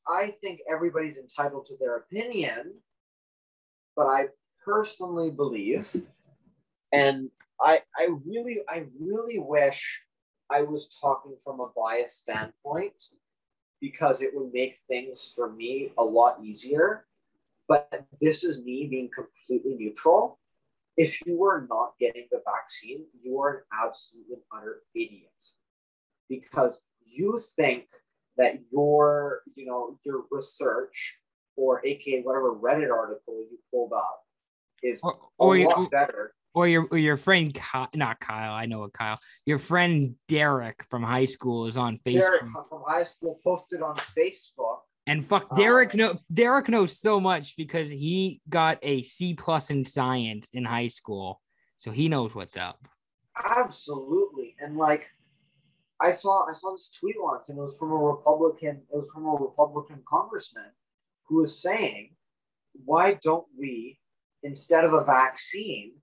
I 0.07 0.33
think 0.41 0.59
everybody's 0.69 1.17
entitled 1.17 1.65
to 1.67 1.75
their 1.79 1.97
opinion, 1.97 2.75
but 3.95 4.07
I 4.07 4.27
personally 4.63 5.31
believe, 5.31 5.95
and 6.93 7.29
I 7.59 7.81
I 7.97 8.09
really 8.25 8.59
I 8.69 8.85
really 8.99 9.39
wish 9.39 9.99
I 10.49 10.61
was 10.61 10.97
talking 11.01 11.35
from 11.43 11.59
a 11.59 11.67
biased 11.75 12.19
standpoint 12.19 12.93
because 13.81 14.21
it 14.21 14.31
would 14.33 14.51
make 14.53 14.77
things 14.87 15.31
for 15.35 15.51
me 15.51 15.91
a 15.97 16.03
lot 16.03 16.39
easier. 16.43 17.05
But 17.67 18.05
this 18.21 18.43
is 18.43 18.63
me 18.63 18.87
being 18.87 19.09
completely 19.13 19.75
neutral. 19.75 20.39
If 20.97 21.25
you 21.25 21.43
are 21.43 21.67
not 21.69 21.91
getting 21.99 22.27
the 22.31 22.41
vaccine, 22.45 23.05
you 23.21 23.39
are 23.39 23.57
an 23.57 23.63
absolute 23.85 24.39
utter 24.51 24.81
idiot 24.95 25.29
because 26.29 26.81
you 27.05 27.39
think 27.55 27.85
that 28.37 28.59
your, 28.71 29.41
you 29.55 29.65
know, 29.65 29.97
your 30.03 30.23
research 30.31 31.15
or 31.55 31.85
aka 31.85 32.21
whatever 32.21 32.55
Reddit 32.55 32.91
article 32.91 33.45
you 33.49 33.59
pulled 33.71 33.93
up 33.93 34.21
is 34.83 35.01
oh, 35.03 35.29
or, 35.37 35.55
or 35.55 35.57
a 35.57 35.63
lot 35.63 35.91
better 35.91 36.33
or 36.57 36.67
your 36.67 36.87
or 36.89 36.97
your 36.97 37.17
friend 37.17 37.53
Kyle, 37.53 37.87
not 37.93 38.19
Kyle, 38.19 38.51
I 38.51 38.65
know 38.65 38.81
a 38.81 38.89
Kyle. 38.89 39.19
Your 39.45 39.59
friend 39.59 40.15
Derek 40.27 40.83
from 40.89 41.03
high 41.03 41.25
school 41.25 41.67
is 41.67 41.77
on 41.77 41.99
Facebook. 42.03 42.21
Derek 42.21 42.41
from 42.41 42.83
high 42.87 43.03
school 43.03 43.39
posted 43.43 43.83
on 43.83 43.95
Facebook. 44.17 44.79
And 45.07 45.25
fuck 45.25 45.55
Derek 45.55 45.93
uh, 45.93 45.97
know 45.97 46.15
Derek 46.31 46.67
knows 46.67 46.99
so 46.99 47.19
much 47.19 47.55
because 47.55 47.89
he 47.89 48.41
got 48.49 48.77
a 48.81 49.01
C 49.03 49.33
plus 49.33 49.69
in 49.69 49.85
science 49.85 50.49
in 50.53 50.65
high 50.65 50.89
school. 50.89 51.41
So 51.79 51.91
he 51.91 52.09
knows 52.09 52.35
what's 52.35 52.57
up. 52.57 52.85
Absolutely. 53.43 54.55
And 54.59 54.77
like 54.77 55.07
I 56.01 56.11
saw 56.11 56.45
I 56.45 56.53
saw 56.53 56.73
this 56.73 56.89
tweet 56.89 57.15
once 57.17 57.47
and 57.47 57.57
it 57.57 57.61
was 57.61 57.77
from 57.77 57.91
a 57.91 57.95
Republican, 57.95 58.81
it 58.91 58.95
was 58.95 59.09
from 59.13 59.25
a 59.25 59.31
Republican 59.31 60.03
congressman 60.07 60.71
who 61.25 61.37
was 61.37 61.57
saying, 61.61 62.15
why 62.85 63.13
don't 63.23 63.47
we, 63.57 63.99
instead 64.43 64.83
of 64.83 64.93
a 64.93 65.05
vaccine, 65.05 65.93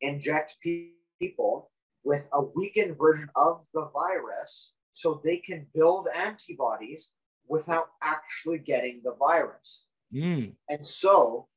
inject 0.00 0.56
people 0.62 1.70
with 2.02 2.26
a 2.32 2.42
weakened 2.42 2.96
version 2.96 3.28
of 3.36 3.64
the 3.74 3.90
virus 3.92 4.72
so 4.92 5.20
they 5.22 5.36
can 5.36 5.66
build 5.74 6.08
antibodies 6.14 7.10
without 7.48 7.88
actually 8.02 8.58
getting 8.58 9.00
the 9.04 9.14
virus. 9.18 9.84
Mm. 10.12 10.52
And 10.68 10.86
so, 10.86 11.48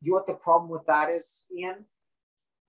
you 0.00 0.12
know 0.12 0.16
what 0.16 0.26
the 0.26 0.34
problem 0.34 0.70
with 0.70 0.86
that 0.86 1.10
is, 1.10 1.46
Ian? 1.56 1.84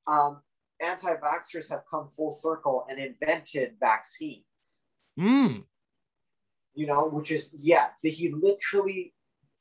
Um, 0.08 0.42
anti 0.82 1.14
vaxxers 1.16 1.70
have 1.70 1.84
come 1.90 2.08
full 2.08 2.32
circle 2.32 2.86
and 2.90 3.00
invented 3.00 3.74
vaccines. 3.80 4.44
Mm. 5.20 5.64
You 6.74 6.88
know, 6.88 7.08
which 7.08 7.32
is, 7.32 7.50
yeah, 7.60 7.88
he 8.02 8.34
literally 8.34 9.14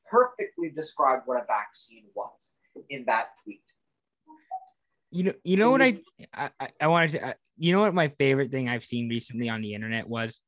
perfectly 0.09 0.69
described 0.69 1.23
what 1.25 1.41
a 1.41 1.45
vaccine 1.45 2.05
was 2.15 2.55
in 2.89 3.05
that 3.05 3.29
tweet. 3.43 3.63
You 5.11 5.23
know, 5.25 5.33
you 5.43 5.57
know 5.57 5.71
what 5.71 5.81
I 5.81 5.99
I, 6.33 6.69
I 6.79 6.87
wanted 6.87 7.11
to. 7.11 7.35
You 7.57 7.73
know 7.73 7.81
what 7.81 7.93
my 7.93 8.07
favorite 8.17 8.49
thing 8.49 8.69
I've 8.69 8.85
seen 8.85 9.09
recently 9.09 9.49
on 9.49 9.61
the 9.61 9.73
internet 9.73 10.07
was. 10.07 10.39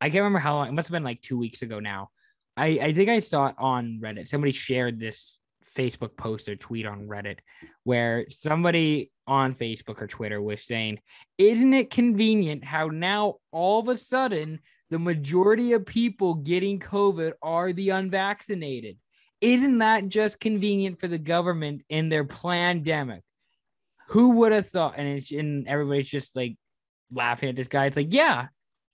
I 0.00 0.10
can't 0.10 0.22
remember 0.22 0.38
how 0.38 0.56
long. 0.56 0.68
It 0.68 0.72
must 0.72 0.88
have 0.88 0.92
been 0.92 1.04
like 1.04 1.22
two 1.22 1.38
weeks 1.38 1.62
ago 1.62 1.80
now. 1.80 2.10
I 2.56 2.66
I 2.66 2.92
think 2.92 3.08
I 3.08 3.20
saw 3.20 3.48
it 3.48 3.54
on 3.58 4.00
Reddit. 4.02 4.28
Somebody 4.28 4.52
shared 4.52 4.98
this 4.98 5.38
Facebook 5.76 6.16
post 6.16 6.48
or 6.48 6.56
tweet 6.56 6.86
on 6.86 7.06
Reddit 7.06 7.38
where 7.84 8.26
somebody 8.30 9.12
on 9.26 9.54
Facebook 9.54 10.00
or 10.00 10.06
Twitter 10.06 10.40
was 10.40 10.62
saying, 10.62 11.00
Isn't 11.38 11.74
it 11.74 11.90
convenient 11.90 12.64
how 12.64 12.88
now 12.88 13.36
all 13.52 13.80
of 13.80 13.88
a 13.88 13.96
sudden 13.96 14.60
the 14.90 14.98
majority 14.98 15.72
of 15.72 15.84
people 15.84 16.34
getting 16.34 16.78
COVID 16.78 17.32
are 17.42 17.72
the 17.72 17.90
unvaccinated? 17.90 18.96
Isn't 19.40 19.78
that 19.78 20.08
just 20.08 20.40
convenient 20.40 20.98
for 20.98 21.08
the 21.08 21.18
government 21.18 21.82
in 21.88 22.08
their 22.08 22.24
pandemic? 22.24 23.22
Who 24.08 24.30
would 24.30 24.52
have 24.52 24.68
thought? 24.68 24.94
And, 24.96 25.22
and 25.30 25.68
everybody's 25.68 26.08
just 26.08 26.34
like 26.34 26.56
laughing 27.10 27.50
at 27.50 27.56
this 27.56 27.68
guy. 27.68 27.86
It's 27.86 27.96
like, 27.96 28.14
yeah, 28.14 28.46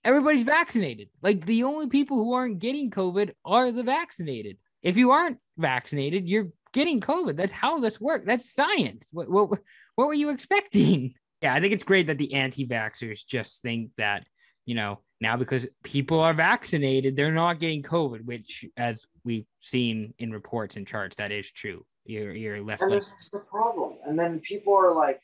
everybody's 0.03 0.43
vaccinated. 0.43 1.09
Like 1.21 1.45
the 1.45 1.63
only 1.63 1.87
people 1.87 2.17
who 2.17 2.33
aren't 2.33 2.59
getting 2.59 2.89
COVID 2.91 3.31
are 3.45 3.71
the 3.71 3.83
vaccinated. 3.83 4.57
If 4.81 4.97
you 4.97 5.11
aren't 5.11 5.37
vaccinated, 5.57 6.27
you're 6.27 6.49
getting 6.73 6.99
COVID. 6.99 7.37
That's 7.37 7.53
how 7.53 7.79
this 7.79 8.01
works. 8.01 8.25
That's 8.25 8.51
science. 8.51 9.09
What, 9.11 9.29
what, 9.29 9.59
what 9.95 10.07
were 10.07 10.13
you 10.13 10.29
expecting? 10.29 11.13
Yeah, 11.41 11.53
I 11.53 11.59
think 11.59 11.73
it's 11.73 11.83
great 11.83 12.07
that 12.07 12.17
the 12.17 12.33
anti 12.33 12.67
vaxxers 12.67 13.25
just 13.25 13.61
think 13.61 13.91
that, 13.97 14.25
you 14.65 14.75
know, 14.75 14.99
now 15.21 15.37
because 15.37 15.67
people 15.83 16.19
are 16.19 16.33
vaccinated, 16.33 17.15
they're 17.15 17.31
not 17.31 17.59
getting 17.59 17.81
COVID, 17.81 18.25
which, 18.25 18.65
as 18.77 19.05
we've 19.23 19.45
seen 19.61 20.13
in 20.19 20.31
reports 20.31 20.75
and 20.75 20.87
charts, 20.87 21.17
that 21.17 21.31
is 21.31 21.49
true. 21.51 21.85
You're, 22.05 22.33
you're 22.33 22.61
less. 22.61 22.81
And 22.81 22.91
this 22.91 23.07
is 23.07 23.29
the 23.31 23.39
problem. 23.39 23.95
And 24.05 24.19
then 24.19 24.39
people 24.39 24.73
are 24.73 24.93
like, 24.93 25.21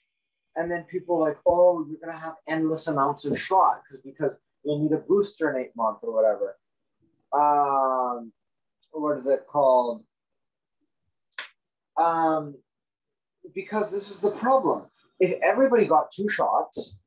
and 0.56 0.70
then 0.70 0.84
people 0.84 1.18
are 1.18 1.30
like, 1.30 1.38
oh, 1.46 1.86
you're 1.88 2.00
going 2.00 2.14
to 2.14 2.20
have 2.20 2.36
endless 2.48 2.88
amounts 2.88 3.26
of 3.26 3.38
shot 3.40 3.82
because 3.90 4.04
because 4.04 4.38
you'll 4.64 4.84
need 4.84 4.92
a 4.92 4.98
booster 4.98 5.50
in 5.50 5.62
eight 5.62 5.76
months 5.76 6.00
or 6.04 6.14
whatever. 6.14 6.58
Um, 7.34 8.32
what 8.92 9.18
is 9.18 9.28
it 9.28 9.46
called? 9.48 10.04
Um, 11.98 12.56
because 13.54 13.92
this 13.92 14.10
is 14.10 14.22
the 14.22 14.32
problem. 14.32 14.86
If 15.20 15.40
everybody 15.44 15.86
got 15.86 16.12
two 16.12 16.30
shots, 16.30 16.98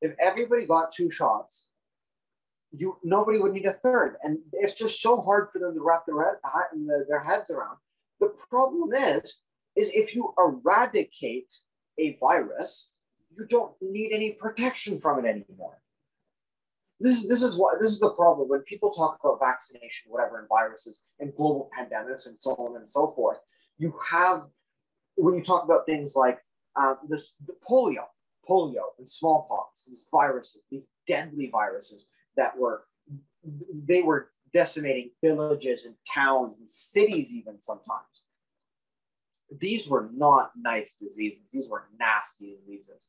if 0.00 0.14
everybody 0.20 0.66
got 0.66 0.92
two 0.92 1.10
shots, 1.10 1.68
you 2.72 2.98
nobody 3.02 3.38
would 3.38 3.52
need 3.52 3.64
a 3.66 3.72
third, 3.72 4.16
and 4.22 4.38
it's 4.52 4.74
just 4.74 5.00
so 5.00 5.20
hard 5.22 5.48
for 5.48 5.58
them 5.58 5.74
to 5.74 5.80
wrap 5.82 6.04
their 6.06 6.20
head, 6.20 6.36
their 7.08 7.24
heads 7.24 7.50
around. 7.50 7.78
The 8.20 8.34
problem 8.50 8.92
is, 8.92 9.36
is 9.76 9.90
if 9.94 10.14
you 10.14 10.34
eradicate 10.38 11.52
a 11.98 12.16
virus, 12.20 12.90
you 13.36 13.46
don't 13.46 13.72
need 13.80 14.12
any 14.12 14.32
protection 14.32 14.98
from 14.98 15.24
it 15.24 15.28
anymore. 15.28 15.78
This 16.98 17.22
is 17.22 17.28
this 17.28 17.42
is 17.42 17.56
what 17.56 17.80
this 17.80 17.90
is 17.90 18.00
the 18.00 18.10
problem 18.10 18.48
when 18.48 18.60
people 18.60 18.90
talk 18.90 19.18
about 19.22 19.38
vaccination, 19.40 20.10
whatever, 20.10 20.38
and 20.38 20.48
viruses 20.48 21.02
and 21.20 21.34
global 21.34 21.70
pandemics 21.76 22.26
and 22.26 22.40
so 22.40 22.52
on 22.52 22.76
and 22.76 22.88
so 22.88 23.12
forth 23.14 23.38
you 23.78 23.94
have 24.10 24.46
when 25.16 25.34
you 25.34 25.42
talk 25.42 25.64
about 25.64 25.86
things 25.86 26.14
like 26.14 26.38
uh, 26.76 26.94
this 27.08 27.34
the 27.46 27.54
polio, 27.68 28.04
polio 28.48 28.82
and 28.98 29.08
smallpox, 29.08 29.84
these 29.86 30.08
viruses, 30.12 30.62
these 30.70 30.84
deadly 31.06 31.48
viruses 31.50 32.06
that 32.36 32.56
were 32.56 32.84
they 33.86 34.02
were 34.02 34.30
decimating 34.52 35.10
villages 35.22 35.84
and 35.84 35.94
towns 36.12 36.56
and 36.58 36.68
cities 36.68 37.34
even 37.34 37.60
sometimes. 37.60 38.22
These 39.58 39.86
were 39.86 40.10
not 40.12 40.50
nice 40.56 40.94
diseases. 41.00 41.50
These 41.52 41.68
were 41.68 41.84
nasty 41.98 42.56
diseases. 42.56 43.08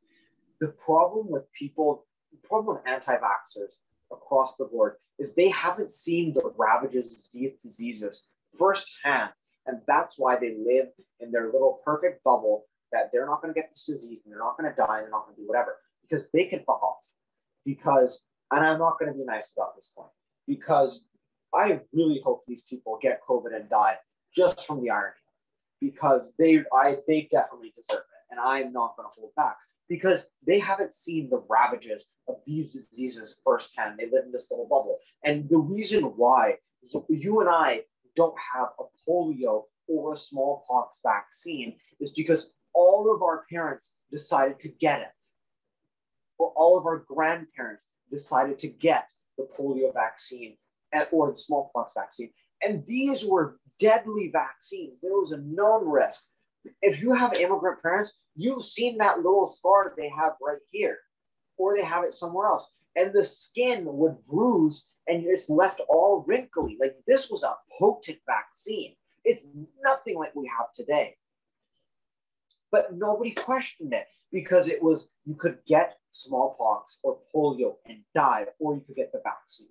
The 0.60 0.68
problem 0.68 1.30
with 1.30 1.52
people, 1.52 2.06
the 2.42 2.48
problem 2.48 2.78
with 2.78 2.88
anti-vaxxers 2.88 3.78
across 4.12 4.56
the 4.56 4.66
board 4.66 4.96
is 5.20 5.34
they 5.34 5.50
haven't 5.50 5.92
seen 5.92 6.34
the 6.34 6.52
ravages 6.58 7.26
of 7.26 7.40
these 7.40 7.54
diseases 7.54 8.28
firsthand 8.58 9.32
and 9.68 9.82
that's 9.86 10.18
why 10.18 10.38
they 10.38 10.56
live 10.66 10.88
in 11.20 11.32
their 11.32 11.48
little 11.52 11.82
perfect 11.84 12.24
bubble 12.24 12.66
that 12.92 13.10
they're 13.12 13.26
not 13.26 13.42
going 13.42 13.54
to 13.54 13.60
get 13.60 13.70
this 13.70 13.84
disease 13.84 14.22
and 14.24 14.32
they're 14.32 14.40
not 14.40 14.58
going 14.58 14.70
to 14.70 14.76
die 14.76 14.98
and 14.98 15.04
they're 15.04 15.12
not 15.12 15.26
going 15.26 15.36
to 15.36 15.42
do 15.42 15.48
whatever 15.48 15.76
because 16.02 16.28
they 16.34 16.46
can 16.46 16.60
fuck 16.60 16.82
off. 16.82 17.04
Because, 17.66 18.22
and 18.52 18.66
I'm 18.66 18.80
not 18.80 18.98
going 18.98 19.12
to 19.12 19.18
be 19.18 19.26
nice 19.26 19.54
about 19.56 19.76
this 19.76 19.92
point 19.96 20.10
because 20.48 21.02
I 21.54 21.82
really 21.92 22.22
hope 22.24 22.44
these 22.48 22.64
people 22.64 22.98
get 23.02 23.22
COVID 23.28 23.54
and 23.54 23.70
die 23.70 23.98
just 24.34 24.66
from 24.66 24.82
the 24.82 24.90
irony 24.90 25.16
because 25.82 26.32
they, 26.40 26.64
I, 26.74 26.98
they 27.08 27.28
definitely 27.30 27.74
deserve 27.76 28.00
it. 28.00 28.32
And 28.32 28.40
I'm 28.40 28.72
not 28.72 28.96
going 28.96 29.08
to 29.08 29.20
hold 29.20 29.32
back 29.36 29.58
because 29.90 30.26
they 30.46 30.60
haven't 30.60 30.94
seen 30.94 31.30
the 31.30 31.44
ravages 31.50 32.08
of 32.28 32.36
these 32.46 32.74
diseases 32.74 33.38
firsthand. 33.44 33.98
They 33.98 34.06
live 34.06 34.26
in 34.26 34.32
this 34.32 34.50
little 34.52 34.68
bubble. 34.68 35.00
And 35.24 35.50
the 35.50 35.58
reason 35.58 36.04
why 36.04 36.58
you 37.10 37.42
and 37.42 37.50
I 37.50 37.82
don't 38.16 38.36
have 38.54 38.70
a 38.80 38.84
polio 39.08 39.64
or 39.88 40.14
a 40.14 40.18
smallpox 40.18 41.00
vaccine 41.04 41.76
is 42.00 42.12
because 42.12 42.52
all 42.74 43.14
of 43.14 43.22
our 43.22 43.46
parents 43.50 43.94
decided 44.12 44.60
to 44.60 44.70
get 44.70 45.02
it, 45.02 45.08
or 46.38 46.52
all 46.56 46.78
of 46.78 46.86
our 46.86 47.06
grandparents 47.08 47.88
decided 48.12 48.58
to 48.60 48.68
get 48.68 49.10
the 49.38 49.48
polio 49.58 49.94
vaccine 49.94 50.58
or 51.12 51.30
the 51.30 51.36
smallpox 51.36 51.94
vaccine. 51.94 52.30
And 52.64 52.86
these 52.86 53.26
were 53.26 53.60
deadly 53.80 54.30
vaccines. 54.32 54.98
There 55.02 55.12
was 55.12 55.32
a 55.32 55.38
known 55.38 55.88
risk. 55.88 56.26
If 56.82 57.02
you 57.02 57.14
have 57.14 57.34
immigrant 57.36 57.82
parents, 57.82 58.14
you've 58.38 58.66
seen 58.66 58.98
that 59.00 59.18
little 59.18 59.48
scar 59.48 59.94
they 59.98 60.10
have 60.10 60.34
right 60.42 60.62
here, 60.72 61.00
or 61.58 61.76
they 61.76 61.84
have 61.84 62.06
it 62.06 62.14
somewhere 62.14 62.48
else. 62.48 62.70
And 62.96 63.12
the 63.12 63.24
skin 63.24 63.84
would 63.86 64.16
bruise 64.26 64.88
and 65.08 65.26
it's 65.26 65.50
left 65.50 65.82
all 65.90 66.24
wrinkly. 66.28 66.78
Like 66.80 66.96
this 67.08 67.30
was 67.30 67.44
a 67.44 67.56
potent 67.78 68.20
vaccine. 68.28 68.96
It's 69.24 69.46
nothing 69.84 70.18
like 70.18 70.36
we 70.36 70.50
have 70.58 70.72
today. 70.74 71.16
But 72.72 72.96
nobody 72.96 73.32
questioned 73.32 73.94
it 73.94 74.06
because 74.32 74.68
it 74.68 74.82
was 74.82 75.08
you 75.26 75.36
could 75.36 75.60
get 75.68 75.98
smallpox 76.12 77.00
or 77.04 77.20
polio 77.34 77.76
and 77.86 78.00
die, 78.14 78.46
or 78.60 78.76
you 78.76 78.82
could 78.82 78.96
get 78.96 79.12
the 79.12 79.22
vaccine. 79.24 79.68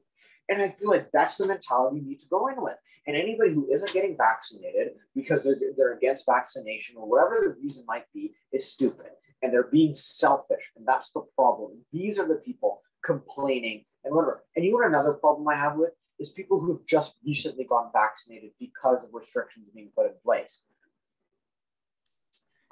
And 0.48 0.62
I 0.62 0.68
feel 0.68 0.90
like 0.90 1.10
that's 1.12 1.36
the 1.36 1.46
mentality 1.46 1.98
you 1.98 2.06
need 2.06 2.18
to 2.20 2.28
go 2.28 2.46
in 2.48 2.62
with. 2.62 2.76
And 3.06 3.16
anybody 3.16 3.52
who 3.52 3.68
isn't 3.72 3.92
getting 3.92 4.16
vaccinated 4.16 4.92
because 5.14 5.44
they're, 5.44 5.56
they're 5.76 5.94
against 5.94 6.26
vaccination 6.26 6.96
or 6.96 7.08
whatever 7.08 7.40
the 7.40 7.62
reason 7.62 7.84
might 7.86 8.04
be 8.12 8.32
is 8.52 8.70
stupid 8.70 9.06
and 9.42 9.52
they're 9.52 9.64
being 9.64 9.94
selfish. 9.94 10.72
And 10.76 10.86
that's 10.86 11.12
the 11.12 11.22
problem. 11.36 11.84
These 11.92 12.18
are 12.18 12.26
the 12.26 12.36
people 12.36 12.82
complaining 13.04 13.84
and 14.04 14.14
whatever. 14.14 14.44
And 14.56 14.64
you 14.64 14.72
know 14.72 14.86
another 14.86 15.14
problem 15.14 15.46
I 15.48 15.56
have 15.56 15.76
with 15.76 15.90
is 16.18 16.30
people 16.30 16.60
who've 16.60 16.84
just 16.86 17.14
recently 17.24 17.64
gotten 17.64 17.90
vaccinated 17.92 18.50
because 18.58 19.04
of 19.04 19.10
restrictions 19.12 19.70
being 19.74 19.90
put 19.96 20.06
in 20.06 20.12
place. 20.24 20.64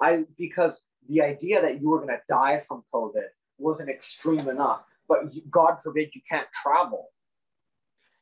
I 0.01 0.25
because 0.37 0.81
the 1.07 1.21
idea 1.21 1.61
that 1.61 1.79
you 1.79 1.89
were 1.89 1.99
going 1.99 2.09
to 2.09 2.21
die 2.27 2.59
from 2.59 2.83
COVID 2.93 3.27
wasn't 3.57 3.89
extreme 3.89 4.49
enough, 4.49 4.83
but 5.07 5.33
you, 5.33 5.41
God 5.49 5.79
forbid 5.79 6.09
you 6.13 6.21
can't 6.29 6.47
travel. 6.51 7.09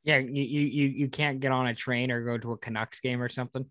Yeah, 0.04 0.18
you, 0.18 0.44
you 0.44 0.88
you 0.88 1.08
can't 1.08 1.40
get 1.40 1.52
on 1.52 1.68
a 1.68 1.74
train 1.76 2.12
or 2.12 2.26
go 2.26 2.38
to 2.38 2.52
a 2.52 2.58
Canucks 2.58 3.00
game 3.00 3.22
or 3.22 3.30
something. 3.30 3.66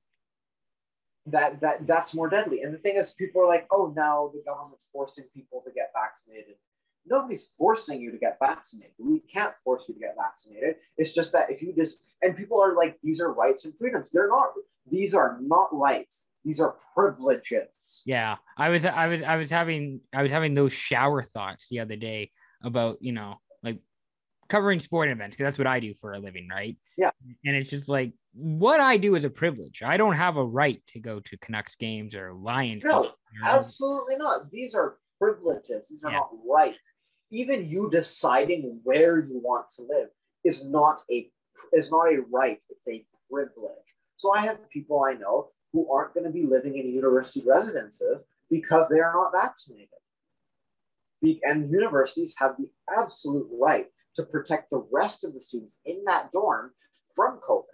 that 1.26 1.60
that 1.60 1.86
that's 1.86 2.14
more 2.14 2.28
deadly. 2.28 2.62
And 2.62 2.74
the 2.74 2.78
thing 2.78 2.96
is, 2.96 3.12
people 3.12 3.42
are 3.42 3.48
like, 3.48 3.66
oh, 3.70 3.92
now 3.96 4.30
the 4.34 4.42
government's 4.44 4.88
forcing 4.92 5.24
people 5.34 5.62
to 5.64 5.72
get 5.72 5.90
vaccinated. 5.94 6.54
Nobody's 7.06 7.50
forcing 7.58 8.00
you 8.00 8.12
to 8.12 8.18
get 8.18 8.38
vaccinated. 8.40 8.94
We 8.98 9.20
can't 9.20 9.54
force 9.56 9.84
you 9.88 9.94
to 9.94 10.00
get 10.00 10.14
vaccinated. 10.16 10.76
It's 10.96 11.12
just 11.12 11.32
that 11.32 11.50
if 11.50 11.62
you 11.62 11.74
just 11.74 12.04
and 12.22 12.36
people 12.36 12.60
are 12.60 12.74
like, 12.76 12.98
these 13.02 13.20
are 13.20 13.32
rights 13.32 13.64
and 13.64 13.76
freedoms. 13.76 14.10
They're 14.10 14.28
not. 14.28 14.48
These 14.90 15.14
are 15.14 15.38
not 15.40 15.68
rights. 15.72 16.26
These 16.44 16.60
are 16.60 16.76
privileges. 16.94 18.02
Yeah, 18.04 18.36
I 18.56 18.70
was 18.70 18.84
I 18.84 19.06
was 19.06 19.22
I 19.22 19.36
was 19.36 19.50
having 19.50 20.00
I 20.12 20.22
was 20.22 20.32
having 20.32 20.54
those 20.54 20.72
shower 20.72 21.22
thoughts 21.22 21.68
the 21.68 21.80
other 21.80 21.96
day 21.96 22.32
about 22.62 22.98
you 23.00 23.12
know 23.12 23.40
covering 24.52 24.78
sporting 24.80 25.12
events 25.12 25.34
because 25.34 25.46
that's 25.46 25.58
what 25.58 25.66
I 25.66 25.80
do 25.80 25.94
for 25.94 26.12
a 26.12 26.18
living, 26.18 26.46
right? 26.48 26.76
Yeah. 26.98 27.10
And 27.44 27.56
it's 27.56 27.70
just 27.70 27.88
like 27.88 28.12
what 28.34 28.80
I 28.80 28.98
do 28.98 29.14
is 29.14 29.24
a 29.24 29.30
privilege. 29.30 29.82
I 29.82 29.96
don't 29.96 30.14
have 30.14 30.36
a 30.36 30.44
right 30.44 30.80
to 30.88 31.00
go 31.00 31.20
to 31.20 31.38
Canucks 31.38 31.74
games 31.74 32.14
or 32.14 32.34
Lions. 32.34 32.84
No, 32.84 33.02
games. 33.02 33.14
absolutely 33.44 34.16
not. 34.16 34.50
These 34.50 34.74
are 34.74 34.98
privileges. 35.18 35.88
These 35.88 36.04
are 36.04 36.10
yeah. 36.10 36.18
not 36.18 36.30
rights. 36.46 36.92
Even 37.30 37.68
you 37.70 37.88
deciding 37.90 38.78
where 38.84 39.20
you 39.20 39.40
want 39.42 39.70
to 39.76 39.82
live 39.88 40.08
is 40.44 40.64
not 40.66 41.00
a 41.10 41.30
is 41.72 41.90
not 41.90 42.12
a 42.12 42.18
right. 42.30 42.62
It's 42.68 42.86
a 42.88 43.04
privilege. 43.30 43.88
So 44.16 44.34
I 44.34 44.40
have 44.40 44.68
people 44.68 45.02
I 45.02 45.14
know 45.14 45.48
who 45.72 45.90
aren't 45.90 46.12
going 46.12 46.26
to 46.26 46.30
be 46.30 46.44
living 46.44 46.76
in 46.76 46.92
university 46.92 47.42
residences 47.46 48.18
because 48.50 48.90
they 48.90 49.00
are 49.00 49.14
not 49.14 49.32
vaccinated. 49.32 49.88
And 51.44 51.70
universities 51.70 52.34
have 52.38 52.56
the 52.58 52.68
absolute 52.94 53.48
right 53.58 53.86
to 54.16 54.22
protect 54.24 54.70
the 54.70 54.86
rest 54.92 55.24
of 55.24 55.32
the 55.32 55.40
students 55.40 55.80
in 55.84 56.02
that 56.06 56.30
dorm 56.32 56.72
from 57.14 57.40
COVID. 57.48 57.64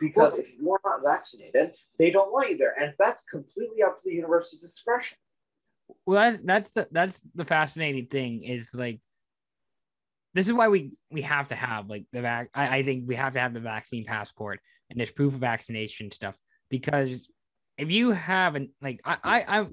Because 0.00 0.36
if 0.36 0.48
you 0.56 0.70
are 0.70 0.80
not 0.84 1.00
vaccinated, 1.04 1.72
they 1.98 2.10
don't 2.10 2.32
want 2.32 2.50
you 2.50 2.56
there. 2.56 2.74
And 2.80 2.94
that's 2.98 3.24
completely 3.24 3.82
up 3.82 3.96
to 3.96 4.02
the 4.04 4.14
university 4.14 4.58
discretion. 4.60 5.18
Well, 6.06 6.30
that's, 6.32 6.42
that's 6.44 6.68
the 6.70 6.88
that's 6.92 7.20
the 7.34 7.44
fascinating 7.44 8.06
thing 8.06 8.42
is 8.42 8.70
like 8.74 9.00
this 10.34 10.46
is 10.46 10.52
why 10.52 10.68
we 10.68 10.92
we 11.10 11.22
have 11.22 11.48
to 11.48 11.54
have 11.54 11.88
like 11.88 12.04
the 12.12 12.22
vac. 12.22 12.50
I, 12.54 12.78
I 12.78 12.82
think 12.82 13.04
we 13.06 13.16
have 13.16 13.32
to 13.32 13.40
have 13.40 13.54
the 13.54 13.60
vaccine 13.60 14.04
passport 14.04 14.60
and 14.90 15.00
this 15.00 15.10
proof 15.10 15.34
of 15.34 15.40
vaccination 15.40 16.10
stuff 16.10 16.36
because 16.68 17.28
if 17.76 17.90
you 17.90 18.10
have 18.10 18.54
an 18.54 18.70
like 18.82 19.00
I, 19.04 19.16
I 19.24 19.58
I'm 19.58 19.72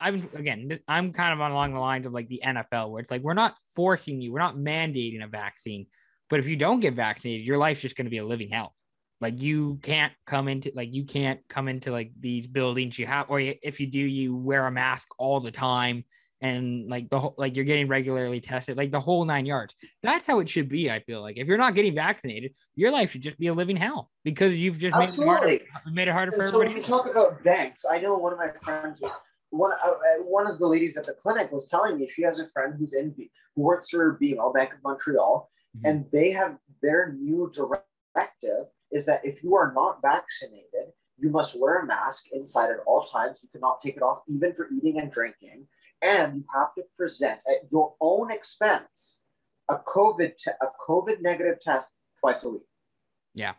I'm 0.00 0.28
again 0.34 0.78
I'm 0.88 1.12
kind 1.12 1.32
of 1.32 1.38
along 1.50 1.74
the 1.74 1.80
lines 1.80 2.06
of 2.06 2.12
like 2.12 2.28
the 2.28 2.42
NFL 2.44 2.90
where 2.90 3.00
it's 3.00 3.10
like 3.10 3.22
we're 3.22 3.34
not 3.34 3.54
forcing 3.76 4.20
you, 4.20 4.32
we're 4.32 4.38
not 4.38 4.56
mandating 4.56 5.22
a 5.22 5.28
vaccine, 5.28 5.86
but 6.28 6.40
if 6.40 6.46
you 6.46 6.56
don't 6.56 6.80
get 6.80 6.94
vaccinated, 6.94 7.46
your 7.46 7.58
life's 7.58 7.82
just 7.82 7.96
going 7.96 8.06
to 8.06 8.10
be 8.10 8.18
a 8.18 8.26
living 8.26 8.50
hell. 8.50 8.74
Like 9.20 9.40
you 9.40 9.78
can't 9.82 10.12
come 10.26 10.48
into 10.48 10.72
like 10.74 10.92
you 10.92 11.04
can't 11.04 11.40
come 11.48 11.68
into 11.68 11.90
like 11.90 12.12
these 12.18 12.46
buildings 12.46 12.98
you 12.98 13.06
have, 13.06 13.26
or 13.28 13.40
if 13.40 13.78
you 13.78 13.86
do, 13.86 13.98
you 13.98 14.34
wear 14.34 14.66
a 14.66 14.70
mask 14.70 15.08
all 15.18 15.40
the 15.40 15.50
time 15.50 16.04
and 16.40 16.88
like 16.88 17.10
the 17.10 17.20
whole 17.20 17.34
like 17.36 17.54
you're 17.54 17.66
getting 17.66 17.88
regularly 17.88 18.40
tested, 18.40 18.76
like 18.76 18.90
the 18.90 19.00
whole 19.00 19.24
nine 19.24 19.44
yards. 19.44 19.74
That's 20.02 20.26
how 20.26 20.40
it 20.40 20.48
should 20.48 20.68
be. 20.68 20.90
I 20.90 21.00
feel 21.00 21.20
like 21.20 21.36
if 21.36 21.46
you're 21.46 21.58
not 21.58 21.74
getting 21.74 21.94
vaccinated, 21.94 22.54
your 22.74 22.90
life 22.90 23.12
should 23.12 23.20
just 23.20 23.38
be 23.38 23.48
a 23.48 23.54
living 23.54 23.76
hell 23.76 24.10
because 24.24 24.56
you've 24.56 24.78
just 24.78 24.96
made 24.96 25.10
it 25.10 25.16
harder, 25.16 25.58
made 25.92 26.08
it 26.08 26.12
harder 26.12 26.32
for 26.32 26.44
so 26.44 26.48
everybody. 26.48 26.68
When 26.68 26.76
you 26.78 26.82
talk 26.82 27.10
about 27.10 27.44
banks, 27.44 27.84
I 27.90 27.98
know 27.98 28.16
one 28.16 28.32
of 28.32 28.38
my 28.38 28.52
friends 28.62 29.00
was 29.00 29.12
one. 29.50 29.72
Uh, 29.72 29.90
uh, 29.90 30.22
one 30.24 30.46
of 30.46 30.58
the 30.58 30.66
ladies 30.66 30.96
at 30.96 31.06
the 31.06 31.12
clinic 31.12 31.52
was 31.52 31.68
telling 31.68 31.98
me 31.98 32.10
she 32.14 32.22
has 32.22 32.40
a 32.40 32.48
friend 32.48 32.74
who's 32.78 32.94
in 32.94 33.14
who 33.54 33.62
works 33.62 33.90
for 33.90 34.18
BMO 34.20 34.52
Bank 34.54 34.72
of 34.72 34.78
Montreal, 34.82 35.50
mm-hmm. 35.76 35.86
and 35.86 36.04
they 36.12 36.30
have 36.30 36.58
their 36.82 37.12
new 37.12 37.52
directive 37.54 38.66
is 38.90 39.06
that 39.06 39.24
if 39.24 39.42
you 39.42 39.54
are 39.54 39.72
not 39.74 40.00
vaccinated, 40.02 40.92
you 41.18 41.30
must 41.30 41.58
wear 41.58 41.80
a 41.80 41.86
mask 41.86 42.24
inside 42.32 42.70
at 42.70 42.78
all 42.86 43.04
times. 43.04 43.38
You 43.42 43.48
cannot 43.52 43.80
take 43.80 43.96
it 43.96 44.02
off 44.02 44.22
even 44.28 44.54
for 44.54 44.68
eating 44.72 44.98
and 44.98 45.12
drinking 45.12 45.66
and 46.02 46.36
you 46.36 46.44
have 46.54 46.74
to 46.74 46.82
present 46.96 47.40
at 47.46 47.70
your 47.70 47.94
own 48.00 48.30
expense 48.30 49.18
a 49.68 49.76
COVID 49.76 50.36
te- 50.36 50.50
a 50.60 50.66
COVID 50.88 51.20
negative 51.20 51.60
test 51.60 51.88
twice 52.18 52.42
a 52.44 52.50
week. 52.50 52.62
Yeah. 53.34 53.54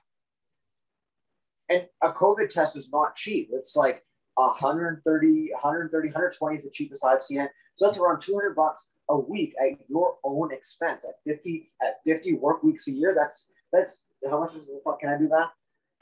And 1.70 1.88
a 2.02 2.12
COVID 2.12 2.50
test 2.50 2.76
is 2.76 2.90
not 2.92 3.16
cheap. 3.16 3.50
It's 3.54 3.76
like 3.76 4.04
130, 4.36 5.52
130, 5.54 6.08
120 6.08 6.56
is 6.56 6.64
the 6.64 6.70
cheapest 6.72 7.06
I've 7.06 7.22
seen 7.22 7.42
it. 7.42 7.52
So 7.76 7.86
that's 7.86 7.98
around 7.98 8.22
200 8.22 8.56
bucks 8.56 8.90
a 9.10 9.18
week 9.18 9.54
at 9.62 9.78
your 9.90 10.16
own 10.24 10.54
expense 10.54 11.06
at 11.06 11.16
50 11.26 11.72
at 11.82 11.96
50 12.06 12.34
work 12.36 12.64
weeks 12.64 12.88
a 12.88 12.92
year. 12.92 13.14
That's 13.16 13.48
that's 13.72 14.04
how 14.30 14.40
much 14.40 14.52
is 14.52 14.66
the 14.66 14.82
fuck 14.84 15.00
can 15.00 15.10
I 15.10 15.18
do 15.18 15.28
that? 15.30 15.50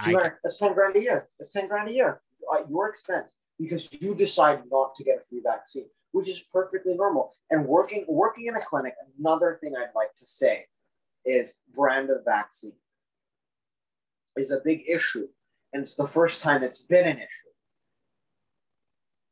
200, 0.04 0.34
that's 0.44 0.58
10 0.58 0.74
grand 0.74 0.96
a 0.96 1.02
year. 1.02 1.28
That's 1.40 1.52
10 1.52 1.68
grand 1.68 1.90
a 1.90 1.94
year 1.94 2.22
at 2.58 2.70
your 2.70 2.90
expense 2.90 3.34
because 3.60 3.90
you 3.92 4.16
decide 4.16 4.62
not 4.72 4.96
to 4.96 5.04
get 5.04 5.18
a 5.18 5.22
free 5.22 5.42
vaccine 5.44 5.86
which 6.12 6.28
is 6.28 6.44
perfectly 6.54 6.96
normal. 6.96 7.34
And 7.50 7.66
working 7.66 8.06
working 8.08 8.48
in 8.48 8.56
a 8.56 8.62
clinic, 8.62 8.94
another 9.20 9.58
thing 9.62 9.76
I'd 9.76 9.96
like 9.96 10.16
to 10.20 10.28
say 10.28 10.66
is 11.26 11.56
brand 11.76 12.10
of 12.10 12.26
vaccine 12.26 12.74
is 14.36 14.52
a 14.52 14.62
big 14.64 14.84
issue. 14.88 15.28
And 15.74 15.84
it's 15.84 15.96
the 15.96 16.08
first 16.08 16.42
time 16.42 16.64
it's 16.64 16.82
been 16.82 17.08
an 17.08 17.18
issue. 17.18 17.50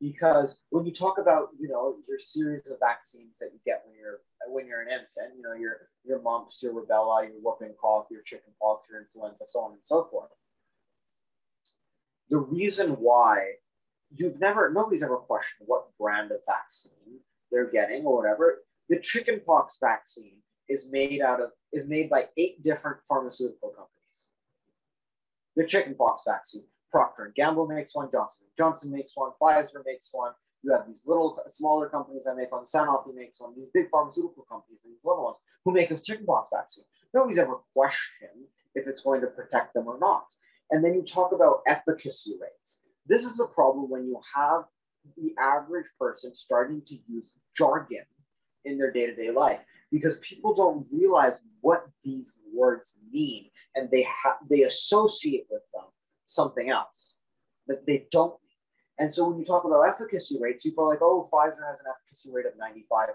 Because 0.00 0.60
when 0.70 0.86
you 0.86 0.92
talk 0.92 1.18
about, 1.18 1.48
you 1.58 1.68
know, 1.68 1.96
your 2.08 2.20
series 2.20 2.70
of 2.70 2.78
vaccines 2.78 3.38
that 3.40 3.50
you 3.52 3.58
get 3.66 3.82
when 3.84 3.96
you're 3.96 4.20
when 4.46 4.66
you're 4.66 4.80
an 4.80 4.88
infant, 4.88 5.36
you 5.36 5.42
know, 5.42 5.54
your 5.54 5.88
your 6.04 6.22
mumps, 6.22 6.62
your 6.62 6.72
rubella, 6.72 7.24
your 7.24 7.40
whooping 7.42 7.74
cough, 7.80 8.06
your 8.10 8.22
chicken 8.22 8.52
pox, 8.60 8.86
your 8.90 9.00
influenza, 9.00 9.44
so 9.44 9.60
on 9.60 9.72
and 9.72 9.80
so 9.82 10.04
forth. 10.04 10.30
The 12.30 12.38
reason 12.38 12.90
why 12.90 13.54
you've 14.14 14.40
never 14.40 14.72
nobody's 14.72 15.02
ever 15.02 15.16
questioned 15.16 15.66
what 15.66 15.86
brand 15.98 16.30
of 16.30 16.38
vaccine 16.46 17.20
they're 17.50 17.70
getting 17.70 18.04
or 18.04 18.16
whatever. 18.16 18.62
The 18.88 19.00
chickenpox 19.00 19.78
vaccine 19.80 20.38
is 20.68 20.88
made 20.90 21.20
out 21.20 21.40
of 21.40 21.50
is 21.72 21.86
made 21.86 22.08
by 22.08 22.28
eight 22.36 22.62
different 22.62 22.98
pharmaceutical 23.08 23.70
companies. 23.70 24.28
The 25.56 25.66
chickenpox 25.66 26.22
vaccine, 26.26 26.64
Procter 26.90 27.32
Gamble 27.36 27.66
makes 27.66 27.94
one, 27.94 28.08
Johnson 28.10 28.46
Johnson 28.56 28.90
makes 28.90 29.12
one, 29.14 29.32
Pfizer 29.40 29.84
makes 29.84 30.08
one. 30.12 30.32
You 30.62 30.72
have 30.72 30.86
these 30.86 31.02
little 31.06 31.38
smaller 31.50 31.88
companies 31.88 32.24
that 32.24 32.36
make 32.36 32.50
one, 32.50 32.64
Sanofi 32.64 33.14
makes 33.14 33.40
one. 33.40 33.54
These 33.56 33.68
big 33.72 33.88
pharmaceutical 33.90 34.44
companies, 34.50 34.80
these 34.84 34.98
little 35.04 35.24
ones 35.24 35.36
who 35.64 35.72
make 35.72 35.90
a 35.90 35.98
chickenpox 35.98 36.50
vaccine. 36.52 36.84
Nobody's 37.14 37.38
ever 37.38 37.58
questioned 37.74 38.46
if 38.74 38.86
it's 38.86 39.02
going 39.02 39.20
to 39.20 39.28
protect 39.28 39.74
them 39.74 39.86
or 39.86 39.98
not. 39.98 40.24
And 40.70 40.84
then 40.84 40.94
you 40.94 41.02
talk 41.02 41.32
about 41.32 41.62
efficacy 41.66 42.34
rates. 42.40 42.80
This 43.06 43.24
is 43.24 43.40
a 43.40 43.46
problem 43.46 43.88
when 43.88 44.06
you 44.06 44.20
have 44.34 44.64
the 45.16 45.34
average 45.38 45.86
person 45.98 46.34
starting 46.34 46.82
to 46.86 46.96
use 47.08 47.32
jargon 47.56 48.04
in 48.64 48.78
their 48.78 48.92
day 48.92 49.06
to 49.06 49.14
day 49.14 49.30
life 49.30 49.60
because 49.90 50.18
people 50.18 50.54
don't 50.54 50.86
realize 50.92 51.40
what 51.60 51.86
these 52.04 52.38
words 52.52 52.92
mean 53.10 53.48
and 53.74 53.90
they 53.90 54.02
have 54.02 54.36
they 54.50 54.62
associate 54.62 55.46
with 55.50 55.62
them 55.72 55.84
something 56.28 56.70
else 56.70 57.14
that 57.66 57.86
they 57.86 58.06
don't 58.10 58.34
and 58.98 59.14
so 59.14 59.28
when 59.28 59.38
you 59.38 59.44
talk 59.44 59.64
about 59.64 59.82
efficacy 59.82 60.38
rates, 60.40 60.64
people 60.64 60.84
are 60.84 60.88
like, 60.88 61.02
oh, 61.02 61.28
Pfizer 61.32 61.64
has 61.68 61.78
an 61.78 61.86
efficacy 61.88 62.30
rate 62.32 62.46
of 62.46 62.54
95%, 62.54 63.10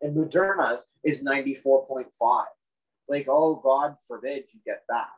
and 0.00 0.16
Moderna's 0.16 0.86
is 1.04 1.22
94.5. 1.22 2.44
Like, 3.08 3.26
oh, 3.28 3.56
God 3.56 3.96
forbid 4.08 4.44
you 4.54 4.60
get 4.64 4.84
that. 4.88 5.08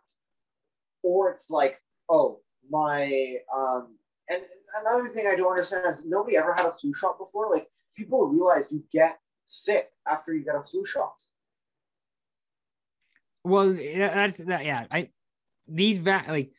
Or 1.05 1.31
it's 1.31 1.49
like, 1.49 1.81
oh, 2.09 2.41
my 2.71 3.37
um, 3.55 3.97
and 4.29 4.43
another 4.81 5.09
thing 5.09 5.27
I 5.27 5.37
don't 5.37 5.51
understand 5.51 5.87
is 5.91 6.05
nobody 6.05 6.37
ever 6.37 6.55
had 6.55 6.67
a 6.67 6.73
flu 6.73 6.95
shot 6.95 7.19
before. 7.19 7.51
Like 7.51 7.69
people 7.97 8.27
realize 8.27 8.67
you 8.71 8.83
get 8.91 9.19
sick 9.47 9.91
after 10.09 10.35
you 10.35 10.45
get 10.45 10.55
a 10.55 10.63
flu 10.63 10.85
shot. 10.85 11.15
Well, 13.45 13.75
that's 13.75 14.39
that. 14.39 14.65
Yeah, 14.65 14.87
I 14.91 15.11
these 15.69 15.99
va- 15.99 16.25
like 16.29 16.53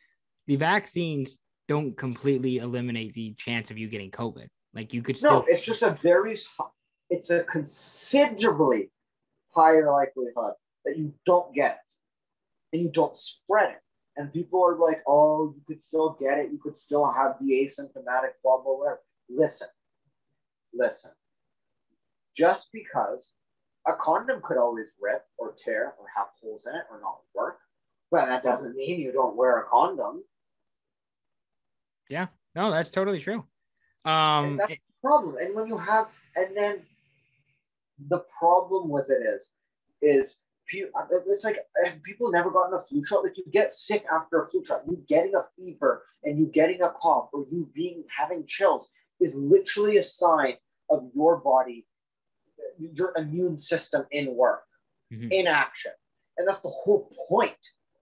the 0.46 0.56
vaccines 0.56 1.38
don't 1.68 1.96
completely 1.96 2.58
eliminate 2.58 3.12
the 3.14 3.34
chance 3.38 3.70
of 3.70 3.78
you 3.78 3.88
getting 3.88 4.10
COVID. 4.10 4.46
Like 4.74 4.92
you 4.92 5.02
could 5.02 5.16
still. 5.16 5.40
No, 5.40 5.44
it's 5.48 5.62
just 5.62 5.82
a 5.82 5.98
very. 6.02 6.36
It's 7.08 7.30
a 7.30 7.44
considerably 7.44 8.90
higher 9.54 9.90
likelihood 9.90 10.54
that 10.84 10.98
you 10.98 11.14
don't 11.24 11.54
get 11.54 11.72
it, 11.72 12.76
and 12.76 12.82
you 12.82 12.90
don't 12.90 13.16
spread 13.16 13.70
it 13.70 13.80
and 14.16 14.32
people 14.32 14.64
are 14.64 14.76
like, 14.76 15.02
oh, 15.06 15.54
you 15.54 15.62
could 15.66 15.82
still 15.82 16.16
get 16.18 16.38
it. 16.38 16.50
You 16.50 16.58
could 16.58 16.76
still 16.76 17.10
have 17.10 17.36
the 17.40 17.52
asymptomatic 17.52 18.32
blah, 18.42 18.62
blah, 18.62 18.76
blah. 18.76 18.94
Listen, 19.28 19.68
listen. 20.72 21.10
Just 22.34 22.68
because 22.72 23.34
a 23.86 23.94
condom 23.94 24.40
could 24.42 24.56
always 24.56 24.88
rip 25.00 25.22
or 25.38 25.52
tear 25.52 25.94
or 25.98 26.06
have 26.16 26.28
holes 26.42 26.66
in 26.66 26.74
it 26.74 26.84
or 26.90 27.00
not 27.00 27.18
work, 27.34 27.58
but 28.10 28.26
that 28.26 28.42
doesn't 28.42 28.74
mean 28.74 29.00
you 29.00 29.12
don't 29.12 29.36
wear 29.36 29.60
a 29.60 29.68
condom. 29.68 30.22
Yeah, 32.08 32.26
no, 32.54 32.70
that's 32.70 32.90
totally 32.90 33.20
true. 33.20 33.44
Um, 34.04 34.44
and 34.44 34.60
that's 34.60 34.72
the 34.72 34.78
problem. 35.02 35.36
And 35.40 35.54
when 35.54 35.66
you 35.66 35.76
have, 35.76 36.06
and 36.36 36.56
then 36.56 36.82
the 38.08 38.22
problem 38.38 38.88
with 38.88 39.10
it 39.10 39.26
is, 39.26 39.50
is 40.02 40.38
it's 40.72 41.44
like 41.44 41.58
have 41.84 42.02
people 42.02 42.30
never 42.30 42.50
gotten 42.50 42.74
a 42.74 42.80
flu 42.80 43.04
shot. 43.04 43.22
Like 43.22 43.36
you 43.36 43.44
get 43.50 43.72
sick 43.72 44.04
after 44.12 44.40
a 44.40 44.48
flu 44.48 44.64
shot. 44.64 44.82
You 44.86 45.02
getting 45.08 45.34
a 45.34 45.42
fever 45.56 46.04
and 46.24 46.38
you 46.38 46.46
getting 46.46 46.82
a 46.82 46.90
cough 46.90 47.28
or 47.32 47.46
you 47.50 47.70
being 47.74 48.04
having 48.16 48.44
chills 48.46 48.90
is 49.20 49.34
literally 49.34 49.98
a 49.98 50.02
sign 50.02 50.54
of 50.90 51.08
your 51.14 51.38
body, 51.38 51.86
your 52.78 53.12
immune 53.16 53.58
system 53.58 54.04
in 54.10 54.34
work, 54.34 54.64
mm-hmm. 55.12 55.28
in 55.30 55.46
action, 55.46 55.92
and 56.36 56.46
that's 56.46 56.60
the 56.60 56.68
whole 56.68 57.10
point 57.28 57.54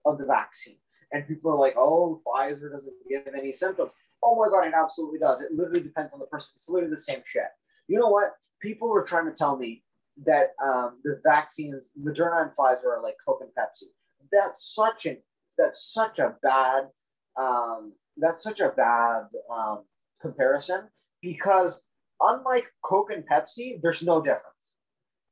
of 0.05 0.17
the 0.17 0.25
vaccine. 0.25 0.77
And 1.15 1.25
people 1.25 1.49
are 1.51 1.57
like, 1.57 1.75
"Oh, 1.77 2.19
Pfizer 2.25 2.69
doesn't 2.69 2.93
give 3.09 3.33
any 3.33 3.53
symptoms." 3.53 3.93
Oh 4.21 4.35
my 4.35 4.49
god, 4.49 4.67
it 4.67 4.73
absolutely 4.77 5.19
does. 5.19 5.39
It 5.39 5.53
literally 5.53 5.81
depends 5.81 6.13
on 6.13 6.19
the 6.19 6.25
person. 6.25 6.51
It's 6.57 6.67
literally 6.67 6.93
the 6.93 7.01
same 7.01 7.21
shit. 7.25 7.47
You 7.87 7.99
know 7.99 8.09
what? 8.09 8.33
People 8.61 8.89
were 8.89 9.03
trying 9.03 9.25
to 9.25 9.31
tell 9.31 9.55
me 9.55 9.83
that 10.25 10.55
um, 10.61 10.99
the 11.05 11.21
vaccines, 11.23 11.89
Moderna 11.97 12.41
and 12.41 12.51
Pfizer, 12.51 12.87
are 12.87 13.01
like 13.01 13.15
Coke 13.25 13.41
and 13.41 13.51
Pepsi. 13.51 13.87
That's 14.29 14.73
such 14.75 15.05
a 15.05 15.17
that's 15.57 15.93
such 15.93 16.19
a 16.19 16.35
bad 16.43 16.89
um, 17.39 17.93
that's 18.17 18.43
such 18.43 18.59
a 18.59 18.69
bad 18.69 19.27
um, 19.49 19.83
comparison 20.21 20.89
because 21.21 21.83
unlike 22.21 22.65
Coke 22.83 23.11
and 23.11 23.23
Pepsi, 23.27 23.81
there's 23.81 24.03
no 24.03 24.21
difference. 24.21 24.73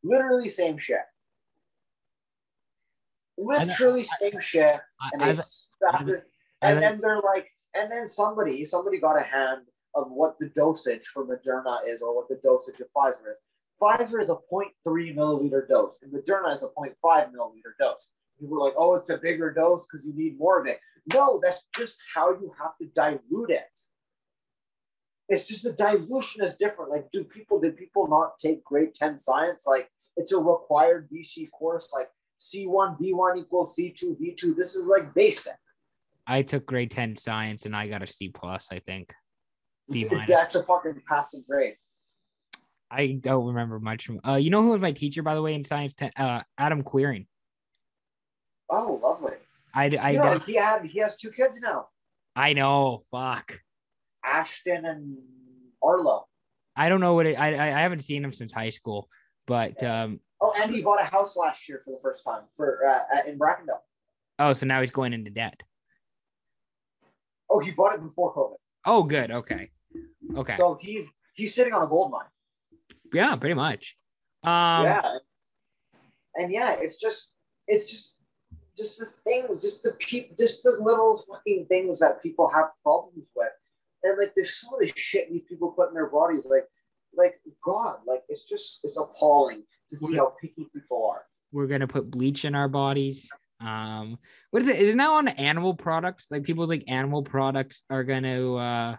Literally 0.02 0.48
same 0.48 0.78
shit. 0.78 1.04
Literally 3.38 4.04
same 4.04 4.40
shit. 4.40 4.80
And, 5.14 5.24
I, 5.24 5.44
I, 5.88 6.22
and 6.62 6.82
then 6.82 7.00
they're 7.02 7.22
like, 7.22 7.50
and 7.74 7.92
then 7.92 8.08
somebody 8.08 8.66
somebody 8.66 9.00
got 9.00 9.18
a 9.18 9.24
hand 9.24 9.62
of 9.96 10.12
what 10.12 10.38
the 10.40 10.48
dosage 10.50 11.08
for 11.08 11.26
Moderna 11.26 11.80
is 11.88 12.02
or 12.02 12.16
what 12.16 12.28
the 12.28 12.40
dosage 12.44 12.80
of 12.80 12.88
Pfizer 12.96 13.32
is. 13.32 13.38
Pfizer 13.82 14.22
is 14.22 14.30
a 14.30 14.38
0.3 14.52 15.16
milliliter 15.16 15.68
dose, 15.68 15.98
and 16.02 16.12
Moderna 16.12 16.54
is 16.54 16.64
a 16.64 16.68
0.5 16.68 16.94
milliliter 17.04 17.74
dose. 17.80 18.12
People 18.40 18.58
were 18.58 18.64
like, 18.64 18.74
oh, 18.78 18.96
it's 18.96 19.10
a 19.10 19.18
bigger 19.18 19.52
dose 19.52 19.86
because 19.86 20.06
you 20.06 20.14
need 20.16 20.38
more 20.38 20.60
of 20.60 20.68
it. 20.68 20.80
No, 21.14 21.40
that's 21.44 21.64
just 21.76 21.98
how 22.14 22.32
you 22.32 22.54
have 22.60 22.78
to 22.82 22.88
dilute 22.96 23.50
it. 23.50 23.80
It's 25.30 25.46
just 25.46 25.64
the 25.64 25.74
dilution 25.74 26.44
is 26.44 26.56
different. 26.56 26.92
Like, 26.92 27.10
do 27.12 27.24
people, 27.24 27.60
did 27.60 27.78
people 27.78 28.08
not 28.08 28.38
take 28.38 28.64
grade 28.64 28.94
10 28.94 29.18
science? 29.18 29.64
Like, 29.66 29.90
it's 30.18 30.32
a 30.32 30.38
required 30.38 31.10
BC 31.10 31.50
course, 31.52 31.90
like 31.94 32.10
C1, 32.40 33.00
V1 33.00 33.38
equals 33.38 33.76
C2, 33.78 34.18
V2. 34.20 34.56
This 34.56 34.76
is 34.76 34.86
like 34.86 35.14
basic. 35.14 35.54
I 36.26 36.42
took 36.42 36.66
grade 36.66 36.92
10 36.92 37.16
science 37.16 37.66
and 37.66 37.76
I 37.76 37.88
got 37.88 38.02
a 38.02 38.08
C 38.08 38.30
plus, 38.30 38.68
I 38.72 38.80
think. 38.80 39.14
B 39.90 40.08
minus. 40.12 40.30
That's 40.30 40.56
a 40.56 40.64
fucking 40.64 41.02
passing 41.08 41.44
grade. 41.48 41.76
I 42.90 43.18
don't 43.20 43.48
remember 43.48 43.80
much. 43.80 44.10
Uh, 44.26 44.36
you 44.36 44.50
know 44.50 44.62
who 44.62 44.70
was 44.70 44.82
my 44.82 44.92
teacher, 44.92 45.24
by 45.24 45.36
the 45.36 45.42
way, 45.42 45.56
in 45.56 45.64
science? 45.64 45.94
Ten, 45.94 46.12
uh, 46.16 46.42
Adam 46.58 46.84
Queering. 46.84 47.26
Oh, 48.70 49.00
lovely. 49.02 49.34
I, 49.74 49.86
I, 50.00 50.10
you 50.12 50.20
know, 50.20 50.40
he 50.40 50.56
had 50.56 50.86
he 50.86 51.00
has 51.00 51.16
two 51.16 51.32
kids 51.32 51.60
now. 51.60 51.88
I 52.36 52.54
know. 52.54 53.04
Fuck. 53.12 53.60
Ashton 54.24 54.86
and 54.86 55.18
Arlo. 55.82 56.28
I 56.76 56.90
don't 56.90 57.02
know 57.02 57.16
what 57.16 57.26
it, 57.26 57.34
I 57.34 57.50
I 57.50 57.82
haven't 57.82 58.02
seen 58.02 58.24
him 58.24 58.32
since 58.32 58.52
high 58.52 58.70
school, 58.70 59.10
but 59.48 59.82
um. 59.84 60.20
Oh, 60.40 60.54
and 60.62 60.74
he 60.74 60.84
bought 60.84 61.02
a 61.02 61.06
house 61.06 61.36
last 61.36 61.68
year 61.68 61.82
for 61.84 61.92
the 61.92 62.00
first 62.02 62.24
time 62.24 62.44
for 62.56 62.86
uh, 62.86 63.00
in 63.28 63.40
Brackendale. 63.40 63.80
Oh, 64.40 64.54
so 64.54 64.66
now 64.66 64.82
he's 64.82 64.92
going 64.92 65.14
into 65.14 65.32
debt. 65.32 65.62
Oh, 67.54 67.60
he 67.60 67.70
bought 67.70 67.94
it 67.94 68.02
before 68.02 68.34
COVID. 68.34 68.56
Oh, 68.86 69.04
good. 69.04 69.30
Okay. 69.30 69.70
Okay. 70.36 70.56
So 70.58 70.80
he's 70.82 71.08
he's 71.36 71.54
sitting 71.54 71.72
on 71.72 71.84
a 71.84 71.88
gold 71.88 72.12
mine. 72.12 72.26
Yeah, 73.14 73.36
pretty 73.36 73.54
much. 73.54 73.96
Um, 74.44 74.86
yeah, 74.86 75.18
and 76.36 76.52
yeah, 76.52 76.76
it's 76.80 77.00
just 77.00 77.30
it's 77.68 77.92
just 77.92 78.18
just 78.76 78.98
the 78.98 79.06
things, 79.24 79.62
just 79.62 79.84
the 79.84 79.94
people, 80.00 80.36
just 80.38 80.64
the 80.64 80.78
little 80.82 81.16
fucking 81.16 81.68
things 81.68 82.00
that 82.00 82.24
people 82.24 82.48
have 82.48 82.70
problems 82.82 83.28
with, 83.36 83.52
and 84.04 84.18
like 84.18 84.34
there's 84.36 84.60
some 84.60 84.74
of 84.74 84.80
the 84.80 84.92
shit 84.96 85.32
these 85.32 85.44
people 85.48 85.72
put 85.72 85.90
in 85.90 85.94
their 85.94 86.10
bodies, 86.10 86.48
like 86.50 86.66
like 87.16 87.36
God, 87.64 87.98
like 88.08 88.24
it's 88.30 88.46
just 88.46 88.80
it's 88.84 88.98
appalling 88.98 89.62
to 89.92 89.98
see 89.98 90.16
how 90.16 90.34
picky 90.42 90.68
people 90.74 91.08
are. 91.08 91.22
We're 91.52 91.68
gonna 91.68 91.88
put 91.88 92.10
bleach 92.10 92.46
in 92.46 92.56
our 92.56 92.68
bodies. 92.68 93.30
Um, 93.60 94.18
what 94.52 94.62
is 94.62 94.68
it? 94.68 94.78
Is 94.78 94.90
it 94.90 94.96
now 94.96 95.14
on 95.14 95.28
animal 95.28 95.74
products? 95.74 96.28
Like 96.30 96.44
people 96.44 96.68
think 96.68 96.86
animal 96.88 97.24
products 97.24 97.84
are 97.90 98.04
gonna 98.04 98.56
uh 98.56 98.96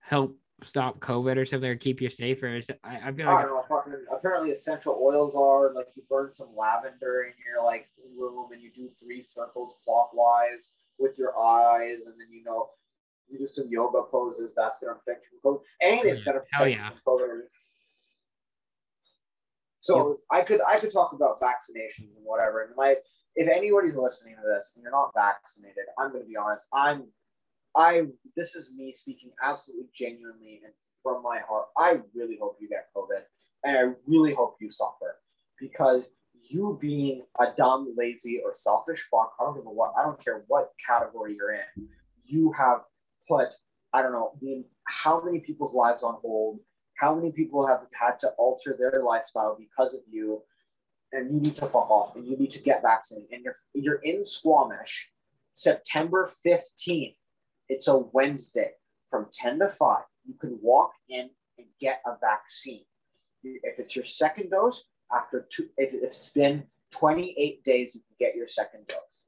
help 0.00 0.38
stop 0.64 1.00
COVID 1.00 1.36
or 1.36 1.44
something 1.44 1.68
or 1.68 1.76
keep 1.76 2.00
you 2.00 2.10
safer? 2.10 2.56
Is, 2.56 2.70
I, 2.84 3.08
I 3.08 3.12
feel 3.12 3.26
like 3.26 3.36
I 3.36 3.42
don't 3.42 3.54
know. 3.54 3.62
Fucking, 3.68 3.94
apparently, 4.12 4.50
essential 4.50 4.98
oils 5.02 5.34
are 5.36 5.72
like 5.74 5.88
you 5.96 6.02
burn 6.08 6.34
some 6.34 6.48
lavender 6.56 7.24
in 7.24 7.34
your 7.44 7.64
like 7.64 7.88
room 8.16 8.52
and 8.52 8.62
you 8.62 8.70
do 8.74 8.90
three 9.02 9.20
circles 9.20 9.76
clockwise 9.84 10.72
with 10.98 11.18
your 11.18 11.38
eyes, 11.38 11.98
and 12.06 12.14
then 12.18 12.28
you 12.30 12.44
know 12.44 12.70
you 13.28 13.38
do 13.38 13.46
some 13.46 13.68
yoga 13.68 14.02
poses. 14.10 14.52
That's 14.56 14.78
gonna 14.78 14.94
protect 14.94 15.26
you 15.32 15.38
from 15.40 15.54
COVID, 15.54 15.60
and 15.80 16.08
it's 16.08 16.24
gonna 16.24 16.40
protect 16.40 16.70
yeah. 16.70 16.90
from 16.90 17.18
COVID. 17.18 17.40
So 19.80 20.10
yep. 20.10 20.18
I 20.30 20.44
could 20.44 20.60
I 20.66 20.78
could 20.78 20.92
talk 20.92 21.12
about 21.12 21.40
vaccinations 21.40 22.16
and 22.16 22.24
whatever. 22.24 22.62
And 22.62 22.76
my 22.76 22.94
if 23.34 23.48
anybody's 23.48 23.96
listening 23.96 24.34
to 24.36 24.42
this 24.54 24.72
and 24.74 24.82
you're 24.82 24.92
not 24.92 25.12
vaccinated, 25.14 25.84
I'm 25.98 26.12
going 26.12 26.24
to 26.24 26.28
be 26.28 26.36
honest. 26.36 26.68
I'm 26.72 27.04
I 27.74 28.02
this 28.36 28.54
is 28.54 28.68
me 28.76 28.92
speaking 28.92 29.30
absolutely 29.42 29.86
genuinely 29.94 30.60
and 30.64 30.72
from 31.02 31.22
my 31.22 31.40
heart. 31.48 31.66
I 31.76 32.00
really 32.14 32.38
hope 32.40 32.58
you 32.60 32.68
get 32.68 32.88
COVID, 32.94 33.22
and 33.64 33.76
I 33.76 33.92
really 34.06 34.34
hope 34.34 34.56
you 34.60 34.70
suffer 34.70 35.16
because 35.58 36.02
you 36.50 36.76
being 36.80 37.24
a 37.40 37.46
dumb, 37.56 37.94
lazy, 37.96 38.40
or 38.44 38.52
selfish 38.52 39.06
fuck. 39.10 39.32
I 39.40 39.44
don't 39.44 39.54
give 39.54 39.66
a 39.66 39.70
what. 39.70 39.92
I 39.98 40.02
don't 40.02 40.22
care 40.22 40.44
what 40.48 40.72
category 40.86 41.34
you're 41.34 41.54
in. 41.54 41.88
You 42.24 42.52
have 42.52 42.80
put 43.28 43.48
I 43.92 44.02
don't 44.02 44.12
know 44.12 44.32
how 44.84 45.22
many 45.22 45.40
people's 45.40 45.74
lives 45.74 46.02
on 46.02 46.16
hold. 46.22 46.58
How 46.96 47.14
many 47.14 47.32
people 47.32 47.66
have 47.66 47.80
had 47.98 48.18
to 48.20 48.28
alter 48.38 48.76
their 48.78 49.02
lifestyle 49.02 49.56
because 49.58 49.92
of 49.92 50.00
you? 50.10 50.42
And 51.12 51.30
you 51.32 51.40
need 51.40 51.56
to 51.56 51.66
fuck 51.66 51.90
off, 51.90 52.16
and 52.16 52.26
you 52.26 52.36
need 52.36 52.50
to 52.52 52.62
get 52.62 52.82
vaccinated. 52.82 53.30
And 53.32 53.44
you're 53.44 53.54
you're 53.74 54.00
in 54.02 54.24
Squamish, 54.24 55.08
September 55.52 56.30
fifteenth 56.42 57.18
it's 57.72 57.88
a 57.88 57.96
Wednesday 57.96 58.72
from 59.10 59.28
10 59.32 59.60
to 59.60 59.68
5. 59.70 59.98
You 60.26 60.34
can 60.34 60.58
walk 60.60 60.92
in 61.08 61.30
and 61.56 61.66
get 61.80 62.02
a 62.06 62.12
vaccine. 62.20 62.84
If 63.42 63.78
it's 63.78 63.96
your 63.96 64.04
second 64.04 64.50
dose, 64.50 64.84
after 65.10 65.46
two, 65.50 65.68
if, 65.78 65.94
if 65.94 66.02
it's 66.02 66.28
been 66.28 66.64
28 66.92 67.64
days, 67.64 67.94
you 67.94 68.02
can 68.02 68.26
get 68.26 68.36
your 68.36 68.46
second 68.46 68.86
dose. 68.86 69.24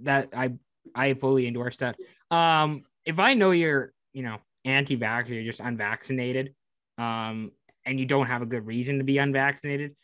That 0.00 0.28
I 0.36 0.54
I 0.94 1.14
fully 1.14 1.46
endorse 1.46 1.78
that. 1.78 1.96
Um, 2.30 2.84
if 3.04 3.18
I 3.18 3.34
know 3.34 3.52
you're, 3.52 3.92
you 4.12 4.22
know, 4.22 4.38
anti-vax, 4.64 5.30
or 5.30 5.34
you're 5.34 5.44
just 5.44 5.60
unvaccinated, 5.60 6.54
um, 6.98 7.52
and 7.88 7.98
you 7.98 8.04
don't 8.04 8.26
have 8.26 8.42
a 8.42 8.46
good 8.46 8.66
reason 8.66 8.98
to 8.98 9.04
be 9.04 9.16
unvaccinated, 9.16 9.96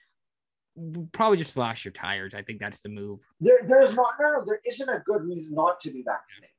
probably 1.13 1.37
just 1.37 1.53
slash 1.53 1.85
your 1.85 1.93
tires. 1.93 2.35
I 2.35 2.41
think 2.43 2.59
that's 2.59 2.81
the 2.81 2.89
move. 2.89 3.21
There, 3.41 3.61
there's 3.69 3.95
not 3.95 4.15
no, 4.19 4.33
no. 4.33 4.45
There 4.45 4.61
isn't 4.67 4.89
a 4.89 5.03
good 5.05 5.23
reason 5.23 5.55
not 5.55 5.81
to 5.81 5.91
be 5.91 6.03
vaccinated. 6.03 6.51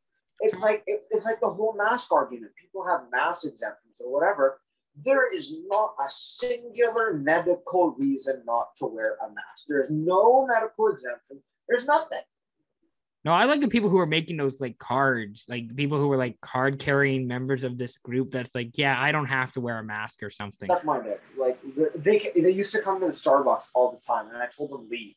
It's 0.42 0.62
like 0.62 0.84
it, 0.86 1.02
it's 1.10 1.26
like 1.26 1.42
the 1.42 1.50
whole 1.50 1.74
mask 1.76 2.12
argument. 2.12 2.52
People 2.62 2.88
have 2.88 3.02
mask 3.12 3.46
exemptions 3.46 4.00
or 4.00 4.12
whatever. 4.12 4.62
There 5.04 5.36
is 5.36 5.54
not 5.68 5.96
a 6.00 6.10
singular 6.10 7.14
medical 7.14 7.96
reason 7.98 8.44
not 8.46 8.76
to 8.78 8.86
wear 8.86 9.18
a 9.26 9.28
mask. 9.30 9.66
There 9.68 9.82
is 9.82 9.90
no 9.90 10.46
medical 10.46 10.88
exemption. 10.90 11.42
There's 11.68 11.86
nothing. 11.86 12.22
No, 13.26 13.32
I 13.32 13.46
like 13.46 13.60
the 13.60 13.68
people 13.68 13.90
who 13.90 13.98
are 13.98 14.06
making 14.06 14.38
those 14.38 14.62
like 14.62 14.78
cards, 14.78 15.46
like 15.50 15.76
people 15.76 15.98
who 15.98 16.12
are 16.12 16.18
like 16.18 16.40
card 16.42 16.78
carrying 16.78 17.28
members 17.28 17.64
of 17.64 17.76
this 17.76 17.98
group. 17.98 18.30
That's 18.30 18.54
like, 18.54 18.78
yeah, 18.78 19.02
I 19.02 19.12
don't 19.12 19.26
have 19.26 19.52
to 19.54 19.62
wear 19.62 19.80
a 19.80 19.84
mask 19.84 20.22
or 20.22 20.30
something. 20.30 20.68
That's 20.68 20.86
my 20.86 21.00
bit. 21.00 21.20
Like 21.36 21.60
they 21.96 22.32
they 22.36 22.52
used 22.52 22.72
to 22.74 22.82
come 22.84 23.00
to 23.00 23.08
the 23.08 23.12
Starbucks 23.12 23.72
all 23.74 23.92
the 23.92 24.00
time, 24.00 24.28
and 24.28 24.38
I 24.38 24.46
told 24.46 24.72
them 24.72 24.88
leave. 24.92 25.16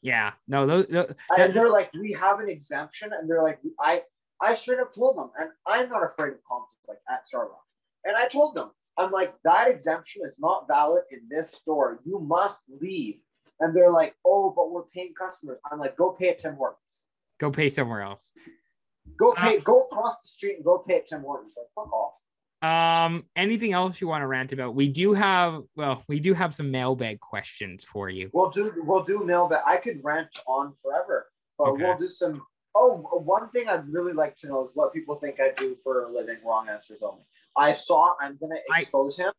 Yeah, 0.00 0.32
no, 0.48 0.66
those, 0.66 0.86
those 0.86 1.12
and 1.36 1.52
they're 1.52 1.68
like, 1.68 1.90
we 1.92 2.12
have 2.12 2.40
an 2.40 2.48
exemption, 2.48 3.10
and 3.12 3.28
they're 3.28 3.42
like, 3.42 3.58
I 3.78 4.04
I 4.40 4.54
straight 4.54 4.80
up 4.80 4.94
told 4.94 5.18
them, 5.18 5.30
and 5.38 5.50
I'm 5.66 5.90
not 5.90 6.02
afraid 6.02 6.32
of 6.32 6.42
conflict 6.48 6.80
like 6.88 6.98
at 7.10 7.24
Starbucks, 7.30 8.06
and 8.06 8.16
I 8.16 8.26
told 8.28 8.54
them, 8.54 8.70
I'm 8.96 9.10
like, 9.10 9.34
that 9.44 9.68
exemption 9.68 10.22
is 10.24 10.38
not 10.40 10.66
valid 10.66 11.02
in 11.10 11.20
this 11.28 11.52
store. 11.52 12.00
You 12.06 12.20
must 12.20 12.60
leave. 12.80 13.20
And 13.62 13.76
they're 13.76 13.92
like, 13.92 14.14
oh, 14.24 14.54
but 14.56 14.70
we're 14.70 14.84
paying 14.84 15.12
customers. 15.12 15.58
I'm 15.70 15.78
like, 15.78 15.94
go 15.94 16.12
pay 16.12 16.30
at 16.30 16.38
Tim 16.38 16.54
Hortons. 16.54 17.04
Go 17.40 17.50
pay 17.50 17.70
somewhere 17.70 18.02
else. 18.02 18.32
Go 19.18 19.32
pay. 19.32 19.58
Uh, 19.58 19.60
go 19.60 19.82
across 19.82 20.20
the 20.20 20.28
street 20.28 20.56
and 20.56 20.64
go 20.64 20.84
pay 20.86 20.96
at 20.96 21.06
Tim 21.06 21.22
Hortons. 21.22 21.54
Like 21.56 21.66
fuck 21.74 21.92
off. 21.92 22.14
Um, 22.62 23.24
anything 23.36 23.72
else 23.72 24.00
you 24.00 24.06
want 24.06 24.22
to 24.22 24.26
rant 24.26 24.52
about? 24.52 24.74
We 24.74 24.88
do 24.88 25.14
have, 25.14 25.62
well, 25.76 26.04
we 26.08 26.20
do 26.20 26.34
have 26.34 26.54
some 26.54 26.70
mailbag 26.70 27.18
questions 27.20 27.84
for 27.84 28.10
you. 28.10 28.28
We'll 28.34 28.50
do, 28.50 28.70
we'll 28.84 29.02
do 29.02 29.24
mailbag. 29.24 29.62
I 29.66 29.78
could 29.78 30.04
rant 30.04 30.28
on 30.46 30.74
forever, 30.82 31.26
but 31.56 31.68
okay. 31.68 31.82
we'll 31.82 31.96
do 31.96 32.08
some. 32.08 32.42
Oh, 32.74 32.98
one 33.24 33.48
thing 33.50 33.68
I'd 33.68 33.88
really 33.88 34.12
like 34.12 34.36
to 34.36 34.48
know 34.48 34.64
is 34.64 34.70
what 34.74 34.92
people 34.92 35.16
think 35.16 35.40
I 35.40 35.52
do 35.56 35.74
for 35.82 36.04
a 36.04 36.12
living. 36.12 36.36
Wrong 36.44 36.68
answers 36.68 37.00
only. 37.02 37.24
I 37.56 37.72
saw. 37.72 38.14
I'm 38.20 38.36
gonna 38.38 38.60
expose 38.76 39.18
I, 39.18 39.24
him. 39.24 39.32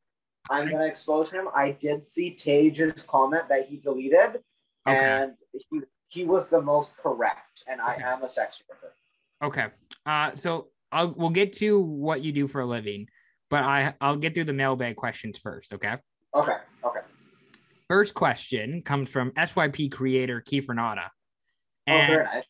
I'm 0.50 0.72
gonna 0.72 0.88
expose 0.88 1.32
him. 1.32 1.48
I 1.56 1.72
did 1.72 2.04
see 2.04 2.36
Tage's 2.36 3.04
comment 3.04 3.48
that 3.50 3.68
he 3.68 3.78
deleted, 3.78 4.42
Okay. 4.88 4.98
and 4.98 5.34
he, 5.54 5.82
he 6.12 6.26
was 6.26 6.48
the 6.48 6.62
most 6.62 6.98
correct, 6.98 7.64
and 7.68 7.80
I 7.80 7.96
am 8.04 8.24
a 8.24 8.30
sex 8.30 8.62
worker. 8.70 8.94
Okay. 9.42 9.68
Uh, 10.06 10.36
so 10.36 10.68
I'll 10.92 11.14
we'll 11.16 11.30
get 11.30 11.54
to 11.54 11.80
what 11.80 12.22
you 12.22 12.34
do 12.34 12.48
for 12.48 12.62
a 12.62 12.66
living, 12.66 13.08
but 13.50 13.64
I 13.64 13.94
I'll 14.02 14.18
get 14.18 14.36
through 14.36 14.44
the 14.44 14.54
mailbag 14.54 14.98
questions 14.98 15.40
first. 15.40 15.74
Okay. 15.74 15.96
Okay, 16.36 16.58
okay. 16.86 17.00
First 17.88 18.14
question 18.14 18.82
comes 18.84 19.10
from 19.10 19.32
SYP 19.32 19.92
creator 19.92 20.44
Kiefer 20.46 20.76
Nada. 20.76 21.12
Oh, 21.88 21.98
very 22.08 22.24
nice. 22.24 22.44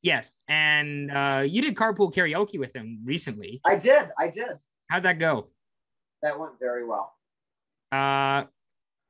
yes, 0.00 0.34
and 0.48 1.10
uh, 1.10 1.44
you 1.46 1.60
did 1.60 1.74
carpool 1.74 2.12
karaoke 2.12 2.58
with 2.58 2.74
him 2.74 3.00
recently. 3.04 3.60
I 3.64 3.76
did, 3.76 4.10
I 4.18 4.28
did. 4.28 4.58
How'd 4.88 5.04
that 5.04 5.18
go? 5.18 5.48
That 6.22 6.38
went 6.38 6.52
very 6.60 6.84
well. 6.84 7.14
Uh, 7.90 8.44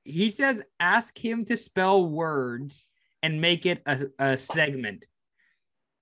he 0.04 0.30
says 0.30 0.62
ask 0.80 1.16
him 1.16 1.44
to 1.46 1.56
spell 1.56 2.04
words 2.04 2.84
and 3.22 3.40
make 3.40 3.66
it 3.66 3.82
a, 3.86 4.06
a 4.18 4.36
segment. 4.36 5.04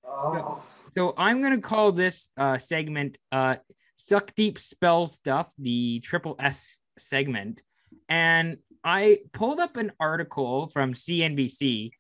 Oh, 0.07 0.63
So 0.97 1.15
I'm 1.17 1.43
gonna 1.43 1.61
call 1.61 1.93
this 1.93 2.29
uh, 2.37 2.59
segment 2.59 3.19
uh, 3.31 3.57
"Sukhdeep 3.99 4.59
Spell 4.59 5.07
Stuff," 5.07 5.53
the 5.59 6.01
triple 6.01 6.37
S 6.39 6.81
segment, 6.99 7.63
and 8.09 8.59
I 8.83 9.19
pulled 9.33 9.61
up 9.61 9.77
an 9.77 9.93
article 10.01 10.69
from 10.71 10.95
CNBC 10.95 11.91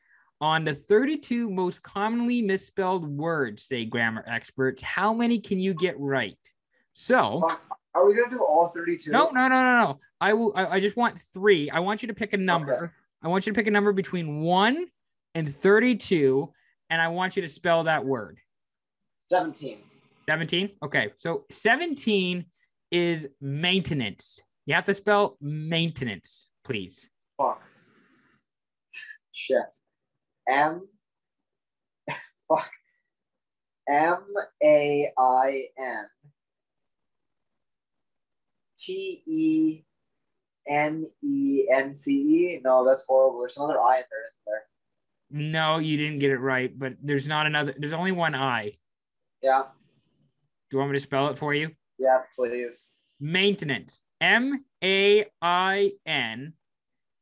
on 0.40 0.64
the 0.64 0.74
32 0.74 1.50
most 1.50 1.82
commonly 1.82 2.40
misspelled 2.42 3.06
words. 3.06 3.62
Say 3.62 3.84
grammar 3.84 4.24
experts, 4.26 4.82
how 4.82 5.12
many 5.12 5.38
can 5.38 5.60
you 5.60 5.74
get 5.74 5.98
right? 6.00 6.38
So 6.94 7.46
are 7.94 8.06
we 8.06 8.14
gonna 8.14 8.30
do 8.30 8.44
all 8.44 8.68
32? 8.68 9.10
no, 9.10 9.30
no, 9.30 9.48
no, 9.48 9.62
no, 9.62 9.78
no. 9.84 10.00
I 10.20 10.32
will. 10.32 10.52
I, 10.54 10.66
I 10.66 10.80
just 10.80 10.96
want 10.96 11.18
three. 11.32 11.70
I 11.70 11.80
want 11.80 12.02
you 12.02 12.08
to 12.08 12.14
pick 12.14 12.32
a 12.32 12.36
number. 12.36 12.74
Okay. 12.74 12.92
I 13.22 13.28
want 13.28 13.46
you 13.46 13.52
to 13.52 13.56
pick 13.56 13.66
a 13.66 13.70
number 13.70 13.92
between 13.92 14.40
one 14.40 14.86
and 15.34 15.52
32, 15.54 16.52
and 16.90 17.00
I 17.00 17.08
want 17.08 17.36
you 17.36 17.42
to 17.42 17.48
spell 17.48 17.84
that 17.84 18.04
word. 18.04 18.38
17. 19.30 19.78
17. 20.28 20.70
Okay. 20.82 21.12
So 21.18 21.44
17 21.50 22.44
is 22.90 23.28
maintenance. 23.40 24.40
You 24.66 24.74
have 24.74 24.84
to 24.86 24.94
spell 24.94 25.36
maintenance, 25.40 26.50
please. 26.64 27.08
Fuck. 27.36 27.62
Shit. 29.32 29.58
M. 30.48 30.86
Fuck. 32.48 32.70
M 33.88 34.24
A 34.62 35.10
I 35.18 35.64
N. 35.78 36.04
T 38.78 39.22
E 39.26 39.84
N 40.68 41.06
E 41.22 41.66
N 41.72 41.94
C 41.94 42.12
E. 42.12 42.60
No, 42.64 42.84
that's 42.84 43.04
horrible. 43.08 43.40
There's 43.40 43.56
another 43.56 43.80
I 43.80 43.98
in 43.98 44.04
there, 44.10 44.24
isn't 44.26 44.44
there? 44.46 44.62
No, 45.30 45.78
you 45.78 45.96
didn't 45.96 46.18
get 46.18 46.30
it 46.30 46.38
right, 46.38 46.76
but 46.76 46.94
there's 47.02 47.26
not 47.26 47.46
another. 47.46 47.74
There's 47.78 47.92
only 47.92 48.12
one 48.12 48.34
I. 48.34 48.72
Yeah. 49.42 49.62
Do 50.70 50.76
you 50.76 50.78
want 50.78 50.90
me 50.90 50.96
to 50.96 51.02
spell 51.02 51.28
it 51.28 51.38
for 51.38 51.54
you? 51.54 51.70
Yes, 51.98 52.24
please. 52.34 52.86
Maintenance. 53.20 54.02
M 54.20 54.64
A 54.82 55.26
I 55.40 55.92
N 56.04 56.52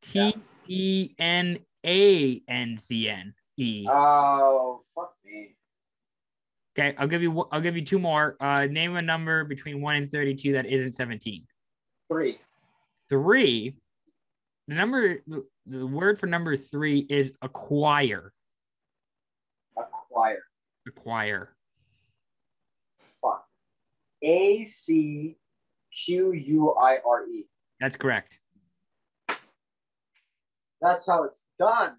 T 0.03 0.35
E 0.67 1.15
N 1.19 1.59
A 1.85 2.43
N 2.49 2.79
C 2.79 3.09
N 3.09 3.35
E. 3.57 3.87
Oh, 3.89 4.83
fuck 4.95 5.13
me. 5.25 5.55
Okay, 6.79 6.95
I'll 6.99 7.09
give 7.09 7.23
you. 7.23 7.47
I'll 7.53 7.61
give 7.61 7.77
you 7.77 7.85
two 7.85 7.99
more. 7.99 8.37
Uh, 8.41 8.67
name 8.67 8.97
a 8.97 9.03
number 9.03 9.45
between 9.45 9.81
one 9.81 9.97
and 9.97 10.13
thirty-two 10.13 10.53
that 10.53 10.67
isn't 10.67 10.93
seventeen. 10.93 11.45
Three. 12.11 12.39
Three. 13.09 13.75
The 14.67 14.75
number. 14.75 15.23
The, 15.69 15.87
word 15.87 16.19
for 16.19 16.27
number 16.27 16.57
three 16.57 17.07
is 17.11 17.35
acquire. 17.43 18.33
Acquire. 19.77 20.43
Acquire. 20.87 21.55
Fuck. 23.21 23.45
A 24.23 24.65
C 24.65 25.37
Q 26.05 26.33
U 26.33 26.75
I 26.75 26.99
R 27.07 27.27
E. 27.29 27.47
That's 27.81 27.97
correct. 27.97 28.39
That's 30.81 31.07
how 31.07 31.25
it's 31.25 31.45
done. 31.59 31.97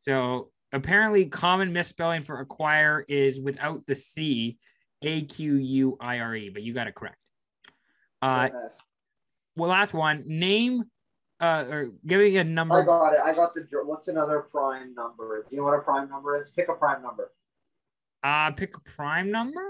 So 0.00 0.50
apparently, 0.72 1.26
common 1.26 1.72
misspelling 1.72 2.22
for 2.22 2.40
acquire 2.40 3.04
is 3.08 3.40
without 3.40 3.86
the 3.86 3.94
C, 3.94 4.58
A 5.02 5.22
Q 5.22 5.54
U 5.56 5.96
I 6.00 6.18
R 6.18 6.36
E, 6.36 6.50
but 6.50 6.62
you 6.62 6.74
got 6.74 6.88
it 6.88 6.94
correct. 6.94 7.16
Uh, 8.20 8.48
well, 9.56 9.70
last 9.70 9.94
one. 9.94 10.24
Name, 10.26 10.84
uh, 11.40 11.64
or 11.70 11.90
giving 12.06 12.36
a 12.38 12.44
number. 12.44 12.80
I 12.82 12.84
got 12.84 13.12
it. 13.12 13.20
I 13.24 13.34
got 13.34 13.54
the. 13.54 13.66
What's 13.84 14.08
another 14.08 14.40
prime 14.40 14.94
number? 14.94 15.44
Do 15.48 15.54
you 15.54 15.62
know 15.62 15.68
what 15.68 15.78
a 15.78 15.82
prime 15.82 16.08
number 16.08 16.34
is? 16.34 16.50
Pick 16.50 16.68
a 16.68 16.74
prime 16.74 17.02
number. 17.02 17.32
Uh, 18.22 18.50
pick 18.52 18.76
a 18.76 18.80
prime 18.80 19.30
number. 19.30 19.60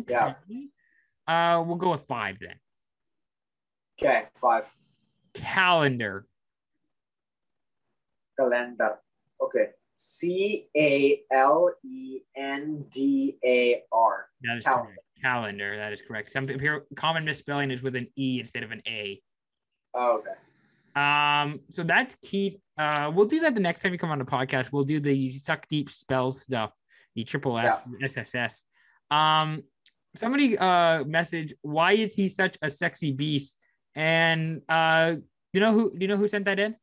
Okay. 0.00 0.34
Yeah. 0.48 1.56
Uh, 1.56 1.62
we'll 1.62 1.76
go 1.76 1.90
with 1.90 2.02
five 2.06 2.36
then. 2.40 2.54
Okay, 4.00 4.24
five. 4.36 4.64
Calendar. 5.34 6.26
Calendar. 8.38 8.98
Okay. 9.42 9.68
C 9.96 10.68
A 10.76 11.20
L 11.30 11.70
E 11.84 12.20
N 12.36 12.86
D 12.90 13.36
A 13.44 13.82
R. 13.92 14.28
That 14.42 14.56
is 14.58 14.64
Calendar. 14.64 14.86
correct. 14.86 15.00
Calendar. 15.22 15.76
That 15.76 15.92
is 15.92 16.00
correct. 16.00 16.32
Some 16.32 16.48
here, 16.48 16.84
common 16.96 17.24
misspelling 17.24 17.70
is 17.70 17.82
with 17.82 17.96
an 17.96 18.08
E 18.16 18.40
instead 18.40 18.62
of 18.62 18.70
an 18.70 18.80
A. 18.86 19.20
Oh, 19.94 20.18
okay. 20.18 20.30
Um, 20.96 21.60
so 21.70 21.82
that's 21.82 22.16
Keith. 22.22 22.56
Uh, 22.76 23.10
we'll 23.14 23.26
do 23.26 23.40
that 23.40 23.54
the 23.54 23.60
next 23.60 23.82
time 23.82 23.92
you 23.92 23.98
come 23.98 24.10
on 24.10 24.18
the 24.18 24.24
podcast. 24.24 24.72
We'll 24.72 24.84
do 24.84 25.00
the 25.00 25.32
Sukhdeep 25.32 25.90
spells 25.90 26.42
stuff, 26.42 26.72
the 27.14 27.24
triple 27.24 27.58
S 27.58 27.80
SSS. 28.02 28.62
Um, 29.10 29.62
somebody 30.16 30.58
uh 30.58 31.04
message 31.04 31.54
why 31.62 31.92
is 31.92 32.14
he 32.14 32.28
such 32.28 32.56
a 32.62 32.70
sexy 32.70 33.12
beast? 33.12 33.56
And 33.94 34.62
uh, 34.68 35.16
you 35.52 35.60
know 35.60 35.72
who? 35.72 35.90
Do 35.90 35.98
you 36.00 36.08
know 36.08 36.16
who 36.16 36.28
sent 36.28 36.44
that 36.46 36.58
in? 36.58 36.76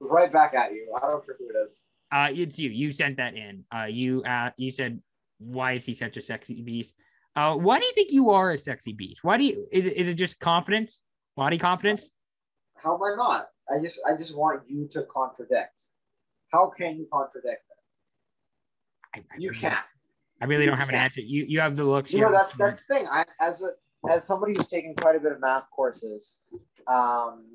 Right 0.00 0.32
back 0.32 0.54
at 0.54 0.72
you. 0.72 0.94
I 0.96 1.06
don't 1.06 1.24
care 1.24 1.36
who 1.38 1.48
it 1.48 1.66
is. 1.66 1.82
Uh, 2.12 2.28
it's 2.32 2.58
you. 2.58 2.70
You 2.70 2.92
sent 2.92 3.16
that 3.16 3.34
in. 3.34 3.64
Uh, 3.74 3.84
you 3.84 4.22
uh, 4.22 4.50
you 4.56 4.70
said 4.70 5.00
why 5.38 5.72
is 5.72 5.84
he 5.84 5.94
such 5.94 6.16
a 6.16 6.22
sexy 6.22 6.62
beast? 6.62 6.94
Uh, 7.34 7.54
why 7.54 7.78
do 7.78 7.84
you 7.84 7.92
think 7.92 8.10
you 8.10 8.30
are 8.30 8.52
a 8.52 8.58
sexy 8.58 8.92
beast? 8.92 9.22
Why 9.22 9.36
do 9.36 9.44
you? 9.44 9.66
Is 9.70 9.86
it, 9.86 9.94
is 9.94 10.08
it 10.08 10.14
just 10.14 10.38
confidence, 10.38 11.02
body 11.36 11.58
confidence? 11.58 12.06
How 12.82 12.94
am 12.94 13.02
I 13.02 13.14
not? 13.16 13.48
I 13.70 13.82
just 13.82 14.00
I 14.06 14.16
just 14.16 14.36
want 14.36 14.62
you 14.68 14.86
to 14.88 15.02
contradict. 15.04 15.82
How 16.52 16.68
can 16.70 16.96
you 16.96 17.06
contradict 17.12 17.62
that? 17.68 19.20
I, 19.20 19.24
I 19.34 19.38
You 19.38 19.50
really- 19.50 19.60
can't. 19.60 19.84
I 20.40 20.44
really 20.44 20.64
You 20.64 20.70
don't 20.70 20.78
have 20.78 20.88
an 20.88 20.94
can't. 20.94 21.04
answer. 21.04 21.22
You 21.22 21.44
you 21.48 21.60
have 21.60 21.76
the 21.76 21.84
looks. 21.84 22.12
You 22.12 22.20
know 22.20 22.30
that's 22.32 22.52
the 22.52 22.58
that's 22.58 22.84
the 22.84 22.94
thing. 22.94 23.06
I 23.10 23.24
as 23.40 23.62
a 23.62 23.70
as 24.10 24.24
somebody 24.24 24.54
who's 24.54 24.66
taken 24.66 24.94
quite 24.94 25.16
a 25.16 25.20
bit 25.20 25.32
of 25.32 25.40
math 25.40 25.64
courses, 25.74 26.36
um, 26.86 27.46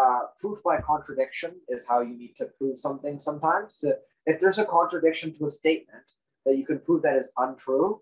uh, 0.00 0.20
proof 0.38 0.62
by 0.62 0.80
contradiction 0.80 1.56
is 1.68 1.84
how 1.86 2.00
you 2.00 2.16
need 2.16 2.36
to 2.36 2.46
prove 2.56 2.78
something. 2.78 3.18
Sometimes 3.18 3.76
to 3.78 3.96
if 4.26 4.38
there's 4.40 4.58
a 4.58 4.64
contradiction 4.64 5.36
to 5.38 5.46
a 5.46 5.50
statement 5.50 6.04
that 6.46 6.56
you 6.56 6.64
can 6.64 6.78
prove 6.78 7.02
that 7.02 7.16
is 7.16 7.28
untrue, 7.38 8.00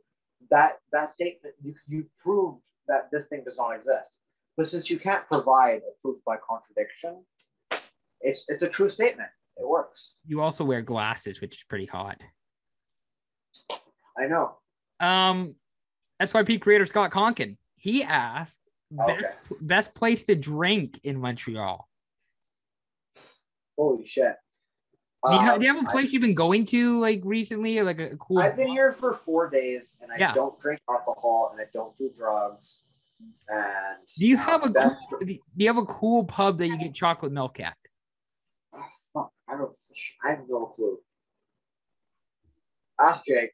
that 0.50 0.78
that 0.92 1.08
statement 1.10 1.54
you 1.62 1.74
you 1.88 2.04
proved 2.22 2.60
that 2.88 3.10
this 3.10 3.26
thing 3.26 3.42
does 3.42 3.56
not 3.56 3.74
exist. 3.74 4.10
But 4.58 4.66
since 4.66 4.90
you 4.90 4.98
can't 4.98 5.24
provide 5.28 5.78
a 5.78 5.92
proof 6.02 6.18
by 6.26 6.36
contradiction, 6.36 7.24
it's 8.20 8.44
it's 8.48 8.62
a 8.62 8.68
true 8.68 8.88
statement. 8.88 9.28
It 9.56 9.66
works. 9.66 10.14
You 10.26 10.40
also 10.40 10.64
wear 10.64 10.82
glasses, 10.82 11.40
which 11.40 11.54
is 11.56 11.62
pretty 11.62 11.86
hot. 11.86 12.20
I 14.18 14.26
know. 14.26 14.58
Um, 14.98 15.54
SYP 16.20 16.60
creator 16.60 16.84
Scott 16.86 17.12
Conkin. 17.12 17.56
He 17.76 18.02
asked 18.02 18.58
best 18.90 19.36
best 19.60 19.94
place 19.94 20.24
to 20.24 20.34
drink 20.34 20.98
in 21.04 21.20
Montreal. 21.20 21.88
Holy 23.78 24.04
shit. 24.06 24.34
Do 25.28 25.34
you, 25.34 25.40
have, 25.40 25.54
Um, 25.54 25.60
do 25.60 25.66
you 25.66 25.74
have 25.74 25.84
a 25.84 25.88
I- 25.88 25.92
place 25.92 26.12
you've 26.12 26.22
been 26.22 26.34
going 26.34 26.64
to 26.66 26.98
like 26.98 27.20
recently, 27.24 27.80
like 27.82 28.00
a, 28.00 28.10
a 28.10 28.16
cool? 28.16 28.40
I've 28.40 28.56
been 28.56 28.68
here 28.68 28.90
for 28.90 29.14
four 29.14 29.48
days 29.48 29.96
and 30.00 30.10
I 30.10 30.16
Yeah. 30.18 30.34
don't 30.34 30.58
drink 30.60 30.80
alcohol 30.90 31.50
and 31.52 31.60
I 31.60 31.66
don't 31.72 31.96
do 31.96 32.10
drugs. 32.16 32.82
And 33.48 33.98
Do 34.16 34.26
you 34.26 34.36
have 34.36 34.64
a 34.64 34.70
cool, 34.70 35.18
do 35.20 35.38
you 35.56 35.66
have 35.66 35.78
a 35.78 35.84
cool 35.84 36.24
pub 36.24 36.58
that 36.58 36.68
you 36.68 36.78
get 36.78 36.94
chocolate 36.94 37.32
milk 37.32 37.60
at? 37.60 37.76
Ah, 38.74 38.86
fuck, 39.12 39.32
I 39.48 39.56
don't. 39.56 39.72
I 40.24 40.30
have 40.30 40.40
no 40.48 40.66
clue. 40.66 40.98
Ask 43.00 43.24
Jake. 43.24 43.50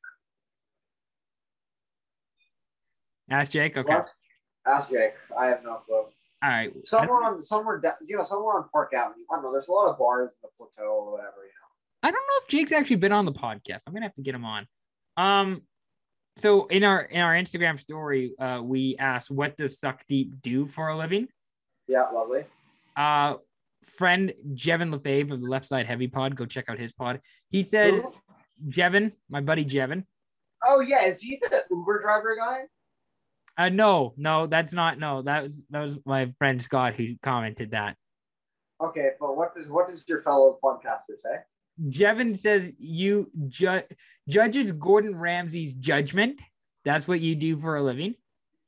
Ask 3.31 3.53
Jake. 3.53 3.77
Okay. 3.77 3.95
What? 3.95 4.09
Ask 4.67 4.91
Jake. 4.91 5.15
I 5.39 5.47
have 5.47 5.63
no 5.63 5.77
clue. 5.77 5.97
All 5.97 6.51
right. 6.51 6.73
Somewhere 6.87 7.23
on 7.23 7.43
somewhere 7.43 7.81
you 8.07 8.17
know 8.17 8.25
somewhere 8.25 8.57
on 8.57 8.69
Park 8.71 8.93
Avenue. 8.95 9.25
I 9.33 9.37
don't 9.37 9.45
know. 9.45 9.53
There's 9.53 9.69
a 9.69 9.73
lot 9.73 9.89
of 9.89 9.99
bars 9.99 10.33
in 10.33 10.37
the 10.43 10.49
plateau 10.59 10.91
or 10.91 11.13
whatever. 11.13 11.37
You 11.43 11.49
know. 11.49 12.09
I 12.09 12.11
don't 12.11 12.15
know 12.15 12.43
if 12.43 12.49
Jake's 12.49 12.73
actually 12.73 12.97
been 12.97 13.13
on 13.13 13.25
the 13.25 13.33
podcast. 13.33 13.81
I'm 13.87 13.95
gonna 13.95 14.07
have 14.07 14.15
to 14.17 14.23
get 14.23 14.35
him 14.35 14.45
on. 14.45 14.67
Um, 15.17 15.63
so 16.37 16.67
in 16.67 16.85
our 16.85 17.03
in 17.03 17.21
our 17.21 17.35
Instagram 17.35 17.79
story, 17.79 18.35
uh, 18.39 18.61
we 18.63 18.97
asked, 18.99 19.31
"What 19.31 19.57
does 19.57 19.81
Sukhdeep 19.81 20.43
do 20.43 20.67
for 20.67 20.89
a 20.89 20.97
living?" 20.97 21.29
Yeah, 21.87 22.09
lovely. 22.11 22.45
Uh, 22.97 23.35
friend 23.85 24.33
Jevin 24.55 24.91
Lefebvre 24.91 25.35
of 25.35 25.41
the 25.41 25.47
Left 25.47 25.67
Side 25.67 25.87
Heavy 25.87 26.09
Pod, 26.09 26.35
go 26.35 26.47
check 26.47 26.69
out 26.69 26.79
his 26.79 26.93
pod. 26.93 27.21
He 27.51 27.63
says, 27.63 28.01
Who? 28.01 28.15
"Jevin, 28.69 29.13
my 29.29 29.41
buddy 29.41 29.65
Jevin." 29.65 30.05
Oh 30.65 30.81
yeah, 30.81 31.05
is 31.05 31.21
he 31.21 31.39
the 31.41 31.63
Uber 31.71 32.01
driver 32.03 32.37
guy? 32.37 32.63
Uh, 33.57 33.69
no, 33.69 34.15
no, 34.17 34.47
that's 34.47 34.73
not. 34.73 34.99
No, 34.99 35.23
that 35.23 35.45
was 35.45 35.63
that 35.71 35.81
was 35.81 35.99
my 36.05 36.33
friend 36.39 36.61
Scott 36.61 36.95
who 36.95 37.15
commented 37.23 37.71
that. 37.71 37.97
Okay, 38.83 39.11
but 39.21 39.37
what 39.37 39.55
does 39.55 39.69
what 39.69 39.87
does 39.87 40.05
your 40.09 40.23
fellow 40.23 40.59
podcaster 40.63 41.17
say? 41.23 41.37
Jevin 41.83 42.37
says 42.37 42.73
you 42.79 43.31
ju- 43.49 43.83
judges 44.29 44.73
Gordon 44.73 45.17
Ramsay's 45.17 45.73
judgment. 45.73 46.41
That's 46.85 47.09
what 47.09 47.21
you 47.21 47.35
do 47.35 47.59
for 47.59 47.77
a 47.77 47.83
living. 47.83 48.15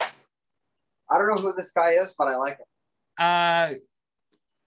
I 0.00 1.18
don't 1.18 1.28
know 1.28 1.40
who 1.40 1.52
this 1.52 1.70
guy 1.72 1.92
is, 1.92 2.14
but 2.18 2.28
I 2.28 2.36
like 2.36 2.59
him. 2.59 2.66
Uh, 3.18 3.74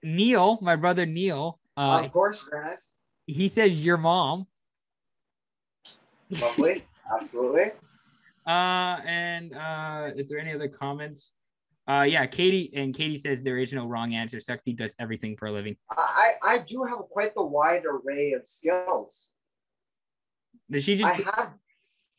Neil, 0.02 0.58
my 0.62 0.76
brother 0.76 1.04
Neil, 1.04 1.60
uh, 1.76 2.02
of 2.04 2.12
course, 2.12 2.44
very 2.50 2.64
nice, 2.64 2.90
he 3.26 3.48
says 3.48 3.84
your 3.84 3.98
mom. 3.98 4.46
lovely, 6.30 6.84
absolutely. 7.14 7.72
Uh, 8.46 9.00
and 9.06 9.54
uh, 9.54 10.10
is 10.16 10.28
there 10.28 10.38
any 10.38 10.54
other 10.54 10.68
comments? 10.68 11.32
Uh, 11.90 12.02
yeah, 12.04 12.24
Katie 12.26 12.70
and 12.76 12.94
Katie 12.94 13.16
says 13.16 13.42
there 13.42 13.58
is 13.58 13.72
no 13.72 13.84
wrong 13.86 14.14
answer. 14.14 14.38
Sakti 14.38 14.72
does 14.74 14.94
everything 15.00 15.36
for 15.36 15.46
a 15.46 15.52
living. 15.52 15.76
I 15.90 16.34
I 16.42 16.58
do 16.58 16.84
have 16.84 16.98
quite 17.10 17.34
the 17.34 17.42
wide 17.42 17.82
array 17.84 18.32
of 18.34 18.46
skills. 18.46 19.30
Does 20.70 20.84
she 20.84 20.94
just? 20.94 21.10
I 21.10 21.14
have 21.36 21.50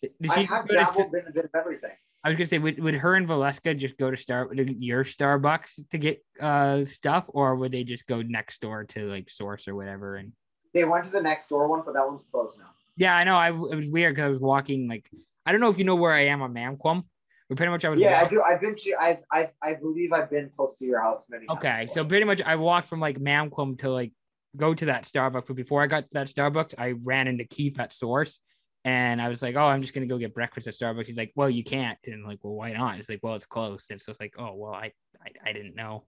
Did 0.02 0.12
I 0.30 0.36
she 0.36 0.44
have 0.46 0.68
go 0.68 0.74
to- 0.74 1.18
in 1.20 1.28
a 1.28 1.32
bit 1.32 1.46
of 1.46 1.52
everything. 1.56 1.92
I 2.24 2.30
was 2.30 2.36
gonna 2.38 2.48
say, 2.48 2.60
would, 2.60 2.80
would 2.84 2.96
her 2.96 3.16
and 3.16 3.28
Valeska 3.28 3.76
just 3.78 3.98
go 3.98 4.12
to 4.12 4.18
Star 4.18 4.50
your 4.54 5.04
Starbucks 5.06 5.90
to 5.92 5.98
get 5.98 6.24
uh 6.40 6.84
stuff, 6.84 7.26
or 7.30 7.56
would 7.56 7.72
they 7.72 7.84
just 7.86 8.06
go 8.08 8.22
next 8.22 8.60
door 8.62 8.84
to 8.84 9.06
like 9.06 9.30
Source 9.30 9.68
or 9.70 9.76
whatever? 9.76 10.18
And 10.18 10.34
They 10.74 10.84
went 10.84 11.06
to 11.06 11.12
the 11.12 11.22
next 11.22 11.48
door 11.48 11.68
one, 11.70 11.82
but 11.86 11.94
that 11.94 12.06
one's 12.06 12.26
closed 12.26 12.60
now. 12.60 12.72
yeah, 12.98 13.16
I 13.16 13.24
know. 13.24 13.38
I 13.38 13.50
it 13.52 13.76
was 13.76 13.88
weird 13.88 14.16
because 14.16 14.26
I 14.26 14.30
was 14.30 14.40
walking 14.40 14.88
like 14.90 15.10
I 15.46 15.52
don't 15.54 15.62
know 15.62 15.70
if 15.70 15.78
you 15.80 15.86
know 15.86 15.96
where 15.96 16.14
I 16.14 16.26
am 16.26 16.42
on 16.42 16.54
Mamquam, 16.54 17.06
but 17.52 17.58
pretty 17.58 17.70
much 17.70 17.84
I 17.84 17.90
was 17.90 18.00
Yeah, 18.00 18.22
I 18.22 18.30
do. 18.30 18.42
I've 18.42 18.62
been 18.62 18.76
to. 18.78 18.94
I 18.98 19.20
I 19.30 19.50
I 19.62 19.74
believe 19.74 20.14
I've 20.14 20.30
been 20.30 20.50
close 20.56 20.78
to 20.78 20.86
your 20.86 21.02
house 21.02 21.26
many 21.30 21.48
times. 21.48 21.58
Okay, 21.58 21.90
so 21.94 22.06
pretty 22.06 22.24
much 22.24 22.42
I 22.42 22.56
walked 22.56 22.88
from 22.88 23.02
like 23.02 23.20
Mamquam 23.20 23.78
to 23.80 23.90
like 23.90 24.14
go 24.56 24.74
to 24.74 24.86
that 24.86 25.04
Starbucks, 25.04 25.48
but 25.48 25.58
before 25.58 25.84
I 25.84 25.88
got 25.88 26.04
to 26.04 26.10
that 26.14 26.28
Starbucks, 26.28 26.76
I 26.78 26.94
ran 27.04 27.28
into 27.28 27.44
Keith 27.44 27.78
at 27.78 27.92
Source. 27.92 28.40
And 28.86 29.22
I 29.22 29.28
was 29.28 29.42
like, 29.42 29.58
oh, 29.58 29.66
I'm 29.66 29.82
just 29.82 29.94
gonna 29.94 30.06
go 30.06 30.18
get 30.18 30.34
breakfast 30.34 30.66
at 30.68 30.76
Starbucks. 30.76 31.08
He's 31.08 31.18
like, 31.18 31.34
well, 31.36 31.50
you 31.50 31.66
can't. 31.66 32.00
And 32.06 32.16
I'm 32.16 32.24
like, 32.24 32.40
well, 32.42 32.54
why 32.54 32.72
not? 32.72 32.98
It's 33.00 33.10
like, 33.10 33.20
well, 33.22 33.36
it's 33.36 33.46
closed. 33.46 33.92
And 33.92 34.00
so 34.00 34.12
it's 34.12 34.22
like, 34.22 34.36
oh, 34.40 34.54
well, 34.56 34.74
I, 34.74 34.94
I, 35.22 35.50
I 35.50 35.52
didn't 35.52 35.76
know. 35.76 36.06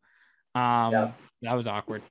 Um, 0.56 0.94
Yeah. 0.94 1.12
that 1.42 1.56
was 1.56 1.68
awkward. 1.68 2.04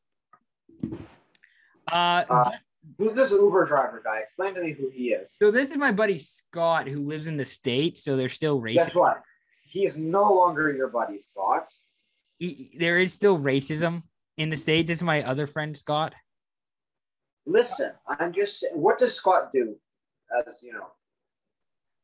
Uh, 1.90 2.24
Uh, 2.28 2.50
Who's 2.98 3.14
this 3.14 3.30
Uber 3.30 3.66
driver 3.66 4.02
guy? 4.04 4.18
Explain 4.18 4.54
to 4.54 4.62
me 4.62 4.72
who 4.72 4.90
he 4.90 5.10
is. 5.12 5.36
so 5.40 5.50
this 5.50 5.70
is 5.70 5.76
my 5.76 5.92
buddy 5.92 6.18
Scott 6.18 6.88
who 6.88 7.00
lives 7.06 7.26
in 7.26 7.36
the 7.36 7.44
states. 7.44 8.02
So 8.04 8.16
they're 8.16 8.28
still 8.28 8.60
Guess 8.60 8.90
racist. 8.90 8.94
what? 8.94 9.22
He 9.64 9.84
is 9.84 9.96
no 9.96 10.32
longer 10.34 10.72
your 10.72 10.88
buddy, 10.88 11.18
Scott. 11.18 11.66
He- 12.38 12.76
there 12.78 12.98
is 12.98 13.12
still 13.12 13.38
racism 13.38 14.02
in 14.36 14.50
the 14.50 14.56
states. 14.56 14.88
This 14.88 14.98
is 14.98 15.02
my 15.04 15.22
other 15.22 15.46
friend 15.46 15.76
Scott. 15.76 16.14
Listen, 17.46 17.92
I'm 18.06 18.32
just 18.32 18.64
what 18.72 18.98
does 18.98 19.14
Scott 19.14 19.52
do 19.52 19.76
as, 20.46 20.62
you 20.62 20.72
know, 20.72 20.86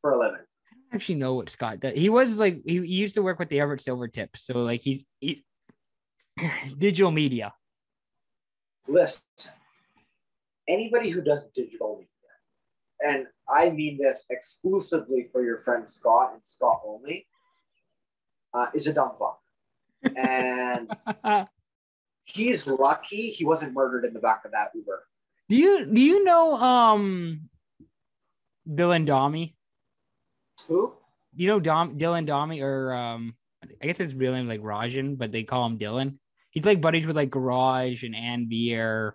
for 0.01 0.11
a 0.11 0.19
living? 0.19 0.39
I 0.41 0.75
don't 0.75 0.93
actually 0.95 1.15
know 1.15 1.33
what 1.35 1.49
Scott 1.49 1.79
does. 1.79 1.93
He 1.97 2.09
was 2.09 2.37
like 2.37 2.61
he, 2.65 2.73
used 2.79 3.15
to 3.15 3.21
work 3.21 3.39
with 3.39 3.49
the 3.49 3.59
Everett 3.59 3.81
Silvertips. 3.81 4.37
So 4.37 4.55
like 4.63 4.81
he's 4.81 5.05
he, 5.19 5.43
digital 6.77 7.11
media. 7.11 7.53
Listen, 8.87 9.21
anybody 10.69 11.09
who 11.09 11.21
does 11.21 11.43
digital 11.55 11.97
media, 11.97 12.07
and 13.01 13.27
I 13.49 13.71
mean 13.71 13.97
this 13.99 14.25
exclusively 14.29 15.27
for 15.31 15.43
your 15.43 15.59
friend 15.59 15.89
Scott 15.89 16.31
and 16.33 16.45
Scott 16.45 16.81
only, 16.85 17.27
uh, 18.53 18.67
is 18.73 18.87
a 18.87 18.93
dumb 18.93 19.11
fuck. 19.17 19.39
And 20.15 20.91
he's 22.23 22.67
lucky 22.67 23.29
he 23.31 23.45
wasn't 23.45 23.73
murdered 23.73 24.05
in 24.05 24.13
the 24.13 24.19
back 24.19 24.45
of 24.45 24.51
that 24.51 24.69
Uber. 24.75 25.03
do 25.49 25.55
you 25.55 25.85
do 25.85 25.99
you 25.99 26.23
know 26.23 26.57
um 26.57 27.49
Dylan 28.67 29.05
Domi? 29.05 29.55
Who? 30.67 30.93
Do 31.35 31.43
you 31.43 31.49
know 31.49 31.59
Dom 31.59 31.97
Dylan 31.97 32.25
Domi 32.25 32.61
or 32.61 32.93
um 32.93 33.35
I 33.81 33.87
guess 33.87 33.97
his 33.97 34.15
real 34.15 34.33
name 34.33 34.47
like 34.47 34.61
Rajan, 34.61 35.17
but 35.17 35.31
they 35.31 35.43
call 35.43 35.65
him 35.65 35.77
Dylan. 35.77 36.17
He's 36.51 36.65
like 36.65 36.81
buddies 36.81 37.05
with 37.05 37.15
like 37.15 37.29
Garage 37.29 38.03
and 38.03 38.15
Anvier 38.15 39.13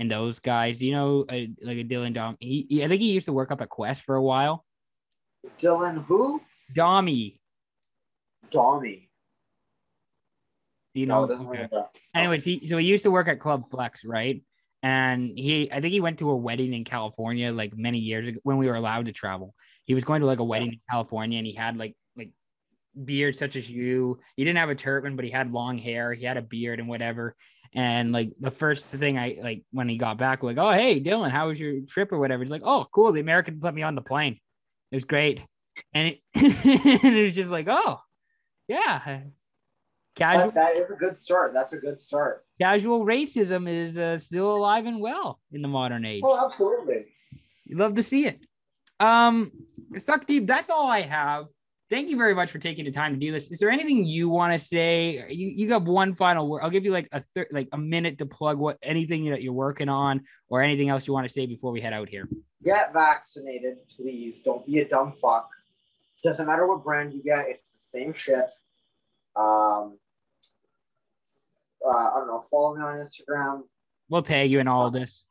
and 0.00 0.10
those 0.10 0.38
guys. 0.40 0.82
You 0.82 0.92
know 0.92 1.24
uh, 1.28 1.46
like 1.62 1.78
a 1.78 1.84
Dylan 1.84 2.14
Dom? 2.14 2.36
He, 2.40 2.66
he 2.68 2.84
I 2.84 2.88
think 2.88 3.00
he 3.00 3.12
used 3.12 3.26
to 3.26 3.32
work 3.32 3.52
up 3.52 3.60
at 3.60 3.68
Quest 3.68 4.02
for 4.02 4.16
a 4.16 4.22
while. 4.22 4.64
Dylan 5.60 6.04
who? 6.06 6.40
Domi, 6.74 7.40
Dommy. 8.50 9.08
you 10.94 11.06
know? 11.06 11.24
it 11.24 11.28
doesn't 11.28 11.46
Okay. 11.46 11.58
ring 11.58 11.66
a 11.66 11.68
bell. 11.68 11.90
anyways, 12.14 12.44
he 12.44 12.66
so 12.66 12.76
he 12.78 12.86
used 12.86 13.04
to 13.04 13.10
work 13.10 13.28
at 13.28 13.38
Club 13.40 13.70
Flex, 13.70 14.04
right? 14.04 14.42
And 14.82 15.36
he, 15.36 15.70
I 15.70 15.80
think 15.82 15.92
he 15.92 16.00
went 16.00 16.20
to 16.20 16.30
a 16.30 16.36
wedding 16.36 16.72
in 16.72 16.84
California 16.84 17.52
like 17.52 17.76
many 17.76 17.98
years 17.98 18.26
ago 18.26 18.38
when 18.44 18.56
we 18.56 18.66
were 18.66 18.76
allowed 18.76 19.06
to 19.06 19.12
travel. 19.12 19.54
He 19.84 19.92
was 19.94 20.04
going 20.04 20.20
to 20.20 20.26
like 20.26 20.38
a 20.38 20.44
wedding 20.44 20.72
in 20.72 20.80
California, 20.90 21.36
and 21.36 21.46
he 21.46 21.52
had 21.54 21.76
like 21.76 21.94
like 22.16 22.30
beard 23.04 23.36
such 23.36 23.56
as 23.56 23.70
you. 23.70 24.20
He 24.36 24.44
didn't 24.44 24.58
have 24.58 24.70
a 24.70 24.74
turban, 24.74 25.16
but 25.16 25.24
he 25.24 25.30
had 25.30 25.52
long 25.52 25.76
hair. 25.76 26.14
He 26.14 26.24
had 26.24 26.36
a 26.38 26.42
beard 26.42 26.78
and 26.80 26.88
whatever. 26.88 27.36
And 27.74 28.10
like 28.12 28.32
the 28.40 28.50
first 28.50 28.86
thing 28.86 29.16
I 29.16 29.38
like 29.40 29.62
when 29.70 29.88
he 29.88 29.96
got 29.96 30.18
back, 30.18 30.42
like, 30.42 30.58
oh 30.58 30.72
hey 30.72 31.00
Dylan, 31.00 31.30
how 31.30 31.48
was 31.48 31.60
your 31.60 31.80
trip 31.82 32.12
or 32.12 32.18
whatever? 32.18 32.42
He's 32.42 32.50
like, 32.50 32.62
oh 32.64 32.86
cool, 32.90 33.12
the 33.12 33.20
American 33.20 33.60
put 33.60 33.74
me 33.74 33.82
on 33.82 33.94
the 33.94 34.00
plane. 34.00 34.40
It 34.90 34.96
was 34.96 35.04
great, 35.04 35.40
and 35.94 36.08
it, 36.08 36.20
it 36.34 37.24
was 37.24 37.34
just 37.34 37.52
like, 37.52 37.66
oh 37.68 38.00
yeah, 38.66 39.20
casual 40.16 40.50
That, 40.50 40.54
that 40.54 40.76
is 40.76 40.90
a 40.90 40.96
good 40.96 41.18
start. 41.18 41.52
That's 41.54 41.72
a 41.72 41.78
good 41.78 42.00
start. 42.00 42.44
casual 42.60 43.04
racism 43.04 43.68
is 43.68 43.96
uh, 43.96 44.18
still 44.18 44.56
alive 44.56 44.86
and 44.86 45.00
well 45.00 45.40
in 45.52 45.62
the 45.62 45.68
modern 45.68 46.04
age. 46.04 46.22
Oh, 46.24 46.44
absolutely. 46.44 47.06
You 47.64 47.76
love 47.76 47.94
to 47.94 48.02
see 48.02 48.26
it. 48.26 48.44
Um, 48.98 49.52
Sukhdeep. 49.94 50.46
That's 50.46 50.70
all 50.70 50.90
I 50.90 51.02
have. 51.02 51.46
Thank 51.90 52.08
you 52.08 52.16
very 52.16 52.36
much 52.36 52.52
for 52.52 52.60
taking 52.60 52.84
the 52.84 52.92
time 52.92 53.14
to 53.14 53.18
do 53.18 53.32
this. 53.32 53.48
Is 53.48 53.58
there 53.58 53.68
anything 53.68 54.06
you 54.06 54.28
want 54.28 54.52
to 54.52 54.64
say? 54.64 55.26
You 55.28 55.48
you 55.48 55.66
got 55.66 55.82
one 55.82 56.14
final 56.14 56.48
word. 56.48 56.60
I'll 56.62 56.70
give 56.70 56.84
you 56.84 56.92
like 56.92 57.08
a 57.10 57.20
thir- 57.20 57.48
like 57.50 57.68
a 57.72 57.78
minute 57.78 58.18
to 58.18 58.26
plug 58.26 58.58
what 58.58 58.78
anything 58.80 59.28
that 59.30 59.42
you're 59.42 59.52
working 59.52 59.88
on 59.88 60.22
or 60.48 60.62
anything 60.62 60.88
else 60.88 61.08
you 61.08 61.12
want 61.12 61.26
to 61.26 61.32
say 61.32 61.46
before 61.46 61.72
we 61.72 61.80
head 61.80 61.92
out 61.92 62.08
here. 62.08 62.28
Get 62.62 62.92
vaccinated, 62.92 63.78
please. 63.96 64.38
Don't 64.38 64.64
be 64.64 64.78
a 64.78 64.88
dumb 64.88 65.12
fuck. 65.12 65.48
Doesn't 66.22 66.46
matter 66.46 66.64
what 66.64 66.84
brand 66.84 67.12
you 67.12 67.24
get, 67.24 67.48
it's 67.48 67.72
the 67.72 67.98
same 67.98 68.12
shit. 68.12 68.52
Um, 69.34 69.98
uh, 71.84 71.88
I 71.88 72.12
don't 72.14 72.28
know. 72.28 72.42
Follow 72.48 72.76
me 72.76 72.82
on 72.82 72.98
Instagram. 72.98 73.62
We'll 74.08 74.22
tag 74.22 74.48
you 74.48 74.60
in 74.60 74.68
all 74.68 74.86
of 74.86 74.92
this. 74.92 75.24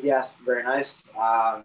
Yes, 0.00 0.34
very 0.44 0.62
nice. 0.62 1.08
Um, 1.18 1.64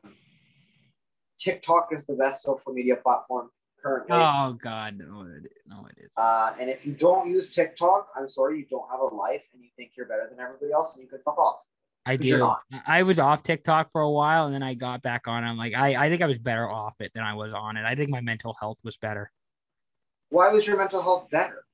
TikTok 1.38 1.90
is 1.92 2.08
the 2.08 2.16
best 2.16 2.42
social 2.42 2.74
media 2.74 2.96
platform 2.96 3.50
currently. 3.88 4.18
Oh 4.18 4.58
God, 4.62 4.98
no, 4.98 5.22
it, 5.22 5.52
no, 5.68 5.88
it 5.88 6.04
is. 6.04 6.12
Uh, 6.18 6.54
and 6.60 6.70
if 6.70 6.86
you 6.86 6.94
don't 6.94 7.30
use 7.30 7.54
TikTok, 7.54 8.10
I'm 8.16 8.28
sorry, 8.28 8.60
you 8.60 8.66
don't 8.70 8.90
have 8.92 9.00
a 9.00 9.16
life 9.16 9.48
and 9.54 9.64
you 9.64 9.70
think 9.76 9.92
you're 9.98 10.08
better 10.08 10.28
than 10.30 10.40
everybody 10.40 10.72
else 10.72 10.94
and 10.96 11.04
you 11.04 11.10
can 11.10 11.20
fuck 11.24 11.38
off. 11.38 11.58
I 12.06 12.16
do. 12.16 12.54
I 12.88 13.04
was 13.04 13.20
off 13.20 13.44
TikTok 13.44 13.92
for 13.92 14.02
a 14.02 14.10
while 14.10 14.46
and 14.46 14.56
then 14.56 14.64
I 14.64 14.76
got 14.76 15.02
back 15.02 15.28
on. 15.28 15.44
I'm 15.44 15.58
like, 15.58 15.74
I, 15.74 16.06
I 16.06 16.10
think 16.10 16.22
I 16.22 16.26
was 16.26 16.38
better 16.38 16.70
off 16.70 16.94
it 17.02 17.12
than 17.14 17.24
I 17.24 17.34
was 17.34 17.54
on 17.54 17.76
it. 17.76 17.84
I 17.84 17.96
think 17.96 18.10
my 18.10 18.22
mental 18.22 18.56
health 18.60 18.80
was 18.84 18.96
better 18.96 19.30
Why 20.30 20.50
was 20.50 20.66
your 20.66 20.78
mental 20.78 21.02
health 21.02 21.30
better? 21.30 21.66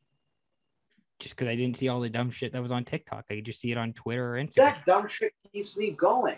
just 1.20 1.36
because 1.36 1.47
I 1.47 1.55
didn't 1.55 1.78
see 1.78 1.88
all 1.88 2.01
the 2.01 2.09
dumb 2.09 2.32
shit 2.32 2.51
that 2.51 2.61
was 2.61 2.72
on 2.72 2.84
TikTok. 2.84 3.26
I 3.30 3.36
could 3.36 3.45
just 3.45 3.61
see 3.61 3.72
it 3.72 3.78
on 3.78 3.93
Twitter 3.93 4.36
or 4.36 4.39
Instagram. 4.39 4.55
That 4.55 4.86
dumb 4.86 5.07
shit 5.07 5.34
keeps 5.53 5.78
me 5.78 5.91
going. 5.91 6.36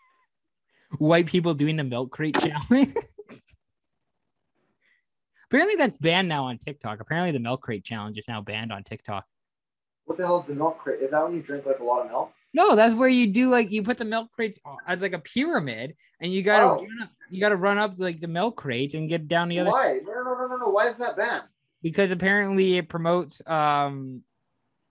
White 0.98 1.26
people 1.26 1.54
doing 1.54 1.76
the 1.76 1.84
milk 1.84 2.10
crate 2.10 2.38
challenge. 2.40 2.94
Apparently 5.50 5.74
that's 5.74 5.98
banned 5.98 6.28
now 6.28 6.44
on 6.44 6.58
TikTok. 6.58 7.00
Apparently 7.00 7.32
the 7.32 7.40
milk 7.40 7.62
crate 7.62 7.82
challenge 7.84 8.16
is 8.18 8.28
now 8.28 8.40
banned 8.40 8.70
on 8.70 8.84
TikTok. 8.84 9.24
What 10.04 10.16
the 10.16 10.24
hell 10.24 10.38
is 10.38 10.46
the 10.46 10.54
milk 10.54 10.78
crate? 10.78 11.00
Is 11.00 11.10
that 11.10 11.24
when 11.24 11.34
you 11.34 11.42
drink 11.42 11.66
like 11.66 11.80
a 11.80 11.84
lot 11.84 12.04
of 12.04 12.10
milk? 12.10 12.32
No, 12.54 12.76
that's 12.76 12.94
where 12.94 13.08
you 13.08 13.26
do 13.26 13.50
like 13.50 13.70
you 13.72 13.82
put 13.82 13.98
the 13.98 14.04
milk 14.04 14.30
crates 14.32 14.60
as 14.86 15.02
like 15.02 15.12
a 15.12 15.18
pyramid, 15.18 15.94
and 16.20 16.32
you 16.32 16.42
gotta 16.42 16.64
Oh. 16.64 16.86
up- 17.02 17.10
you 17.30 17.40
gotta 17.40 17.56
run 17.56 17.78
up 17.78 17.94
like 17.98 18.20
the 18.20 18.26
milk 18.28 18.56
crates 18.56 18.94
and 18.94 19.08
get 19.08 19.26
down 19.28 19.48
the 19.48 19.58
other 19.60 19.70
Why? 19.70 19.98
No, 20.04 20.12
no, 20.22 20.34
no, 20.34 20.46
no, 20.48 20.56
no. 20.56 20.68
Why 20.68 20.88
is 20.88 20.96
that 20.96 21.16
banned? 21.16 21.44
because 21.82 22.10
apparently 22.12 22.76
it 22.76 22.88
promotes 22.90 23.40
um 23.46 24.22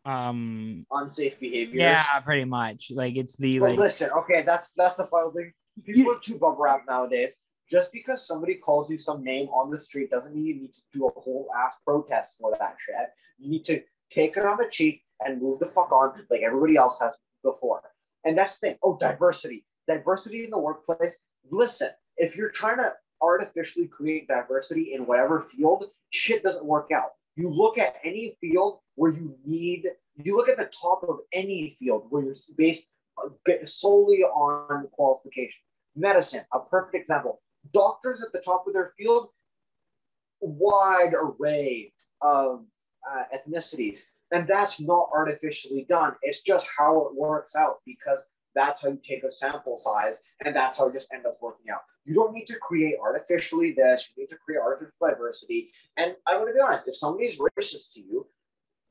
um 0.05 0.85
Unsafe 0.91 1.39
behaviors. 1.39 1.79
yeah 1.79 2.19
pretty 2.21 2.45
much 2.45 2.89
like 2.91 3.15
it's 3.15 3.35
the 3.37 3.59
But 3.59 3.71
like 3.71 3.79
listen, 3.79 4.09
okay, 4.11 4.41
that's 4.43 4.71
that's 4.75 4.95
the 4.95 5.05
final 5.05 5.31
thing. 5.31 5.53
People 5.85 6.01
You- 6.01 6.11
are 6.11 6.19
too 6.19 6.37
bum 6.37 6.55
wrapped 6.59 6.87
nowadays. 6.87 7.35
Just 7.69 7.91
because 7.91 8.25
somebody 8.25 8.55
calls 8.55 8.89
you 8.89 8.97
some 8.97 9.23
name 9.23 9.47
on 9.49 9.69
the 9.69 9.77
street 9.77 10.09
doesn't 10.09 10.33
mean 10.33 10.45
you 10.45 10.55
need 10.55 10.73
to 10.73 10.81
do 10.91 11.07
a 11.07 11.19
whole 11.19 11.47
ass 11.55 11.75
protest 11.85 12.37
for 12.39 12.51
that 12.59 12.75
shit. 12.83 13.09
You 13.37 13.49
need 13.49 13.65
to 13.65 13.81
take 14.09 14.37
it 14.37 14.45
on 14.45 14.57
the 14.57 14.67
cheek 14.67 15.03
and 15.23 15.41
move 15.41 15.59
the 15.59 15.67
fuck 15.67 15.91
on 15.91 16.13
like 16.31 16.41
everybody 16.41 16.77
else 16.77 16.97
has 16.99 17.15
before. 17.43 17.81
And 18.25 18.37
that's 18.37 18.57
the 18.57 18.69
thing. 18.69 18.77
Oh, 18.81 18.97
diversity. 18.97 19.65
Diversity 19.87 20.45
in 20.45 20.49
the 20.49 20.57
workplace. 20.57 21.17
Listen, 21.51 21.89
if 22.17 22.35
you're 22.35 22.49
trying 22.49 22.77
to 22.77 22.93
artificially 23.21 23.87
create 23.87 24.27
diversity 24.27 24.93
in 24.93 25.05
whatever 25.05 25.39
field, 25.39 25.85
shit 26.09 26.43
doesn't 26.43 26.65
work 26.65 26.89
out. 26.91 27.11
You 27.35 27.49
look 27.49 27.77
at 27.77 27.95
any 28.03 28.35
field 28.41 28.79
where 28.95 29.11
you 29.11 29.35
need, 29.45 29.85
you 30.23 30.35
look 30.35 30.49
at 30.49 30.57
the 30.57 30.71
top 30.81 31.03
of 31.07 31.19
any 31.33 31.69
field 31.69 32.07
where 32.09 32.23
you're 32.23 32.35
based 32.57 32.83
uh, 33.23 33.29
solely 33.63 34.23
on 34.23 34.87
qualification. 34.91 35.61
Medicine, 35.95 36.41
a 36.53 36.59
perfect 36.59 36.95
example. 36.95 37.41
Doctors 37.71 38.23
at 38.23 38.31
the 38.33 38.39
top 38.39 38.65
of 38.67 38.73
their 38.73 38.91
field, 38.97 39.29
wide 40.41 41.13
array 41.13 41.93
of 42.21 42.65
uh, 43.09 43.23
ethnicities. 43.35 44.01
And 44.31 44.47
that's 44.47 44.79
not 44.79 45.09
artificially 45.13 45.85
done. 45.89 46.13
It's 46.21 46.41
just 46.41 46.67
how 46.77 47.07
it 47.07 47.15
works 47.15 47.55
out 47.55 47.77
because 47.85 48.25
that's 48.55 48.81
how 48.81 48.89
you 48.89 48.99
take 49.03 49.23
a 49.23 49.31
sample 49.31 49.77
size 49.77 50.19
and 50.43 50.55
that's 50.55 50.77
how 50.77 50.87
it 50.87 50.93
just 50.93 51.07
end 51.13 51.25
up 51.25 51.37
working 51.41 51.71
out. 51.71 51.81
You 52.05 52.15
don't 52.15 52.33
need 52.33 52.45
to 52.47 52.57
create 52.59 52.95
artificially 53.01 53.73
this, 53.73 54.09
you 54.09 54.23
need 54.23 54.29
to 54.29 54.37
create 54.37 54.59
artificial 54.59 54.93
diversity. 55.01 55.71
And 55.97 56.15
I'm 56.27 56.39
gonna 56.39 56.53
be 56.53 56.59
honest, 56.59 56.87
if 56.87 56.95
somebody's 56.95 57.39
racist 57.39 57.93
to 57.93 58.01
you, 58.01 58.27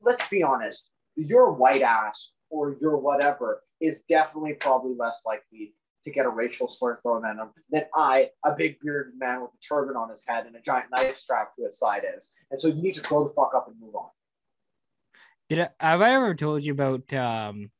let's 0.01 0.27
be 0.29 0.43
honest, 0.43 0.89
your 1.15 1.51
white 1.51 1.81
ass 1.81 2.31
or 2.49 2.77
your 2.81 2.97
whatever 2.97 3.61
is 3.81 4.01
definitely 4.09 4.53
probably 4.53 4.95
less 4.95 5.21
likely 5.25 5.73
to 6.03 6.11
get 6.11 6.25
a 6.25 6.29
racial 6.29 6.67
slur 6.67 6.99
thrown 7.01 7.25
at 7.25 7.35
him 7.35 7.49
than 7.69 7.83
I, 7.93 8.29
a 8.45 8.55
big 8.55 8.77
bearded 8.81 9.13
man 9.17 9.41
with 9.41 9.51
a 9.51 9.57
turban 9.57 9.95
on 9.95 10.09
his 10.09 10.23
head 10.25 10.45
and 10.45 10.55
a 10.55 10.61
giant 10.61 10.87
knife 10.95 11.17
strapped 11.17 11.57
to 11.57 11.65
his 11.65 11.77
side 11.77 12.03
is. 12.17 12.31
And 12.51 12.59
so 12.59 12.69
you 12.69 12.81
need 12.81 12.95
to 12.95 13.01
grow 13.01 13.27
the 13.27 13.33
fuck 13.33 13.51
up 13.55 13.67
and 13.67 13.75
move 13.79 13.95
on. 13.95 14.09
Did 15.49 15.59
I, 15.59 15.69
have 15.79 16.01
I 16.01 16.13
ever 16.13 16.35
told 16.35 16.63
you 16.63 16.73
about 16.73 17.11
um 17.13 17.71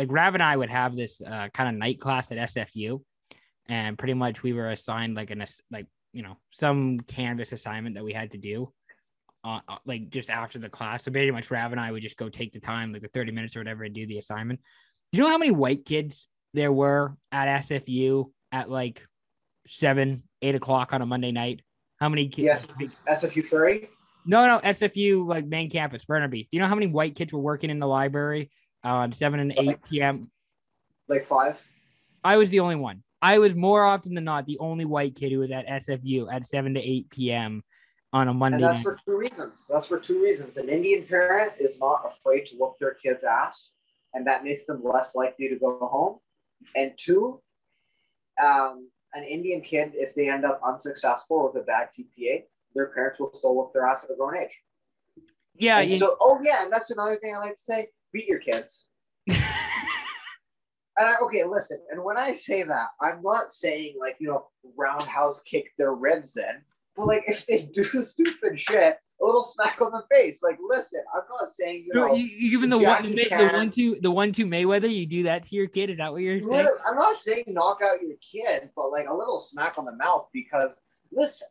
like 0.00 0.08
Rav 0.10 0.32
and 0.32 0.42
I 0.42 0.56
would 0.56 0.70
have 0.70 0.96
this 0.96 1.20
uh, 1.20 1.48
kind 1.52 1.68
of 1.68 1.74
night 1.74 2.00
class 2.00 2.32
at 2.32 2.38
SFU, 2.38 3.02
and 3.68 3.98
pretty 3.98 4.14
much 4.14 4.42
we 4.42 4.54
were 4.54 4.70
assigned 4.70 5.14
like 5.14 5.30
an 5.30 5.44
like 5.70 5.86
you 6.14 6.22
know 6.22 6.38
some 6.52 7.00
canvas 7.00 7.52
assignment 7.52 7.96
that 7.96 8.04
we 8.04 8.14
had 8.14 8.30
to 8.30 8.38
do, 8.38 8.72
uh, 9.44 9.60
uh, 9.68 9.76
like 9.84 10.08
just 10.08 10.30
after 10.30 10.58
the 10.58 10.70
class. 10.70 11.04
So 11.04 11.10
pretty 11.10 11.30
much 11.30 11.50
Rav 11.50 11.72
and 11.72 11.80
I 11.80 11.92
would 11.92 12.00
just 12.00 12.16
go 12.16 12.30
take 12.30 12.54
the 12.54 12.60
time, 12.60 12.94
like 12.94 13.02
the 13.02 13.08
thirty 13.08 13.30
minutes 13.30 13.56
or 13.56 13.60
whatever, 13.60 13.84
and 13.84 13.94
do 13.94 14.06
the 14.06 14.16
assignment. 14.16 14.60
Do 15.12 15.18
you 15.18 15.24
know 15.24 15.30
how 15.30 15.36
many 15.36 15.50
white 15.50 15.84
kids 15.84 16.28
there 16.54 16.72
were 16.72 17.16
at 17.32 17.62
SFU 17.62 18.30
at 18.52 18.70
like 18.70 19.06
seven, 19.66 20.22
eight 20.42 20.54
o'clock 20.54 20.92
on 20.92 21.02
a 21.02 21.06
Monday 21.06 21.32
night? 21.32 21.62
How 21.98 22.08
many 22.08 22.28
kids? 22.28 22.66
Yes, 22.80 23.00
SFU 23.08 23.44
Surrey. 23.44 23.90
No, 24.26 24.46
no, 24.46 24.58
SFU 24.58 25.26
like 25.26 25.46
main 25.46 25.70
campus, 25.70 26.04
Burnaby. 26.04 26.42
Do 26.42 26.48
you 26.52 26.60
know 26.60 26.66
how 26.66 26.74
many 26.74 26.86
white 26.86 27.14
kids 27.14 27.32
were 27.32 27.40
working 27.40 27.70
in 27.70 27.78
the 27.78 27.86
library 27.86 28.50
on 28.84 29.12
7 29.12 29.40
and 29.40 29.54
8 29.56 29.82
p.m. 29.88 30.30
Like 31.08 31.24
five? 31.24 31.62
I 32.22 32.36
was 32.36 32.50
the 32.50 32.60
only 32.60 32.76
one. 32.76 33.02
I 33.22 33.38
was 33.38 33.54
more 33.54 33.84
often 33.84 34.14
than 34.14 34.24
not 34.24 34.46
the 34.46 34.58
only 34.58 34.84
white 34.84 35.14
kid 35.14 35.32
who 35.32 35.40
was 35.40 35.50
at 35.50 35.66
SFU 35.66 36.32
at 36.32 36.46
7 36.46 36.74
to 36.74 36.80
8 36.80 37.10
p.m. 37.10 37.62
on 38.12 38.28
a 38.28 38.34
Monday. 38.34 38.56
And 38.56 38.64
that's 38.64 38.78
night. 38.78 38.82
for 38.82 38.98
two 39.04 39.16
reasons. 39.16 39.66
That's 39.68 39.86
for 39.86 39.98
two 39.98 40.22
reasons. 40.22 40.56
An 40.56 40.68
Indian 40.68 41.04
parent 41.04 41.52
is 41.58 41.78
not 41.78 42.02
afraid 42.06 42.46
to 42.46 42.56
whoop 42.56 42.74
their 42.78 42.94
kid's 42.94 43.24
ass, 43.24 43.72
and 44.14 44.26
that 44.26 44.44
makes 44.44 44.64
them 44.64 44.82
less 44.82 45.14
likely 45.14 45.48
to 45.48 45.56
go 45.56 45.78
home. 45.80 46.18
And 46.76 46.92
two, 46.96 47.40
um, 48.42 48.88
an 49.14 49.24
Indian 49.24 49.60
kid, 49.60 49.92
if 49.94 50.14
they 50.14 50.28
end 50.28 50.44
up 50.44 50.60
unsuccessful 50.64 51.50
with 51.52 51.62
a 51.62 51.64
bad 51.64 51.88
GPA, 51.98 52.44
their 52.74 52.86
parents 52.88 53.18
will 53.18 53.32
still 53.32 53.56
whoop 53.56 53.72
their 53.72 53.86
ass 53.86 54.04
at 54.04 54.10
a 54.10 54.16
grown 54.16 54.36
age. 54.36 54.56
Yeah. 55.56 55.80
You... 55.80 55.98
So, 55.98 56.16
oh 56.20 56.38
yeah, 56.42 56.62
and 56.62 56.72
that's 56.72 56.90
another 56.90 57.16
thing 57.16 57.34
I 57.34 57.38
like 57.38 57.56
to 57.56 57.62
say 57.62 57.88
beat 58.12 58.26
your 58.26 58.38
kids. 58.38 58.86
and 59.28 59.38
I, 60.98 61.16
okay, 61.22 61.44
listen. 61.44 61.78
And 61.90 62.02
when 62.02 62.16
I 62.16 62.34
say 62.34 62.62
that, 62.62 62.88
I'm 63.00 63.22
not 63.22 63.52
saying 63.52 63.96
like 63.98 64.16
you 64.20 64.28
know 64.28 64.46
roundhouse 64.76 65.42
kick 65.42 65.72
their 65.78 65.94
ribs 65.94 66.36
in, 66.36 66.62
but 66.96 67.06
like 67.06 67.24
if 67.26 67.46
they 67.46 67.62
do 67.62 67.84
stupid 68.02 68.58
shit, 68.58 68.98
a 69.20 69.24
little 69.24 69.42
smack 69.42 69.80
on 69.80 69.92
the 69.92 70.02
face. 70.10 70.42
Like, 70.42 70.58
listen, 70.66 71.02
I'm 71.14 71.22
not 71.28 71.48
saying 71.52 71.86
you 71.86 71.94
know. 71.94 72.14
You, 72.14 72.50
giving 72.50 72.70
the 72.70 72.78
one, 72.78 73.02
the, 73.02 73.14
the 73.14 73.50
one 73.52 73.70
two, 73.70 73.96
the 74.00 74.10
one 74.10 74.32
two 74.32 74.46
Mayweather. 74.46 74.92
You 74.92 75.06
do 75.06 75.22
that 75.24 75.44
to 75.44 75.54
your 75.54 75.66
kid? 75.66 75.90
Is 75.90 75.98
that 75.98 76.12
what 76.12 76.22
you're 76.22 76.42
saying? 76.42 76.68
I'm 76.86 76.96
not 76.96 77.16
saying 77.18 77.44
knock 77.48 77.80
out 77.82 78.02
your 78.02 78.16
kid, 78.20 78.70
but 78.74 78.90
like 78.90 79.08
a 79.08 79.14
little 79.14 79.40
smack 79.40 79.78
on 79.78 79.84
the 79.84 79.92
mouth 79.92 80.28
because 80.32 80.70
listen, 81.12 81.48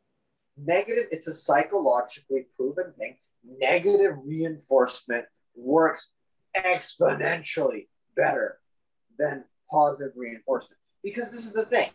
negative. 0.58 1.06
It's 1.12 1.28
a 1.28 1.34
psychologically 1.34 2.48
proven 2.56 2.94
thing. 2.98 3.18
Negative 3.60 4.16
reinforcement 4.24 5.26
works 5.56 6.12
exponentially 6.56 7.88
better 8.16 8.60
than 9.18 9.44
positive 9.70 10.14
reinforcement. 10.16 10.80
Because 11.04 11.32
this 11.32 11.46
is 11.46 11.54
the 11.54 11.66
thing. 11.66 11.90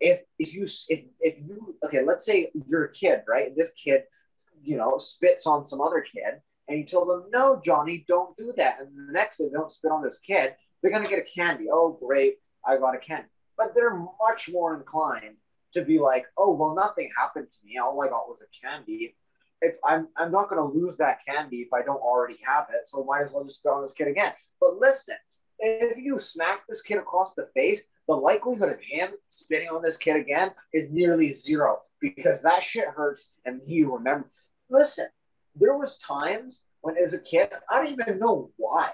If 0.00 0.20
if 0.38 0.54
you 0.54 0.66
if 0.88 1.04
if 1.20 1.36
you 1.46 1.76
okay, 1.84 2.02
let's 2.02 2.24
say 2.24 2.50
you're 2.68 2.84
a 2.84 2.92
kid, 2.92 3.22
right? 3.28 3.54
This 3.54 3.72
kid, 3.72 4.04
you 4.62 4.76
know, 4.76 4.98
spits 4.98 5.46
on 5.46 5.66
some 5.66 5.80
other 5.80 6.00
kid, 6.00 6.40
and 6.68 6.78
you 6.78 6.84
tell 6.84 7.04
them, 7.04 7.24
no, 7.30 7.60
Johnny, 7.64 8.04
don't 8.06 8.36
do 8.36 8.52
that. 8.56 8.78
And 8.80 9.08
the 9.08 9.12
next 9.12 9.38
day 9.38 9.48
don't 9.52 9.70
spit 9.70 9.90
on 9.90 10.02
this 10.02 10.20
kid, 10.20 10.54
they're 10.82 10.92
gonna 10.92 11.08
get 11.08 11.18
a 11.18 11.40
candy. 11.40 11.66
Oh, 11.70 11.98
great, 12.00 12.36
I 12.64 12.76
got 12.76 12.94
a 12.94 12.98
candy. 12.98 13.28
But 13.56 13.74
they're 13.74 13.96
much 13.96 14.48
more 14.50 14.76
inclined 14.76 15.36
to 15.74 15.82
be 15.82 15.98
like, 15.98 16.24
oh, 16.36 16.54
well, 16.54 16.74
nothing 16.74 17.10
happened 17.16 17.50
to 17.50 17.58
me. 17.64 17.78
All 17.78 18.00
I 18.02 18.08
got 18.08 18.28
was 18.28 18.38
a 18.42 18.66
candy 18.66 19.14
if 19.62 19.76
I'm 19.84 20.08
I'm 20.16 20.32
not 20.32 20.48
going 20.48 20.60
to 20.60 20.78
lose 20.78 20.96
that 20.98 21.18
candy 21.26 21.58
if 21.58 21.72
I 21.72 21.82
don't 21.82 22.00
already 22.00 22.38
have 22.46 22.66
it, 22.70 22.88
so 22.88 23.04
might 23.04 23.22
as 23.22 23.32
well 23.32 23.44
just 23.44 23.58
spit 23.58 23.72
on 23.72 23.82
this 23.82 23.92
kid 23.92 24.08
again. 24.08 24.32
But 24.60 24.78
listen, 24.78 25.16
if 25.58 25.98
you 25.98 26.18
smack 26.18 26.62
this 26.68 26.82
kid 26.82 26.98
across 26.98 27.34
the 27.34 27.48
face, 27.54 27.82
the 28.08 28.14
likelihood 28.14 28.72
of 28.72 28.80
him 28.80 29.10
spitting 29.28 29.68
on 29.68 29.82
this 29.82 29.96
kid 29.96 30.16
again 30.16 30.52
is 30.72 30.90
nearly 30.90 31.34
zero 31.34 31.80
because 32.00 32.40
that 32.42 32.62
shit 32.62 32.86
hurts 32.88 33.30
and 33.44 33.60
he 33.66 33.84
remember. 33.84 34.30
Listen, 34.70 35.06
there 35.56 35.76
was 35.76 35.98
times 35.98 36.62
when 36.80 36.96
as 36.96 37.12
a 37.12 37.18
kid 37.18 37.50
I 37.70 37.82
don't 37.82 37.92
even 37.92 38.18
know 38.18 38.50
why 38.56 38.90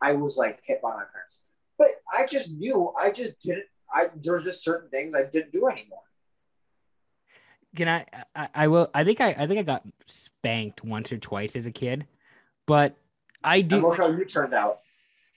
I 0.00 0.12
was 0.12 0.36
like 0.36 0.60
hit 0.64 0.82
by 0.82 0.90
my 0.90 1.04
parents, 1.12 1.38
but 1.78 1.88
I 2.12 2.26
just 2.26 2.52
knew 2.52 2.92
I 2.98 3.10
just 3.10 3.40
didn't. 3.40 3.66
I 3.94 4.06
there 4.16 4.34
were 4.34 4.40
just 4.40 4.64
certain 4.64 4.90
things 4.90 5.14
I 5.14 5.24
didn't 5.24 5.52
do 5.52 5.68
anymore 5.68 6.00
can 7.74 7.88
I, 7.88 8.06
I, 8.34 8.48
I 8.54 8.68
will 8.68 8.90
I 8.94 9.04
think 9.04 9.20
I 9.20 9.30
I 9.30 9.46
think 9.46 9.60
I 9.60 9.62
got 9.62 9.82
spanked 10.06 10.84
once 10.84 11.12
or 11.12 11.18
twice 11.18 11.56
as 11.56 11.66
a 11.66 11.70
kid, 11.70 12.06
but 12.66 12.96
I 13.42 13.62
do 13.62 13.76
and 13.76 13.84
look 13.84 13.96
how 13.96 14.08
you 14.08 14.24
turned 14.24 14.54
out. 14.54 14.80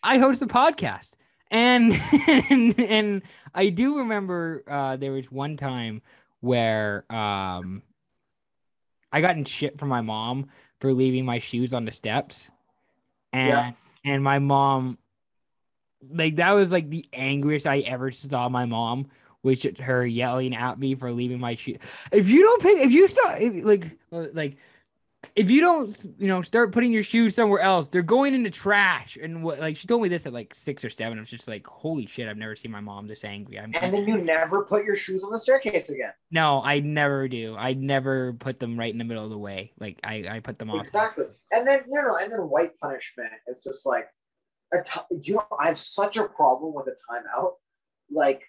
I 0.03 0.17
host 0.17 0.41
a 0.41 0.47
podcast. 0.47 1.11
And, 1.51 1.93
and 2.49 2.79
and 2.79 3.21
I 3.53 3.69
do 3.69 3.99
remember 3.99 4.63
uh, 4.67 4.97
there 4.97 5.11
was 5.11 5.31
one 5.31 5.57
time 5.57 6.01
where 6.41 7.05
um, 7.11 7.81
I 9.15 9.21
got 9.21 9.37
in 9.37 9.45
shit 9.45 9.79
from 9.79 9.87
my 9.87 10.01
mom 10.01 10.47
for 10.81 10.91
leaving 10.91 11.23
my 11.23 11.39
shoes 11.39 11.73
on 11.73 11.85
the 11.85 11.91
steps, 11.91 12.51
and 13.31 13.47
yeah. 13.47 13.71
and 14.03 14.21
my 14.21 14.39
mom, 14.39 14.97
like 16.09 16.35
that 16.35 16.51
was 16.51 16.69
like 16.69 16.89
the 16.89 17.07
angriest 17.13 17.65
I 17.65 17.79
ever 17.79 18.11
saw 18.11 18.49
my 18.49 18.65
mom 18.65 19.07
which 19.41 19.67
her 19.79 20.03
yelling 20.03 20.55
at 20.55 20.79
me 20.79 20.95
for 20.95 21.11
leaving 21.11 21.39
my 21.39 21.53
shoes. 21.53 21.77
If 22.11 22.29
you 22.29 22.41
don't 22.41 22.61
pick, 22.63 22.79
if 22.79 22.91
you 22.91 23.07
start, 23.07 23.41
if, 23.41 23.63
like, 23.63 23.91
like, 24.11 24.57
if 25.35 25.51
you 25.51 25.59
don't, 25.59 26.05
you 26.17 26.27
know, 26.27 26.41
start 26.41 26.71
putting 26.71 26.93
your 26.93 27.03
shoes 27.03 27.35
somewhere 27.35 27.59
else, 27.59 27.89
they're 27.89 28.01
going 28.01 28.33
into 28.33 28.49
trash. 28.49 29.17
And 29.21 29.43
what, 29.43 29.59
like, 29.59 29.75
she 29.75 29.85
told 29.85 30.01
me 30.01 30.07
this 30.07 30.25
at 30.25 30.31
like 30.33 30.55
six 30.55 30.85
or 30.85 30.89
seven. 30.89 31.17
I 31.17 31.21
was 31.21 31.29
just 31.29 31.47
like, 31.47 31.67
holy 31.67 32.05
shit, 32.05 32.29
I've 32.29 32.37
never 32.37 32.55
seen 32.55 32.71
my 32.71 32.79
mom 32.79 33.07
this 33.07 33.23
angry. 33.25 33.59
I'm, 33.59 33.73
and 33.75 33.93
then 33.93 34.07
you 34.07 34.17
never 34.17 34.63
put 34.63 34.85
your 34.85 34.95
shoes 34.95 35.23
on 35.23 35.31
the 35.31 35.39
staircase 35.39 35.89
again. 35.89 36.13
No, 36.31 36.61
I 36.63 36.79
never 36.79 37.27
do. 37.27 37.55
I 37.57 37.73
never 37.73 38.33
put 38.33 38.59
them 38.59 38.79
right 38.79 38.91
in 38.91 38.97
the 38.97 39.03
middle 39.03 39.25
of 39.25 39.29
the 39.29 39.37
way. 39.37 39.73
Like, 39.79 39.99
I, 40.03 40.25
I 40.29 40.39
put 40.39 40.57
them 40.57 40.71
off. 40.71 40.87
Exactly. 40.87 41.25
And 41.51 41.67
then, 41.67 41.81
you 41.89 42.01
know, 42.01 42.15
and 42.15 42.31
then 42.31 42.39
white 42.41 42.71
punishment 42.79 43.31
is 43.47 43.57
just 43.63 43.85
like, 43.85 44.07
a 44.73 44.81
t- 44.83 45.19
you 45.21 45.35
know, 45.35 45.45
I 45.59 45.67
have 45.67 45.77
such 45.77 46.17
a 46.17 46.23
problem 46.23 46.73
with 46.73 46.87
a 46.87 46.95
timeout. 47.11 47.51
Like, 48.11 48.41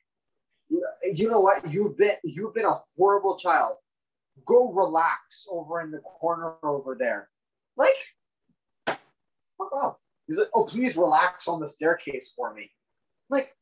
you 0.69 1.31
know 1.31 1.41
what? 1.41 1.71
You've 1.71 1.97
been 1.97 2.17
you've 2.25 2.55
been 2.55 2.65
a 2.65 2.77
horrible 2.97 3.37
child. 3.37 3.77
Go 4.45 4.73
relax 4.73 5.47
over 5.51 5.81
in 5.81 5.91
the 5.91 5.99
corner 5.99 6.55
over 6.63 6.97
there. 6.99 7.29
Like, 7.77 7.97
fuck 8.87 9.73
off. 9.73 9.99
He's 10.27 10.39
like, 10.39 10.49
oh, 10.55 10.65
please 10.65 10.97
relax 10.97 11.49
on 11.49 11.61
the 11.61 11.69
staircase 11.69 12.33
for 12.37 12.53
me. 12.53 12.71
Like, 13.31 13.53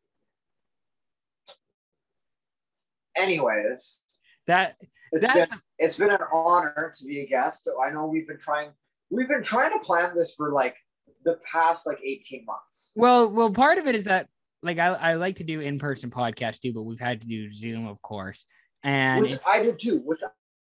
anyways, 3.17 4.01
that 4.47 4.77
it's 5.13 5.33
been 5.33 5.49
it's 5.79 5.97
been 5.97 6.11
an 6.11 6.21
honor 6.33 6.93
to 6.97 7.05
be 7.05 7.21
a 7.21 7.27
guest. 7.27 7.69
I 7.85 7.91
know 7.91 8.07
we've 8.07 8.27
been 8.27 8.39
trying 8.39 8.71
we've 9.11 9.29
been 9.29 9.43
trying 9.43 9.73
to 9.73 9.79
plan 9.79 10.15
this 10.15 10.35
for 10.35 10.53
like 10.53 10.77
the 11.25 11.39
past 11.51 11.87
like 11.87 11.99
18 12.05 12.45
months. 12.45 12.93
Well, 12.97 13.31
well, 13.31 13.51
part 13.51 13.79
of 13.79 13.87
it 13.87 13.95
is 13.95 14.05
that 14.05 14.29
like 14.63 14.79
I, 14.79 14.89
I 14.89 15.15
like 15.15 15.37
to 15.37 15.45
do 15.45 15.61
in-person 15.61 16.11
podcasts 16.11 16.61
too, 16.61 16.73
but 16.73 16.83
we've 16.83 17.01
had 17.01 17.21
to 17.21 17.27
do 17.27 17.53
Zoom, 17.53 17.87
of 17.87 18.01
course. 18.03 18.45
And 18.83 19.23
which 19.23 19.39
I 19.47 19.63
did 19.63 19.79
too. 19.79 19.99
Which 20.05 20.21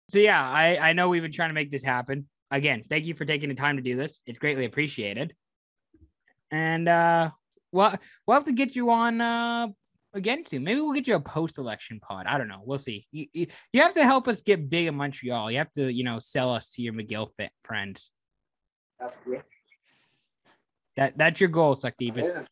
so 0.09 0.19
yeah, 0.19 0.43
I 0.43 0.91
I 0.91 0.93
know 0.93 1.09
we've 1.09 1.23
been 1.23 1.33
trying 1.33 1.51
to 1.51 1.55
make 1.55 1.71
this 1.71 1.83
happen. 1.83 2.29
Again, 2.51 2.83
thank 2.89 3.05
you 3.05 3.15
for 3.15 3.25
taking 3.25 3.49
the 3.51 3.55
time 3.55 3.77
to 3.77 3.83
do 3.83 3.97
this. 3.97 4.21
It's 4.27 4.39
greatly 4.39 4.65
appreciated. 4.65 5.35
And 6.51 6.89
uh 6.89 7.31
well 7.73 7.95
we'll 8.27 8.37
have 8.37 8.47
to 8.47 8.53
get 8.53 8.75
you 8.75 8.91
on 8.91 9.21
uh 9.21 9.69
again 10.15 10.47
soon. 10.47 10.65
Maybe 10.65 10.81
we'll 10.81 10.95
get 10.95 11.07
you 11.07 11.15
a 11.15 11.21
post-election 11.21 12.01
pod. 12.01 12.27
I 12.27 12.39
don't 12.39 12.49
know. 12.49 12.63
We'll 12.65 12.79
see. 12.79 13.07
You, 13.13 13.27
you, 13.33 13.47
you 13.73 13.83
have 13.83 13.95
to 13.95 14.05
help 14.05 14.27
us 14.29 14.41
get 14.41 14.71
big 14.71 14.87
in 14.87 14.95
Montreal. 14.95 15.51
You 15.51 15.59
have 15.59 15.73
to, 15.75 15.93
you 15.93 16.05
know, 16.05 16.19
sell 16.19 16.53
us 16.53 16.71
to 16.71 16.83
your 16.83 16.95
McGill 16.95 17.29
fit 17.37 17.51
friends. 17.65 18.11
Absolutely. 19.01 19.45
That 20.97 21.17
that's 21.19 21.41
your 21.41 21.51
goal, 21.51 21.73
is- 21.75 21.85
Amazing. 21.85 22.47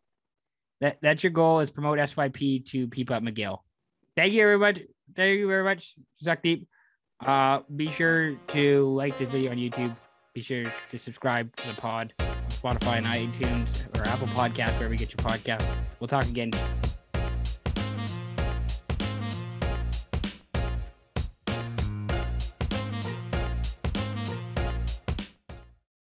That 0.80 0.98
that's 1.00 1.22
your 1.24 1.32
goal 1.32 1.60
is 1.60 1.70
promote 1.70 1.98
SYP 1.98 2.66
to 2.66 2.86
people 2.88 3.16
at 3.16 3.22
McGill. 3.22 3.60
Thank 4.14 4.34
you 4.34 4.40
very 4.42 4.58
much. 4.58 4.80
Thank 5.14 5.38
you 5.38 5.46
very 5.48 5.64
much, 5.64 5.94
Sukhdeep. 6.24 6.66
Uh, 7.24 7.60
be 7.74 7.90
sure 7.90 8.34
to 8.48 8.88
like 8.94 9.16
this 9.16 9.28
video 9.28 9.50
on 9.50 9.56
YouTube. 9.56 9.96
Be 10.34 10.42
sure 10.42 10.72
to 10.90 10.98
subscribe 10.98 11.54
to 11.56 11.68
the 11.68 11.74
pod, 11.74 12.12
Spotify 12.48 12.98
and 12.98 13.06
iTunes 13.06 13.86
or 13.96 14.06
Apple 14.06 14.26
Podcasts, 14.28 14.76
wherever 14.76 14.92
you 14.92 14.98
get 14.98 15.12
your 15.12 15.26
podcast. 15.26 15.64
We'll 15.98 16.08
talk 16.08 16.26
again 16.26 16.50